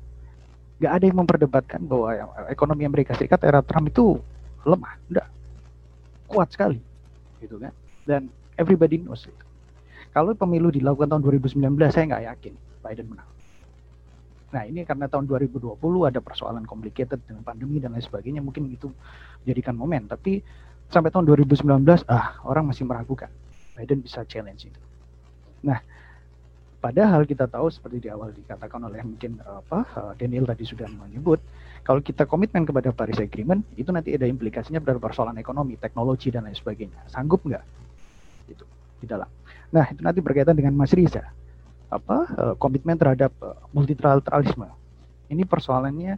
Gak 0.79 0.93
ada 1.01 1.05
yang 1.11 1.18
memperdebatkan 1.18 1.83
bahwa 1.89 2.14
ekonomi 2.47 2.87
Amerika 2.87 3.16
Serikat 3.16 3.43
era 3.43 3.64
Trump 3.64 3.91
itu 3.91 4.20
lemah, 4.62 4.95
enggak. 5.11 5.26
Kuat 6.29 6.49
sekali, 6.53 6.79
gitu 7.43 7.59
kan. 7.59 7.72
Dan 8.07 8.29
everybody 8.55 9.01
knows 9.01 9.26
itu. 9.26 9.45
Kalau 10.14 10.37
pemilu 10.37 10.70
dilakukan 10.70 11.09
tahun 11.09 11.22
2019, 11.24 11.66
saya 11.91 12.05
nggak 12.09 12.24
yakin 12.31 12.55
Biden 12.85 13.07
menang. 13.11 13.29
Nah 14.49 14.64
ini 14.64 14.81
karena 14.85 15.05
tahun 15.11 15.29
2020 15.29 15.76
ada 16.09 16.20
persoalan 16.24 16.64
complicated 16.64 17.20
dengan 17.26 17.45
pandemi 17.45 17.81
dan 17.83 17.93
lain 17.93 18.05
sebagainya, 18.05 18.41
mungkin 18.41 18.70
itu 18.72 18.89
jadikan 19.45 19.76
momen. 19.76 20.09
Tapi 20.09 20.41
sampai 20.89 21.12
tahun 21.12 21.29
2019, 21.29 21.64
ah 22.09 22.41
orang 22.49 22.72
masih 22.72 22.89
meragukan 22.89 23.29
Biden 23.76 24.01
bisa 24.01 24.24
challenge 24.24 24.72
itu. 24.72 24.81
Nah 25.66 25.83
Padahal 26.79 27.26
kita 27.26 27.51
tahu 27.51 27.74
seperti 27.74 28.07
di 28.07 28.09
awal 28.09 28.31
dikatakan 28.31 28.79
oleh 28.87 29.03
mungkin 29.03 29.43
apa 29.43 29.83
eh, 29.83 30.12
Daniel 30.22 30.47
tadi 30.47 30.62
sudah 30.62 30.87
menyebut, 30.87 31.43
kalau 31.83 31.99
kita 31.99 32.22
komitmen 32.22 32.62
kepada 32.62 32.95
Paris 32.95 33.18
Agreement 33.18 33.66
itu 33.74 33.91
nanti 33.91 34.14
ada 34.14 34.31
implikasinya 34.31 34.79
pada 34.79 35.03
persoalan 35.03 35.35
ekonomi, 35.43 35.74
teknologi 35.74 36.31
dan 36.31 36.47
lain 36.47 36.55
sebagainya. 36.55 37.11
Sanggup 37.11 37.43
nggak? 37.43 37.64
Itu 38.47 38.62
di 39.03 39.07
dalam. 39.11 39.26
Nah 39.74 39.91
itu 39.91 39.99
nanti 40.07 40.22
berkaitan 40.22 40.55
dengan 40.55 40.79
Mas 40.79 40.95
Riza, 40.95 41.26
apa 41.91 42.16
eh, 42.31 42.55
komitmen 42.62 42.95
terhadap 42.95 43.35
eh, 43.43 43.59
multilateralisme. 43.74 44.70
Ini 45.35 45.43
persoalannya 45.51 46.14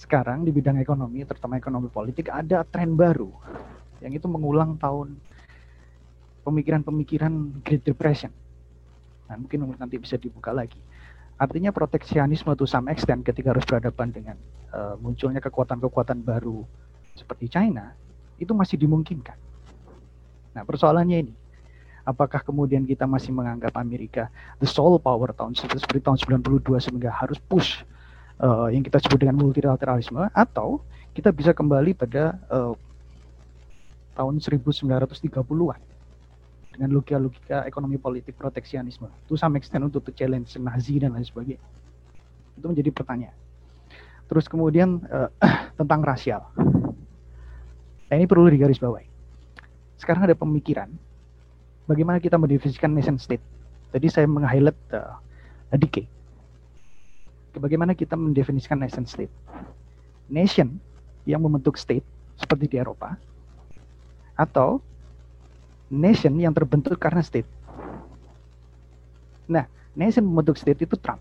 sekarang 0.00 0.48
di 0.48 0.50
bidang 0.50 0.80
ekonomi, 0.80 1.28
terutama 1.28 1.60
ekonomi 1.60 1.92
politik 1.92 2.32
ada 2.32 2.64
tren 2.64 2.96
baru 2.96 3.30
yang 4.00 4.16
itu 4.16 4.26
mengulang 4.32 4.80
tahun 4.80 5.12
pemikiran-pemikiran 6.42 7.60
Great 7.60 7.84
Depression 7.84 8.32
Nah, 9.28 9.36
mungkin 9.40 9.64
nanti 9.80 9.96
bisa 9.96 10.20
dibuka 10.20 10.52
lagi. 10.52 10.78
Artinya 11.34 11.74
proteksionisme 11.74 12.54
to 12.54 12.68
some 12.68 12.86
extent 12.86 13.26
ketika 13.26 13.50
harus 13.50 13.66
berhadapan 13.66 14.08
dengan 14.14 14.36
uh, 14.70 14.94
munculnya 15.02 15.42
kekuatan-kekuatan 15.42 16.22
baru 16.22 16.62
seperti 17.18 17.50
China, 17.50 17.90
itu 18.38 18.54
masih 18.54 18.78
dimungkinkan. 18.78 19.34
Nah, 20.54 20.62
persoalannya 20.62 21.26
ini, 21.26 21.34
apakah 22.06 22.44
kemudian 22.44 22.86
kita 22.86 23.08
masih 23.08 23.34
menganggap 23.34 23.74
Amerika 23.80 24.30
the 24.62 24.68
sole 24.68 25.00
power 25.00 25.34
tahun 25.34 25.56
seperti 25.58 26.04
tahun 26.04 26.20
92 26.40 26.84
sehingga 26.84 27.10
harus 27.10 27.40
push 27.40 27.82
uh, 28.38 28.70
yang 28.70 28.84
kita 28.84 29.02
sebut 29.02 29.18
dengan 29.18 29.40
multilateralisme 29.40 30.30
atau 30.30 30.84
kita 31.16 31.32
bisa 31.34 31.50
kembali 31.50 31.96
pada 31.96 32.38
uh, 32.52 32.74
tahun 34.14 34.38
1930-an 34.38 35.93
dengan 36.74 36.90
logika-logika 36.90 37.62
ekonomi 37.70 37.96
politik 38.02 38.34
proteksionisme. 38.34 39.06
Itu 39.24 39.38
sama 39.38 39.62
extent 39.62 39.86
untuk 39.86 40.10
challenge 40.10 40.58
Nazi 40.58 40.98
dan 40.98 41.14
lain 41.14 41.22
sebagainya. 41.22 41.62
Itu 42.58 42.66
menjadi 42.66 42.90
pertanyaan. 42.90 43.36
Terus 44.26 44.50
kemudian 44.50 45.06
uh, 45.06 45.30
tentang 45.78 46.02
rasial. 46.02 46.42
Nah, 48.10 48.14
ini 48.18 48.26
perlu 48.26 48.50
digarisbawahi. 48.50 49.06
Sekarang 49.96 50.26
ada 50.26 50.34
pemikiran 50.34 50.90
bagaimana 51.86 52.18
kita 52.18 52.34
mendefinisikan 52.34 52.90
nation 52.90 53.16
state. 53.16 53.42
Tadi 53.94 54.10
saya 54.10 54.26
meng-highlight 54.26 54.78
uh, 54.90 55.16
decay. 55.78 56.10
Bagaimana 57.54 57.94
kita 57.94 58.18
mendefinisikan 58.18 58.82
nation 58.82 59.06
state? 59.06 59.30
Nation 60.26 60.82
yang 61.22 61.38
membentuk 61.38 61.78
state 61.78 62.02
seperti 62.34 62.66
di 62.66 62.76
Eropa 62.82 63.14
atau 64.34 64.82
nation 65.92 66.34
yang 66.40 66.52
terbentuk 66.52 66.96
karena 66.96 67.20
state. 67.20 67.48
Nah, 69.48 69.68
nation 69.92 70.24
membentuk 70.24 70.56
state 70.56 70.84
itu 70.84 70.96
Trump. 71.00 71.20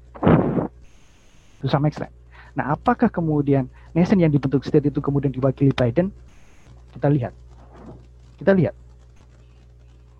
To 1.63 1.67
some 1.71 1.87
extent. 1.87 2.11
Nah, 2.53 2.75
apakah 2.75 3.09
kemudian 3.09 3.67
nation 3.95 4.19
yang 4.19 4.29
dibentuk 4.29 4.61
state 4.63 4.87
itu 4.87 4.99
kemudian 4.99 5.31
diwakili 5.31 5.73
Biden? 5.73 6.13
Kita 6.93 7.09
lihat. 7.09 7.33
Kita 8.37 8.51
lihat. 8.53 8.75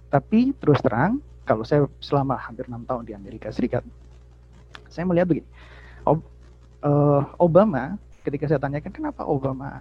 Tapi 0.10 0.54
terus 0.58 0.82
terang, 0.82 1.22
kalau 1.44 1.66
saya 1.66 1.90
selama 2.00 2.38
hampir 2.38 2.66
enam 2.70 2.86
tahun 2.86 3.04
di 3.06 3.14
Amerika 3.18 3.50
Serikat, 3.50 3.82
saya 4.90 5.04
melihat 5.10 5.30
begini. 5.30 5.50
Eh, 6.84 7.22
Obama, 7.40 7.96
ketika 8.28 8.44
saya 8.44 8.60
tanyakan 8.60 8.92
kenapa 8.92 9.24
Obama 9.24 9.80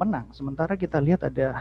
menang, 0.00 0.24
sementara 0.32 0.80
kita 0.80 0.96
lihat 0.96 1.28
ada 1.28 1.60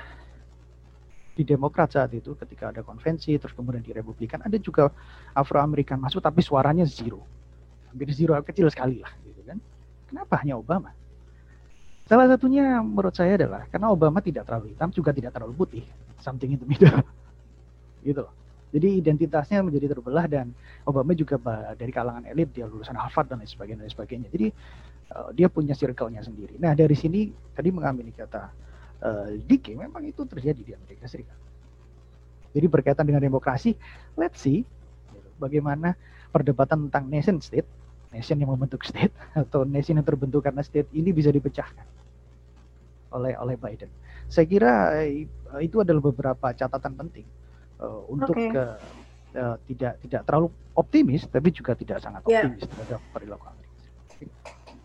di 1.31 1.43
Demokrat 1.47 1.95
saat 1.95 2.11
itu 2.11 2.35
ketika 2.35 2.75
ada 2.75 2.83
konvensi 2.83 3.39
terus 3.39 3.55
kemudian 3.55 3.79
di 3.79 3.95
Republikan 3.95 4.43
ada 4.43 4.57
juga 4.59 4.91
Afro 5.31 5.63
Amerikan 5.63 5.97
masuk 5.97 6.19
tapi 6.19 6.43
suaranya 6.43 6.83
zero. 6.83 7.23
Hampir 7.91 8.11
zero 8.11 8.35
kecil 8.43 8.67
sekali 8.67 8.99
lah 8.99 9.11
gitu 9.23 9.41
kan. 9.47 9.57
Kenapa 10.11 10.43
hanya 10.43 10.59
Obama? 10.59 10.91
Salah 12.11 12.27
satunya 12.27 12.83
menurut 12.83 13.15
saya 13.15 13.39
adalah 13.39 13.63
karena 13.71 13.87
Obama 13.87 14.19
tidak 14.19 14.43
terlalu 14.43 14.75
hitam 14.75 14.91
juga 14.91 15.15
tidak 15.15 15.31
terlalu 15.31 15.53
putih. 15.55 15.83
Something 16.19 16.53
in 16.53 16.59
the 16.59 16.67
middle. 16.67 16.99
Gitu 18.05 18.19
loh. 18.19 18.33
Jadi 18.71 19.03
identitasnya 19.03 19.59
menjadi 19.63 19.91
terbelah 19.91 20.25
dan 20.31 20.55
Obama 20.87 21.11
juga 21.11 21.35
dari 21.75 21.91
kalangan 21.91 22.23
elit 22.23 22.55
dia 22.55 22.67
lulusan 22.67 22.95
Harvard 22.95 23.27
dan 23.27 23.43
lain 23.43 23.47
sebagainya 23.51 23.83
dan 23.83 23.85
lain 23.87 23.95
sebagainya. 23.95 24.27
Jadi 24.31 24.47
uh, 25.11 25.29
dia 25.35 25.47
punya 25.51 25.75
circle-nya 25.75 26.23
sendiri. 26.23 26.55
Nah 26.55 26.71
dari 26.71 26.95
sini 26.95 27.31
tadi 27.51 27.67
mengambil 27.67 28.07
kata 28.15 28.47
uh, 29.01 29.29
decay 29.45 29.75
memang 29.77 30.05
itu 30.05 30.23
terjadi 30.25 30.61
di 30.61 30.71
Amerika 30.73 31.05
Serikat. 31.09 31.37
Jadi 32.51 32.67
berkaitan 32.67 33.07
dengan 33.07 33.23
demokrasi, 33.23 33.75
let's 34.19 34.43
see 34.43 34.67
bagaimana 35.41 35.97
perdebatan 36.29 36.87
tentang 36.87 37.09
nation 37.09 37.37
state, 37.41 37.65
nation 38.13 38.37
yang 38.37 38.53
membentuk 38.53 38.85
state 38.85 39.11
atau 39.41 39.65
nation 39.65 39.97
yang 39.97 40.05
terbentuk 40.05 40.45
karena 40.45 40.61
state 40.61 40.87
ini 40.93 41.09
bisa 41.09 41.33
dipecahkan 41.33 41.83
oleh 43.11 43.35
oleh 43.35 43.55
Biden. 43.59 43.89
Saya 44.31 44.47
kira 44.47 44.95
uh, 45.51 45.59
itu 45.59 45.83
adalah 45.83 45.99
beberapa 45.99 46.53
catatan 46.55 46.95
penting 46.95 47.27
uh, 47.83 48.07
untuk 48.07 48.37
okay. 48.37 48.55
uh, 48.55 48.79
uh, 49.35 49.55
tidak 49.67 49.99
tidak 50.07 50.21
terlalu 50.23 50.47
optimis 50.77 51.27
tapi 51.27 51.51
juga 51.51 51.75
tidak 51.75 51.99
sangat 51.99 52.23
ya. 52.29 52.47
optimis 52.47 52.63
yeah. 52.63 52.69
terhadap 52.71 52.99
perilaku 53.11 53.45
Amerika. 53.51 53.79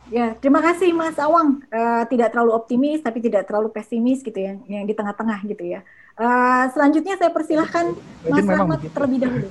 Ya, 0.07 0.39
terima 0.39 0.63
kasih 0.63 0.95
Mas 0.95 1.19
Awang. 1.19 1.67
Uh, 1.67 2.05
tidak 2.07 2.31
terlalu 2.31 2.55
optimis 2.55 3.03
tapi 3.03 3.19
tidak 3.19 3.51
terlalu 3.51 3.75
pesimis 3.75 4.23
gitu 4.23 4.39
ya, 4.39 4.55
yang 4.71 4.87
di 4.87 4.95
tengah-tengah 4.95 5.43
gitu 5.51 5.67
ya. 5.67 5.83
Uh, 6.15 6.71
selanjutnya 6.71 7.19
saya 7.19 7.35
persilahkan 7.35 7.91
Mas 8.31 8.47
Rahmat 8.47 8.81
terlebih 8.95 9.19
dahulu. 9.27 9.49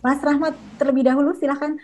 Mas 0.00 0.20
Rahmat 0.24 0.54
terlebih 0.80 1.02
dahulu, 1.04 1.30
silahkan. 1.36 1.76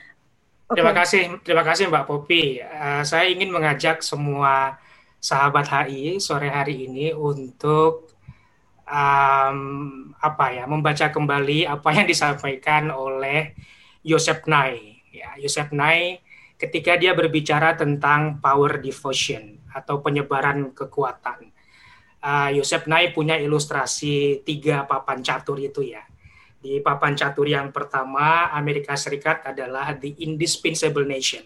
Okay. 0.72 0.80
Terima 0.80 0.92
kasih, 0.96 1.22
terima 1.44 1.64
kasih 1.68 1.92
Mbak 1.92 2.04
Popi. 2.08 2.64
Uh, 2.64 3.04
saya 3.04 3.28
ingin 3.28 3.52
mengajak 3.52 4.00
semua 4.00 4.80
sahabat 5.20 5.68
HI 5.68 6.16
sore 6.16 6.48
hari 6.48 6.88
ini 6.88 7.12
untuk 7.12 8.08
um, 8.88 9.58
apa 10.16 10.46
ya, 10.48 10.64
membaca 10.64 11.12
kembali 11.12 11.68
apa 11.68 11.88
yang 11.92 12.08
disampaikan 12.08 12.88
oleh 12.88 13.52
Yosef 14.00 14.48
Nai. 14.48 15.04
Ya, 15.12 15.36
Yosef 15.36 15.68
Nai 15.76 16.24
ketika 16.62 16.94
dia 16.94 17.10
berbicara 17.10 17.74
tentang 17.74 18.38
power 18.38 18.78
devotion 18.78 19.58
atau 19.74 19.98
penyebaran 19.98 20.70
kekuatan. 20.70 21.50
Uh, 22.22 22.54
Yosef 22.54 22.86
Nai 22.86 23.10
punya 23.10 23.34
ilustrasi 23.34 24.46
tiga 24.46 24.86
papan 24.86 25.26
catur 25.26 25.58
itu 25.58 25.82
ya. 25.82 26.06
Di 26.62 26.78
papan 26.78 27.18
catur 27.18 27.50
yang 27.50 27.74
pertama, 27.74 28.54
Amerika 28.54 28.94
Serikat 28.94 29.42
adalah 29.42 29.98
the 29.98 30.14
indispensable 30.22 31.02
nation. 31.02 31.42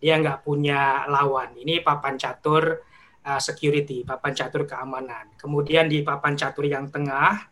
Dia 0.00 0.16
nggak 0.16 0.40
punya 0.40 1.04
lawan. 1.04 1.52
Ini 1.60 1.84
papan 1.84 2.16
catur 2.16 2.80
uh, 3.28 3.36
security, 3.36 4.08
papan 4.08 4.32
catur 4.32 4.64
keamanan. 4.64 5.36
Kemudian 5.36 5.84
di 5.84 6.00
papan 6.00 6.32
catur 6.32 6.64
yang 6.64 6.88
tengah, 6.88 7.44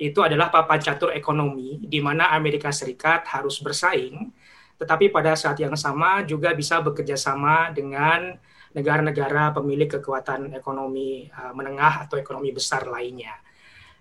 itu 0.00 0.24
adalah 0.24 0.48
papan 0.48 0.80
catur 0.80 1.12
ekonomi, 1.12 1.84
di 1.84 2.00
mana 2.00 2.32
Amerika 2.32 2.72
Serikat 2.72 3.28
harus 3.36 3.60
bersaing 3.60 4.32
tetapi 4.78 5.10
pada 5.10 5.34
saat 5.34 5.58
yang 5.58 5.74
sama 5.74 6.22
juga 6.22 6.54
bisa 6.54 6.78
bekerja 6.78 7.18
sama 7.18 7.74
dengan 7.74 8.38
negara-negara 8.72 9.50
pemilik 9.50 9.90
kekuatan 9.98 10.54
ekonomi 10.54 11.26
uh, 11.34 11.50
menengah 11.50 12.06
atau 12.06 12.14
ekonomi 12.14 12.54
besar 12.54 12.86
lainnya. 12.86 13.34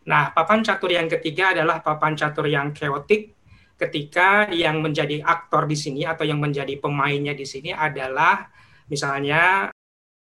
Nah, 0.07 0.31
papan 0.31 0.63
catur 0.63 0.93
yang 0.93 1.09
ketiga 1.09 1.51
adalah 1.51 1.83
papan 1.83 2.15
catur 2.15 2.47
yang 2.47 2.71
keotik 2.71 3.35
ketika 3.77 4.47
yang 4.53 4.79
menjadi 4.79 5.21
aktor 5.21 5.67
di 5.67 5.77
sini 5.77 6.05
atau 6.07 6.23
yang 6.23 6.39
menjadi 6.39 6.77
pemainnya 6.79 7.33
di 7.35 7.43
sini 7.43 7.75
adalah 7.75 8.47
misalnya 8.87 9.69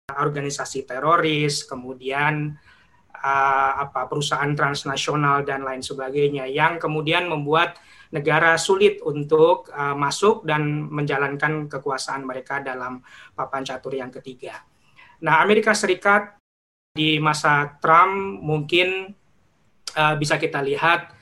organisasi 0.08 0.88
teroris, 0.88 1.68
kemudian 1.68 2.56
uh, 3.12 3.72
apa 3.84 4.08
perusahaan 4.08 4.50
transnasional 4.56 5.44
dan 5.44 5.62
lain 5.62 5.84
sebagainya 5.84 6.48
yang 6.48 6.80
kemudian 6.80 7.28
membuat 7.28 7.76
negara 8.08 8.56
sulit 8.56 9.04
untuk 9.04 9.68
uh, 9.68 9.92
masuk 9.92 10.48
dan 10.48 10.88
menjalankan 10.88 11.68
kekuasaan 11.68 12.24
mereka 12.24 12.64
dalam 12.64 13.04
papan 13.36 13.62
catur 13.64 13.92
yang 13.96 14.08
ketiga. 14.08 14.64
Nah, 15.20 15.44
Amerika 15.44 15.76
Serikat 15.76 16.40
di 16.94 17.20
masa 17.20 17.78
Trump 17.82 18.40
mungkin 18.40 19.12
uh, 19.92 20.14
bisa 20.16 20.40
kita 20.40 20.64
lihat 20.64 21.12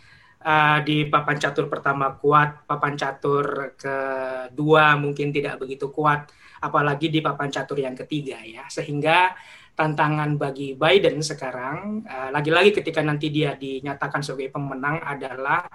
uh, 0.47 0.79
di 0.87 1.11
papan 1.11 1.37
catur 1.43 1.67
pertama 1.67 2.15
kuat, 2.15 2.69
papan 2.71 2.95
catur 2.95 3.75
kedua 3.75 4.95
mungkin 4.95 5.35
tidak 5.35 5.59
begitu 5.59 5.91
kuat, 5.91 6.31
apalagi 6.63 7.11
di 7.11 7.19
papan 7.19 7.51
catur 7.51 7.83
yang 7.83 7.99
ketiga 7.99 8.39
ya. 8.47 8.71
Sehingga 8.71 9.35
tantangan 9.77 10.41
bagi 10.41 10.73
Biden 10.73 11.21
sekarang, 11.21 12.09
lagi-lagi 12.33 12.73
uh, 12.73 12.77
ketika 12.81 13.05
nanti 13.05 13.29
dia 13.29 13.53
dinyatakan 13.61 14.25
sebagai 14.25 14.57
pemenang 14.57 15.05
adalah 15.05 15.69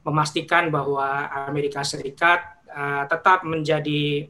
memastikan 0.00 0.72
bahwa 0.72 1.28
Amerika 1.48 1.84
Serikat 1.84 2.60
uh, 2.72 3.04
tetap 3.04 3.44
menjadi 3.44 4.28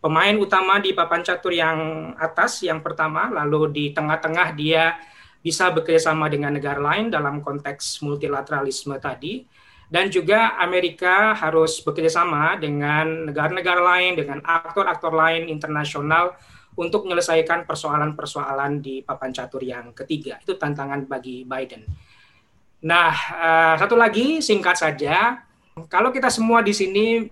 pemain 0.00 0.36
utama 0.38 0.78
di 0.78 0.92
papan 0.92 1.24
catur 1.24 1.56
yang 1.56 2.12
atas 2.20 2.62
yang 2.62 2.84
pertama, 2.84 3.32
lalu 3.32 3.72
di 3.72 3.84
tengah-tengah 3.90 4.54
dia 4.54 5.00
bisa 5.40 5.70
bekerjasama 5.70 6.26
dengan 6.26 6.54
negara 6.54 6.78
lain 6.78 7.10
dalam 7.10 7.40
konteks 7.40 8.02
multilateralisme 8.02 8.98
tadi, 8.98 9.46
dan 9.86 10.10
juga 10.10 10.58
Amerika 10.58 11.34
harus 11.38 11.78
bekerjasama 11.82 12.58
dengan 12.58 13.30
negara-negara 13.30 13.82
lain, 13.82 14.18
dengan 14.18 14.42
aktor-aktor 14.42 15.14
lain 15.14 15.46
internasional 15.46 16.34
untuk 16.76 17.08
menyelesaikan 17.08 17.64
persoalan-persoalan 17.64 18.84
di 18.84 19.00
papan 19.00 19.30
catur 19.32 19.62
yang 19.64 19.94
ketiga. 19.96 20.36
Itu 20.42 20.58
tantangan 20.60 21.08
bagi 21.08 21.46
Biden. 21.46 21.86
Nah, 22.84 23.12
uh, 23.32 23.74
satu 23.80 23.96
lagi 23.96 24.44
singkat 24.44 24.76
saja, 24.76 25.40
kalau 25.88 26.12
kita 26.12 26.28
semua 26.28 26.60
di 26.60 26.76
sini 26.76 27.24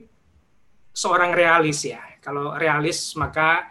seorang 0.94 1.36
realis 1.36 1.84
ya. 1.84 2.00
Kalau 2.24 2.56
realis 2.56 3.12
maka 3.20 3.68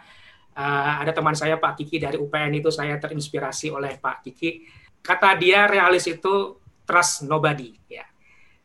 uh, 0.54 1.02
ada 1.02 1.10
teman 1.10 1.34
saya 1.34 1.58
Pak 1.58 1.82
Kiki 1.82 1.98
dari 1.98 2.14
UPN 2.14 2.54
itu 2.62 2.70
saya 2.70 2.94
terinspirasi 3.02 3.74
oleh 3.74 3.98
Pak 3.98 4.22
Kiki. 4.22 4.62
Kata 5.02 5.34
dia 5.34 5.66
realis 5.66 6.06
itu 6.06 6.62
trust 6.86 7.26
nobody 7.26 7.74
ya. 7.90 8.06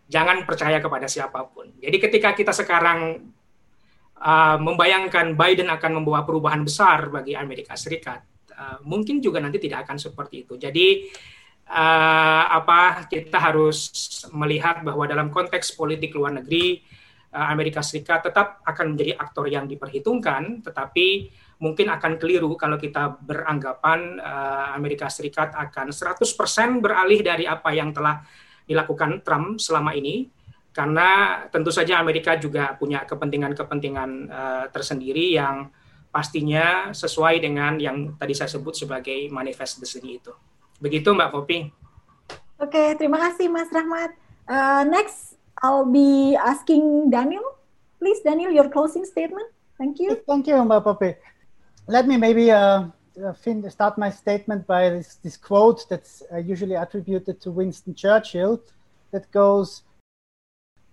Jangan 0.05 0.45
percaya 0.45 0.77
kepada 0.77 1.09
siapa 1.09 1.49
pun. 1.49 1.73
Jadi 1.81 1.97
ketika 1.97 2.37
kita 2.37 2.53
sekarang 2.53 3.29
uh, 4.21 4.57
membayangkan 4.61 5.33
Biden 5.33 5.73
akan 5.73 6.01
membawa 6.01 6.21
perubahan 6.21 6.61
besar 6.61 7.09
bagi 7.09 7.33
Amerika 7.33 7.73
Serikat, 7.73 8.21
mungkin 8.83 9.23
juga 9.23 9.39
nanti 9.39 9.55
tidak 9.55 9.87
akan 9.87 9.95
seperti 9.95 10.43
itu. 10.43 10.59
Jadi 10.59 11.07
uh, 11.69 12.43
apa 12.49 13.05
kita 13.05 13.37
harus 13.37 13.93
melihat 14.33 14.81
bahwa 14.81 15.05
dalam 15.05 15.29
konteks 15.29 15.77
politik 15.77 16.17
luar 16.17 16.41
negeri 16.41 16.81
uh, 17.31 17.47
Amerika 17.53 17.85
Serikat 17.85 18.25
tetap 18.25 18.65
akan 18.65 18.97
menjadi 18.97 19.15
aktor 19.15 19.45
yang 19.45 19.69
diperhitungkan, 19.69 20.65
tetapi 20.65 21.29
mungkin 21.61 21.91
akan 21.93 22.17
keliru 22.17 22.55
kalau 22.57 22.79
kita 22.81 23.21
beranggapan 23.21 24.17
uh, 24.17 24.73
Amerika 24.73 25.07
Serikat 25.11 25.53
akan 25.53 25.93
100% 25.93 26.25
beralih 26.81 27.21
dari 27.21 27.45
apa 27.45 27.69
yang 27.75 27.93
telah 27.93 28.23
dilakukan 28.65 29.21
Trump 29.25 29.57
selama 29.61 29.93
ini 29.97 30.29
karena 30.69 31.43
tentu 31.49 31.73
saja 31.73 31.97
Amerika 31.97 32.37
juga 32.37 32.77
punya 32.77 33.03
kepentingan-kepentingan 33.03 34.09
uh, 34.29 34.65
tersendiri 34.69 35.33
yang 35.35 35.67
pastinya 36.09 36.89
sesuai 36.93 37.41
dengan 37.41 37.77
yang 37.77 38.15
tadi 38.17 38.33
saya 38.33 38.49
sebut 38.49 38.73
sebagai 38.73 39.29
manifest 39.29 39.81
destiny 39.81 40.21
itu. 40.21 40.33
Begitu 40.79 41.11
Mbak 41.11 41.31
Popi. 41.35 41.57
Oke, 42.59 42.75
okay, 42.75 42.87
terima 42.95 43.19
kasih 43.19 43.51
Mas 43.51 43.67
Rahmat. 43.71 44.15
Uh, 44.47 44.83
next, 44.87 45.35
I'll 45.59 45.87
be 45.87 46.35
asking 46.39 47.11
Daniel. 47.11 47.43
Please, 47.99 48.23
Daniel, 48.23 48.51
your 48.51 48.71
closing 48.71 49.03
statement. 49.03 49.47
Thank 49.75 49.99
you. 49.99 50.15
Thank 50.27 50.47
you, 50.47 50.55
Mbak 50.55 50.83
Popi. 50.83 51.15
Let 51.87 52.07
me 52.07 52.15
maybe 52.15 52.51
uh, 52.51 52.87
uh 53.19 53.69
start 53.69 53.97
my 53.97 54.09
statement 54.11 54.67
by 54.67 54.89
this, 54.89 55.19
this 55.19 55.35
quote 55.35 55.83
that's 55.89 56.23
uh, 56.31 56.37
usually 56.37 56.75
attributed 56.75 57.41
to 57.43 57.51
Winston 57.51 57.95
Churchill 57.95 58.63
that 59.11 59.31
goes, 59.31 59.83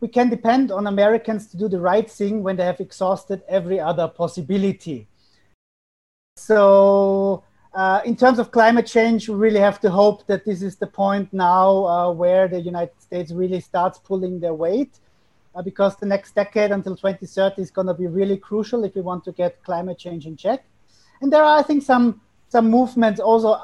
we 0.00 0.08
can 0.08 0.28
depend 0.30 0.70
on 0.70 0.86
Americans 0.86 1.46
to 1.48 1.56
do 1.56 1.68
the 1.68 1.80
right 1.80 2.10
thing 2.10 2.42
when 2.42 2.56
they 2.56 2.64
have 2.64 2.80
exhausted 2.80 3.42
every 3.48 3.78
other 3.78 4.08
possibility. 4.08 5.08
So, 6.36 7.44
uh, 7.76 8.00
in 8.06 8.16
terms 8.16 8.38
of 8.38 8.50
climate 8.50 8.86
change, 8.86 9.28
we 9.28 9.34
really 9.34 9.60
have 9.60 9.78
to 9.78 9.90
hope 9.90 10.26
that 10.26 10.46
this 10.46 10.62
is 10.62 10.76
the 10.76 10.86
point 10.86 11.30
now 11.30 11.84
uh, 11.84 12.10
where 12.10 12.48
the 12.48 12.58
United 12.58 12.98
States 13.02 13.32
really 13.32 13.60
starts 13.60 13.98
pulling 13.98 14.40
their 14.40 14.54
weight, 14.54 14.98
uh, 15.54 15.60
because 15.60 15.94
the 15.96 16.06
next 16.06 16.34
decade 16.34 16.70
until 16.70 16.96
2030 16.96 17.60
is 17.60 17.70
going 17.70 17.86
to 17.86 17.92
be 17.92 18.06
really 18.06 18.38
crucial 18.38 18.82
if 18.84 18.94
we 18.94 19.02
want 19.02 19.22
to 19.24 19.32
get 19.32 19.62
climate 19.62 19.98
change 19.98 20.26
in 20.26 20.38
check. 20.38 20.64
And 21.20 21.30
there 21.30 21.44
are, 21.44 21.58
I 21.58 21.62
think, 21.62 21.82
some 21.82 22.22
some 22.48 22.70
movements 22.70 23.20
also 23.20 23.58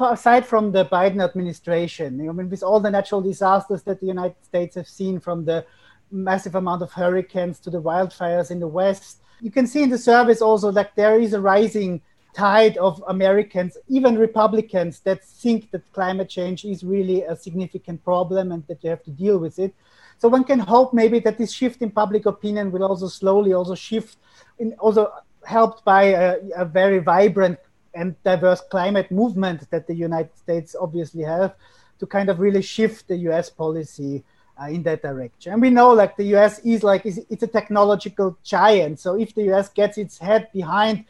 aside 0.00 0.44
from 0.44 0.72
the 0.72 0.86
Biden 0.86 1.22
administration. 1.22 2.18
I 2.28 2.32
mean, 2.32 2.48
with 2.48 2.62
all 2.62 2.80
the 2.80 2.90
natural 2.90 3.20
disasters 3.20 3.82
that 3.82 4.00
the 4.00 4.06
United 4.06 4.42
States 4.42 4.74
have 4.74 4.88
seen, 4.88 5.20
from 5.20 5.44
the 5.44 5.64
massive 6.10 6.56
amount 6.56 6.82
of 6.82 6.90
hurricanes 6.90 7.60
to 7.60 7.70
the 7.70 7.80
wildfires 7.80 8.50
in 8.50 8.58
the 8.58 8.66
West, 8.66 9.18
you 9.40 9.50
can 9.50 9.66
see 9.66 9.82
in 9.82 9.90
the 9.90 9.98
service 9.98 10.40
also 10.40 10.72
that 10.72 10.96
there 10.96 11.20
is 11.20 11.32
a 11.34 11.40
rising 11.40 12.00
tide 12.34 12.76
of 12.78 13.02
Americans, 13.08 13.76
even 13.88 14.18
Republicans, 14.18 15.00
that 15.00 15.22
think 15.24 15.70
that 15.70 15.92
climate 15.92 16.28
change 16.28 16.64
is 16.64 16.82
really 16.82 17.22
a 17.22 17.36
significant 17.36 18.02
problem 18.04 18.52
and 18.52 18.66
that 18.66 18.82
you 18.82 18.90
have 18.90 19.02
to 19.04 19.10
deal 19.10 19.38
with 19.38 19.58
it. 19.58 19.74
So 20.18 20.28
one 20.28 20.44
can 20.44 20.60
hope 20.60 20.94
maybe 20.94 21.18
that 21.20 21.36
this 21.36 21.52
shift 21.52 21.82
in 21.82 21.90
public 21.90 22.26
opinion 22.26 22.70
will 22.70 22.84
also 22.84 23.08
slowly 23.08 23.52
also 23.52 23.74
shift, 23.74 24.18
in 24.58 24.72
also 24.74 25.12
helped 25.44 25.84
by 25.84 26.04
a, 26.04 26.38
a 26.56 26.64
very 26.64 27.00
vibrant 27.00 27.58
and 27.94 28.14
diverse 28.22 28.60
climate 28.70 29.10
movement 29.10 29.68
that 29.70 29.86
the 29.86 29.94
United 29.94 30.36
States 30.38 30.74
obviously 30.78 31.22
have 31.22 31.54
to 31.98 32.06
kind 32.06 32.28
of 32.28 32.40
really 32.40 32.62
shift 32.62 33.08
the 33.08 33.16
US 33.28 33.50
policy 33.50 34.24
uh, 34.60 34.66
in 34.66 34.82
that 34.84 35.02
direction. 35.02 35.52
And 35.52 35.62
we 35.62 35.70
know 35.70 35.90
like 35.92 36.16
the 36.16 36.34
US 36.36 36.60
is 36.60 36.82
like 36.82 37.04
it's 37.04 37.42
a 37.42 37.46
technological 37.46 38.38
giant. 38.42 39.00
So 39.00 39.14
if 39.18 39.34
the 39.34 39.52
US 39.52 39.68
gets 39.68 39.98
its 39.98 40.18
head 40.18 40.48
behind 40.52 41.04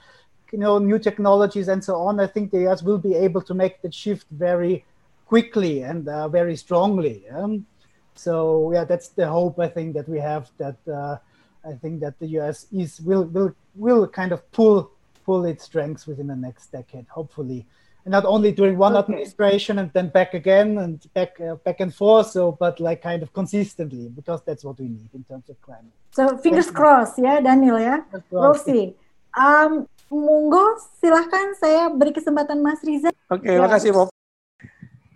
you 0.53 0.59
know 0.59 0.79
new 0.79 0.99
technologies 0.99 1.69
and 1.69 1.83
so 1.83 1.97
on, 1.97 2.21
I 2.21 2.27
think 2.27 2.51
the 2.51 2.69
US 2.69 2.83
will 2.83 2.99
be 2.99 3.15
able 3.15 3.43
to 3.43 3.55
make 3.55 3.83
the 3.83 3.91
shift 3.91 4.27
very 4.31 4.85
quickly 5.27 5.83
and 5.83 6.07
uh, 6.09 6.29
very 6.29 6.57
strongly. 6.57 7.25
Um, 7.31 7.67
so 8.15 8.71
yeah, 8.73 8.85
that's 8.85 9.09
the 9.09 9.27
hope 9.27 9.59
I 9.59 9.69
think 9.69 9.95
that 9.95 10.09
we 10.09 10.19
have 10.19 10.51
that 10.59 10.77
uh, 10.87 11.17
I 11.65 11.73
think 11.75 12.01
that 12.01 12.19
the 12.19 12.27
US 12.39 12.67
is 12.73 13.01
will 13.01 13.25
will 13.25 13.55
will 13.75 14.07
kind 14.07 14.33
of 14.33 14.41
pull 14.53 14.91
pull 15.25 15.45
its 15.45 15.65
strengths 15.65 16.07
within 16.07 16.27
the 16.27 16.37
next 16.37 16.73
decade, 16.73 17.07
hopefully. 17.09 17.67
And 18.05 18.11
not 18.11 18.25
only 18.25 18.51
during 18.51 18.77
one 18.77 18.95
okay. 18.95 19.01
administration 19.05 19.79
and 19.79 19.93
then 19.93 20.09
back 20.09 20.35
again 20.35 20.79
and 20.79 21.01
back 21.15 21.41
uh, 21.41 21.55
back 21.67 21.79
and 21.81 21.95
forth, 21.95 22.29
so 22.31 22.53
but 22.53 22.81
like 22.81 23.01
kind 23.01 23.23
of 23.23 23.33
consistently 23.33 24.09
because 24.09 24.43
that's 24.45 24.65
what 24.65 24.79
we 24.79 24.89
need 24.89 25.11
in 25.15 25.25
terms 25.25 25.49
of 25.49 25.61
climate. 25.63 25.97
So 26.11 26.37
fingers 26.39 26.71
crossed 26.71 27.19
yeah, 27.19 27.41
Daniel 27.41 27.79
yeah, 27.79 28.01
We'll 28.31 28.55
see. 28.55 28.95
Um, 29.35 29.89
monggo 30.13 30.77
silahkan 31.01 31.57
saya 31.57 31.89
beri 31.89 32.13
kesempatan 32.13 32.61
Mas 32.61 32.85
Riza. 32.85 33.09
Oke, 33.33 33.49
okay, 33.49 33.57
ya. 33.57 33.65
makasih 33.65 33.91
Bob. 33.97 34.09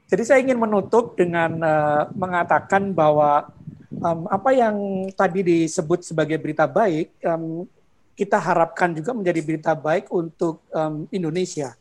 Jadi 0.06 0.22
saya 0.22 0.38
ingin 0.40 0.56
menutup 0.56 1.18
dengan 1.18 1.58
uh, 1.60 2.02
mengatakan 2.14 2.94
bahwa 2.94 3.52
um, 4.00 4.24
apa 4.30 4.50
yang 4.54 4.76
tadi 5.12 5.42
disebut 5.42 6.06
sebagai 6.06 6.38
berita 6.38 6.64
baik 6.64 7.10
um, 7.26 7.66
kita 8.16 8.40
harapkan 8.40 8.96
juga 8.96 9.12
menjadi 9.12 9.40
berita 9.44 9.72
baik 9.76 10.08
untuk 10.08 10.64
um, 10.72 11.04
Indonesia, 11.12 11.76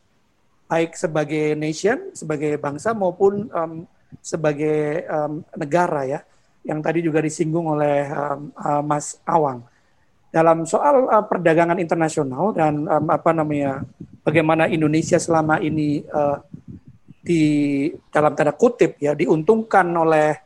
baik 0.68 0.92
sebagai 0.92 1.56
nation, 1.56 2.12
sebagai 2.12 2.60
bangsa 2.60 2.92
maupun 2.92 3.48
um, 3.48 3.88
sebagai 4.20 5.06
um, 5.08 5.40
negara 5.56 6.04
ya, 6.04 6.20
yang 6.66 6.84
tadi 6.84 7.00
juga 7.00 7.24
disinggung 7.24 7.72
oleh 7.72 8.10
um, 8.12 8.52
uh, 8.52 8.82
Mas 8.84 9.16
Awang. 9.24 9.64
Dalam 10.36 10.68
soal 10.68 11.08
uh, 11.08 11.24
perdagangan 11.24 11.80
internasional 11.80 12.52
dan 12.52 12.84
um, 12.84 13.08
apa 13.08 13.32
namanya, 13.32 13.88
bagaimana 14.20 14.68
Indonesia 14.68 15.16
selama 15.16 15.64
ini 15.64 16.04
uh, 16.12 16.44
di 17.24 17.88
dalam 18.12 18.36
tanda 18.36 18.52
kutip 18.52 19.00
ya 19.00 19.16
diuntungkan 19.16 19.88
oleh 19.96 20.36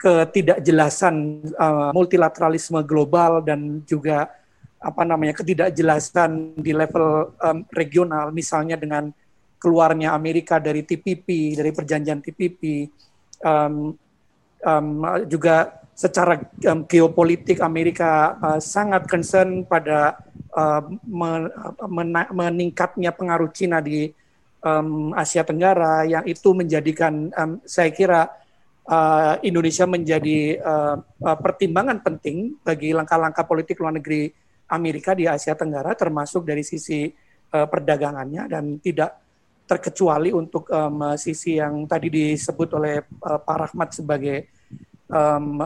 ketidakjelasan 0.00 1.44
uh, 1.52 1.92
multilateralisme 1.92 2.80
global 2.88 3.44
dan 3.44 3.84
juga 3.84 4.32
apa 4.80 5.04
namanya 5.04 5.36
ketidakjelasan 5.36 6.56
di 6.56 6.72
level 6.72 7.36
um, 7.44 7.68
regional. 7.76 8.32
Misalnya 8.32 8.80
dengan 8.80 9.12
keluarnya 9.60 10.16
Amerika 10.16 10.56
dari 10.56 10.80
TPP 10.80 11.60
dari 11.60 11.76
perjanjian 11.76 12.24
TPP 12.24 12.88
um, 13.44 13.92
um, 14.64 14.88
juga 15.28 15.79
secara 16.00 16.40
um, 16.64 16.88
geopolitik 16.88 17.60
Amerika 17.60 18.40
uh, 18.40 18.56
sangat 18.56 19.04
concern 19.04 19.68
pada 19.68 20.16
uh, 20.56 20.80
meningkatnya 22.32 23.12
pengaruh 23.12 23.52
Cina 23.52 23.84
di 23.84 24.08
um, 24.64 25.12
Asia 25.12 25.44
Tenggara 25.44 26.08
yang 26.08 26.24
itu 26.24 26.56
menjadikan 26.56 27.28
um, 27.36 27.60
saya 27.68 27.92
kira 27.92 28.32
uh, 28.88 29.36
Indonesia 29.44 29.84
menjadi 29.84 30.56
uh, 30.64 30.96
pertimbangan 31.36 32.00
penting 32.00 32.56
bagi 32.64 32.96
langkah-langkah 32.96 33.44
politik 33.44 33.76
luar 33.84 34.00
negeri 34.00 34.32
Amerika 34.72 35.12
di 35.12 35.28
Asia 35.28 35.52
Tenggara 35.52 35.92
termasuk 35.92 36.48
dari 36.48 36.64
sisi 36.64 37.12
uh, 37.52 37.68
perdagangannya 37.68 38.48
dan 38.48 38.80
tidak 38.80 39.20
terkecuali 39.68 40.32
untuk 40.32 40.64
um, 40.72 41.12
sisi 41.20 41.60
yang 41.60 41.84
tadi 41.84 42.08
disebut 42.08 42.68
oleh 42.72 43.04
uh, 43.04 43.36
Pak 43.36 43.56
Rahmat 43.68 43.92
sebagai 43.92 44.59
um, 45.10 45.60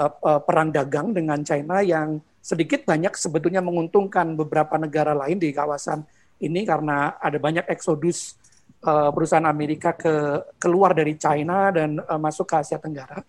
perang 0.45 0.73
dagang 0.75 1.13
dengan 1.13 1.41
China 1.45 1.85
yang 1.85 2.19
sedikit 2.45 2.85
banyak 2.85 3.17
sebetulnya 3.17 3.65
menguntungkan 3.65 4.37
beberapa 4.37 4.77
negara 4.77 5.17
lain 5.17 5.41
di 5.41 5.49
kawasan 5.49 6.05
ini 6.45 6.67
karena 6.69 7.17
ada 7.17 7.41
banyak 7.41 7.65
eksodus 7.73 8.37
uh, 8.85 9.09
perusahaan 9.09 9.49
Amerika 9.49 9.97
ke 9.97 10.45
keluar 10.61 10.93
dari 10.93 11.17
China 11.17 11.73
dan 11.73 11.97
uh, 12.05 12.21
masuk 12.21 12.45
ke 12.45 12.55
Asia 12.61 12.77
Tenggara. 12.77 13.25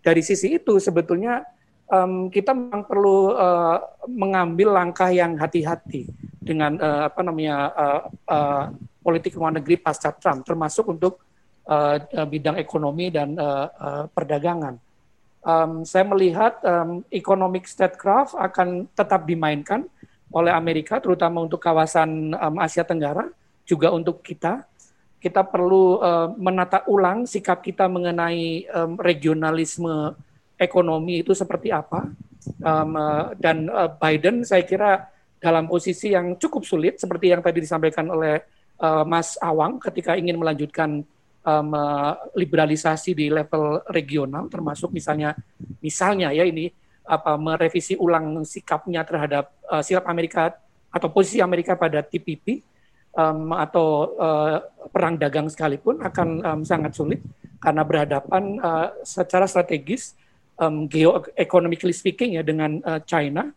Dari 0.00 0.20
sisi 0.24 0.56
itu 0.56 0.80
sebetulnya 0.80 1.44
um, 1.88 2.32
kita 2.32 2.56
memang 2.56 2.88
perlu 2.88 3.36
uh, 3.36 3.78
mengambil 4.08 4.72
langkah 4.76 5.12
yang 5.12 5.36
hati-hati 5.36 6.08
dengan 6.40 6.76
uh, 6.80 7.08
apa 7.08 7.20
namanya 7.24 7.56
uh, 7.72 8.00
uh, 8.28 8.64
politik 9.04 9.36
luar 9.36 9.52
negeri 9.56 9.76
pasca 9.80 10.12
Trump, 10.16 10.44
termasuk 10.48 10.88
untuk 10.88 11.20
uh, 11.68 12.00
bidang 12.24 12.56
ekonomi 12.56 13.12
dan 13.12 13.36
uh, 13.36 13.68
uh, 13.68 14.04
perdagangan. 14.08 14.80
Um, 15.44 15.84
saya 15.84 16.08
melihat 16.08 16.56
um, 16.64 17.04
economic 17.12 17.68
statecraft 17.68 18.32
akan 18.32 18.88
tetap 18.96 19.28
dimainkan 19.28 19.84
oleh 20.32 20.48
Amerika, 20.50 20.96
terutama 20.98 21.44
untuk 21.44 21.60
kawasan 21.60 22.32
um, 22.32 22.56
Asia 22.64 22.80
Tenggara, 22.80 23.28
juga 23.68 23.92
untuk 23.92 24.24
kita. 24.24 24.64
Kita 25.20 25.44
perlu 25.44 26.00
uh, 26.00 26.32
menata 26.36 26.84
ulang 26.88 27.28
sikap 27.28 27.60
kita 27.60 27.88
mengenai 27.92 28.64
um, 28.72 28.96
regionalisme 28.96 30.16
ekonomi 30.56 31.20
itu 31.20 31.36
seperti 31.36 31.68
apa. 31.68 32.08
Um, 32.64 32.96
uh, 32.96 33.36
dan 33.36 33.68
uh, 33.68 33.88
Biden 34.00 34.48
saya 34.48 34.64
kira 34.64 35.12
dalam 35.40 35.68
posisi 35.68 36.16
yang 36.16 36.40
cukup 36.40 36.64
sulit 36.64 36.96
seperti 36.96 37.32
yang 37.36 37.44
tadi 37.44 37.60
disampaikan 37.60 38.08
oleh 38.08 38.40
uh, 38.80 39.04
Mas 39.04 39.36
Awang 39.40 39.76
ketika 39.76 40.16
ingin 40.16 40.40
melanjutkan 40.40 41.04
um, 41.44 41.70
liberalisasi 42.34 43.12
di 43.12 43.28
level 43.28 43.84
regional 43.92 44.48
termasuk 44.48 44.90
misalnya 44.90 45.36
misalnya 45.78 46.32
ya 46.32 46.42
ini 46.42 46.72
apa 47.04 47.36
merevisi 47.36 47.94
ulang 48.00 48.42
sikapnya 48.48 49.04
terhadap 49.04 49.52
uh, 49.68 49.84
sikap 49.84 50.08
Amerika 50.08 50.56
atau 50.88 51.08
posisi 51.12 51.44
Amerika 51.44 51.76
pada 51.76 52.00
TPP 52.00 52.64
um, 53.12 53.52
atau 53.52 54.16
uh, 54.16 54.56
perang 54.88 55.20
dagang 55.20 55.46
sekalipun 55.52 56.00
akan 56.00 56.28
um, 56.42 56.60
sangat 56.64 56.96
sulit 56.96 57.20
karena 57.60 57.82
berhadapan 57.84 58.56
uh, 58.60 58.88
secara 59.04 59.44
strategis 59.44 60.16
um, 60.60 60.86
geoeconomically 60.88 61.92
speaking 61.92 62.36
ya 62.36 62.42
dengan 62.44 62.80
uh, 62.84 63.00
China. 63.04 63.50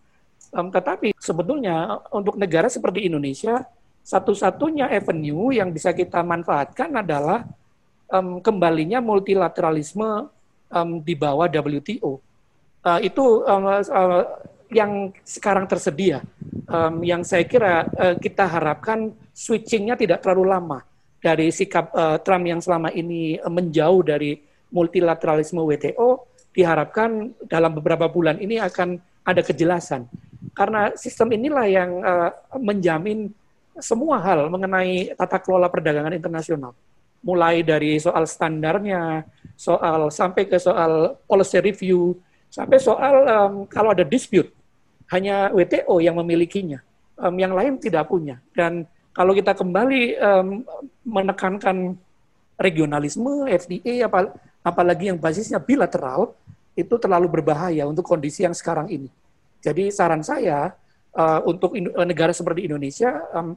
Um, 0.56 0.72
tetapi 0.72 1.12
sebetulnya 1.20 2.00
untuk 2.12 2.40
negara 2.40 2.72
seperti 2.72 3.04
Indonesia 3.08 3.68
satu-satunya 4.08 4.88
avenue 4.88 5.52
yang 5.52 5.76
bisa 5.76 5.92
kita 5.92 6.24
manfaatkan 6.24 6.88
adalah 6.96 7.44
um, 8.12 8.40
kembalinya 8.40 9.00
multilateralisme 9.04 10.32
um, 10.72 10.90
di 11.04 11.14
bawah 11.16 11.48
WTO. 11.48 12.20
Uh, 12.84 13.00
itu 13.04 13.44
um, 13.44 13.64
uh, 13.68 14.24
yang 14.72 15.12
sekarang 15.24 15.68
tersedia. 15.68 16.24
um, 16.68 17.00
yang 17.04 17.24
saya 17.24 17.48
kira 17.48 17.88
uh, 17.96 18.16
kita 18.20 18.44
harapkan 18.44 19.12
switchingnya 19.32 19.96
tidak 19.96 20.20
terlalu 20.24 20.52
lama 20.52 20.80
dari 21.24 21.50
sikap 21.50 21.92
uh, 21.96 22.20
Trump 22.22 22.46
yang 22.46 22.60
selama 22.60 22.92
ini 22.92 23.40
uh, 23.40 23.52
menjauh 23.52 24.04
dari 24.04 24.38
multilateralisme 24.72 25.64
WTO 25.64 26.28
diharapkan 26.52 27.32
dalam 27.48 27.72
beberapa 27.72 28.12
bulan 28.12 28.42
ini 28.44 28.60
akan 28.60 29.00
ada 29.24 29.42
kejelasan 29.44 30.08
karena 30.52 30.92
sistem 31.00 31.32
inilah 31.36 31.66
yang 31.70 31.92
uh, 32.04 32.32
menjamin 32.58 33.32
semua 33.78 34.18
hal 34.20 34.50
mengenai 34.50 35.14
tata 35.14 35.38
kelola 35.38 35.70
perdagangan 35.70 36.18
internasional 36.18 36.74
mulai 37.28 37.60
dari 37.60 38.00
soal 38.00 38.24
standarnya 38.24 39.28
soal 39.60 40.08
sampai 40.08 40.48
ke 40.48 40.56
soal 40.56 41.20
policy 41.28 41.60
review 41.60 42.16
sampai 42.48 42.80
soal 42.80 43.16
um, 43.28 43.54
kalau 43.68 43.92
ada 43.92 44.08
dispute 44.08 44.48
hanya 45.12 45.52
WTO 45.56 46.04
yang 46.04 46.20
memilikinya, 46.20 46.84
um, 47.20 47.36
yang 47.40 47.56
lain 47.56 47.80
tidak 47.80 48.12
punya. 48.12 48.40
Dan 48.52 48.84
kalau 49.16 49.32
kita 49.32 49.56
kembali 49.56 50.20
um, 50.20 50.48
menekankan 51.08 51.96
regionalisme, 52.60 53.48
FTA, 53.48 54.08
apal 54.08 54.36
apalagi 54.66 55.10
yang 55.14 55.20
basisnya 55.20 55.64
bilateral, 55.64 56.36
itu 56.76 56.92
terlalu 57.00 57.32
berbahaya 57.32 57.88
untuk 57.88 58.04
kondisi 58.04 58.44
yang 58.44 58.54
sekarang 58.54 58.92
ini. 58.92 59.10
Jadi 59.64 59.90
saran 59.90 60.22
saya 60.22 60.76
uh, 61.16 61.40
untuk 61.48 61.74
negara 62.04 62.36
seperti 62.36 62.68
Indonesia, 62.68 63.24
um, 63.32 63.56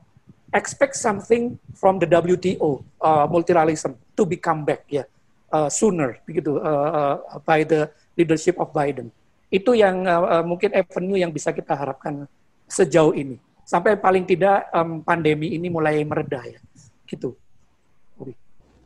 expect 0.54 0.98
something 0.98 1.58
from 1.78 1.98
the 1.98 2.06
WTO 2.06 2.82
uh, 3.00 3.26
multilateralism 3.30 3.94
to 4.18 4.22
become 4.26 4.66
back 4.66 4.86
ya 4.90 5.02
yeah, 5.02 5.06
uh, 5.54 5.68
sooner 5.70 6.18
begitu 6.26 6.58
uh, 6.58 7.18
uh, 7.18 7.38
by 7.42 7.62
the 7.62 7.90
leadership 8.18 8.58
of 8.58 8.70
Biden. 8.74 9.10
Itu 9.50 9.74
yang 9.74 10.06
uh, 10.06 10.46
mungkin 10.46 10.70
avenue 10.70 11.18
yang 11.18 11.34
bisa 11.34 11.50
kita 11.50 11.74
harapkan 11.74 12.26
sejauh 12.70 13.14
ini. 13.14 13.38
Sampai 13.66 13.98
paling 13.98 14.26
tidak 14.26 14.66
um, 14.74 15.02
pandemi 15.02 15.54
ini 15.54 15.70
mulai 15.70 16.02
meredah 16.02 16.42
ya. 16.46 16.60
Gitu. 17.06 17.34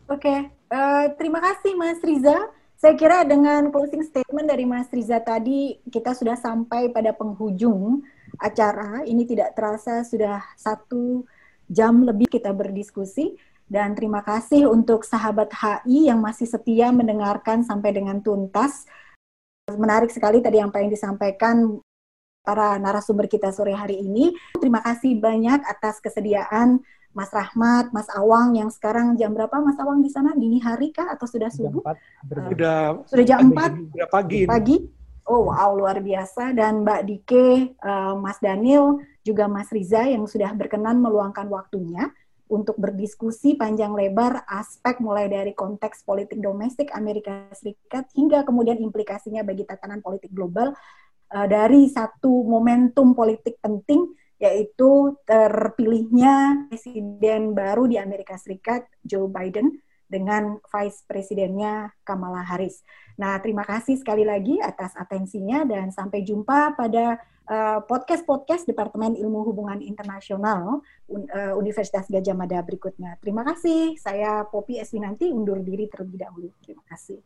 Oke, 0.04 0.20
okay. 0.20 0.38
uh, 0.68 1.08
terima 1.16 1.40
kasih 1.40 1.72
Mas 1.76 2.00
Riza. 2.04 2.36
Saya 2.76 2.92
kira 3.00 3.24
dengan 3.24 3.72
closing 3.72 4.04
statement 4.04 4.44
dari 4.44 4.68
Mas 4.68 4.92
Riza 4.92 5.16
tadi 5.16 5.80
kita 5.88 6.12
sudah 6.12 6.36
sampai 6.36 6.92
pada 6.92 7.16
penghujung 7.16 8.04
acara. 8.36 9.00
Ini 9.08 9.24
tidak 9.24 9.56
terasa 9.56 10.04
sudah 10.04 10.44
satu 10.60 11.24
jam 11.70 12.04
lebih 12.04 12.28
kita 12.30 12.52
berdiskusi. 12.52 13.36
Dan 13.64 13.96
terima 13.96 14.20
kasih 14.20 14.68
untuk 14.68 15.08
sahabat 15.08 15.48
HI 15.48 16.12
yang 16.12 16.20
masih 16.20 16.44
setia 16.44 16.92
mendengarkan 16.92 17.64
sampai 17.64 17.96
dengan 17.96 18.20
tuntas. 18.20 18.84
Menarik 19.72 20.12
sekali 20.12 20.44
tadi 20.44 20.60
apa 20.60 20.84
yang 20.84 20.92
disampaikan 20.92 21.80
para 22.44 22.76
narasumber 22.76 23.24
kita 23.24 23.48
sore 23.56 23.72
hari 23.72 24.04
ini. 24.04 24.36
Terima 24.60 24.84
kasih 24.84 25.16
banyak 25.16 25.64
atas 25.64 25.98
kesediaan 26.04 26.84
Mas 27.16 27.30
Rahmat, 27.32 27.94
Mas 27.94 28.10
Awang 28.12 28.58
yang 28.58 28.68
sekarang 28.68 29.14
jam 29.16 29.32
berapa 29.32 29.62
Mas 29.62 29.78
Awang 29.80 30.02
di 30.04 30.10
sana? 30.10 30.34
Dini 30.36 30.60
hari 30.60 30.90
kah 30.90 31.08
atau 31.14 31.24
sudah 31.24 31.48
subuh? 31.48 31.80
Jam 31.80 31.96
4, 32.26 32.36
uh, 32.36 32.46
sudah 32.52 32.78
sudah 33.06 33.24
jam 33.24 33.40
4 33.48 34.12
pagi. 34.12 34.40
Pagi. 34.44 34.76
Oh 35.24 35.48
wow 35.48 35.72
luar 35.72 36.04
biasa 36.04 36.52
dan 36.52 36.84
Mbak 36.84 37.00
Dike, 37.08 37.48
uh, 37.80 38.12
Mas 38.20 38.36
Daniel, 38.44 39.00
juga 39.24 39.48
Mas 39.48 39.72
Riza 39.72 40.04
yang 40.04 40.28
sudah 40.28 40.52
berkenan 40.52 41.00
meluangkan 41.00 41.48
waktunya 41.48 42.12
untuk 42.44 42.76
berdiskusi 42.76 43.56
panjang 43.56 43.96
lebar 43.96 44.44
aspek 44.44 45.00
mulai 45.00 45.32
dari 45.32 45.56
konteks 45.56 46.04
politik 46.04 46.38
domestik 46.38 46.92
Amerika 46.92 47.48
Serikat 47.56 48.12
hingga 48.12 48.44
kemudian 48.44 48.76
implikasinya 48.78 49.40
bagi 49.40 49.64
tatanan 49.64 50.04
politik 50.04 50.28
global 50.30 50.76
uh, 51.32 51.46
dari 51.48 51.88
satu 51.88 52.44
momentum 52.44 53.16
politik 53.16 53.56
penting 53.64 54.12
yaitu 54.36 55.16
terpilihnya 55.24 56.68
presiden 56.68 57.56
baru 57.56 57.88
di 57.88 57.96
Amerika 57.96 58.36
Serikat 58.36 58.84
Joe 59.00 59.30
Biden 59.30 59.80
dengan 60.06 60.60
vice 60.68 61.02
presidennya 61.08 61.92
Kamala 62.06 62.44
Harris. 62.44 62.84
Nah, 63.16 63.38
terima 63.38 63.62
kasih 63.62 63.98
sekali 63.98 64.26
lagi 64.26 64.58
atas 64.58 64.94
atensinya 64.98 65.62
dan 65.64 65.94
sampai 65.94 66.26
jumpa 66.26 66.74
pada 66.74 67.18
Eh, 67.44 67.80
podcast-podcast 67.84 68.64
Departemen 68.64 69.20
Ilmu 69.20 69.44
Hubungan 69.44 69.84
Internasional 69.84 70.80
uh, 70.80 71.52
Universitas 71.60 72.08
Gajah 72.08 72.32
Mada 72.32 72.56
berikutnya. 72.64 73.20
Terima 73.20 73.44
kasih. 73.44 74.00
Saya 74.00 74.48
Popi 74.48 74.80
Eswinanti 74.80 75.28
undur 75.28 75.60
diri 75.60 75.84
terlebih 75.92 76.24
dahulu. 76.24 76.48
Terima 76.64 76.80
kasih. 76.88 77.20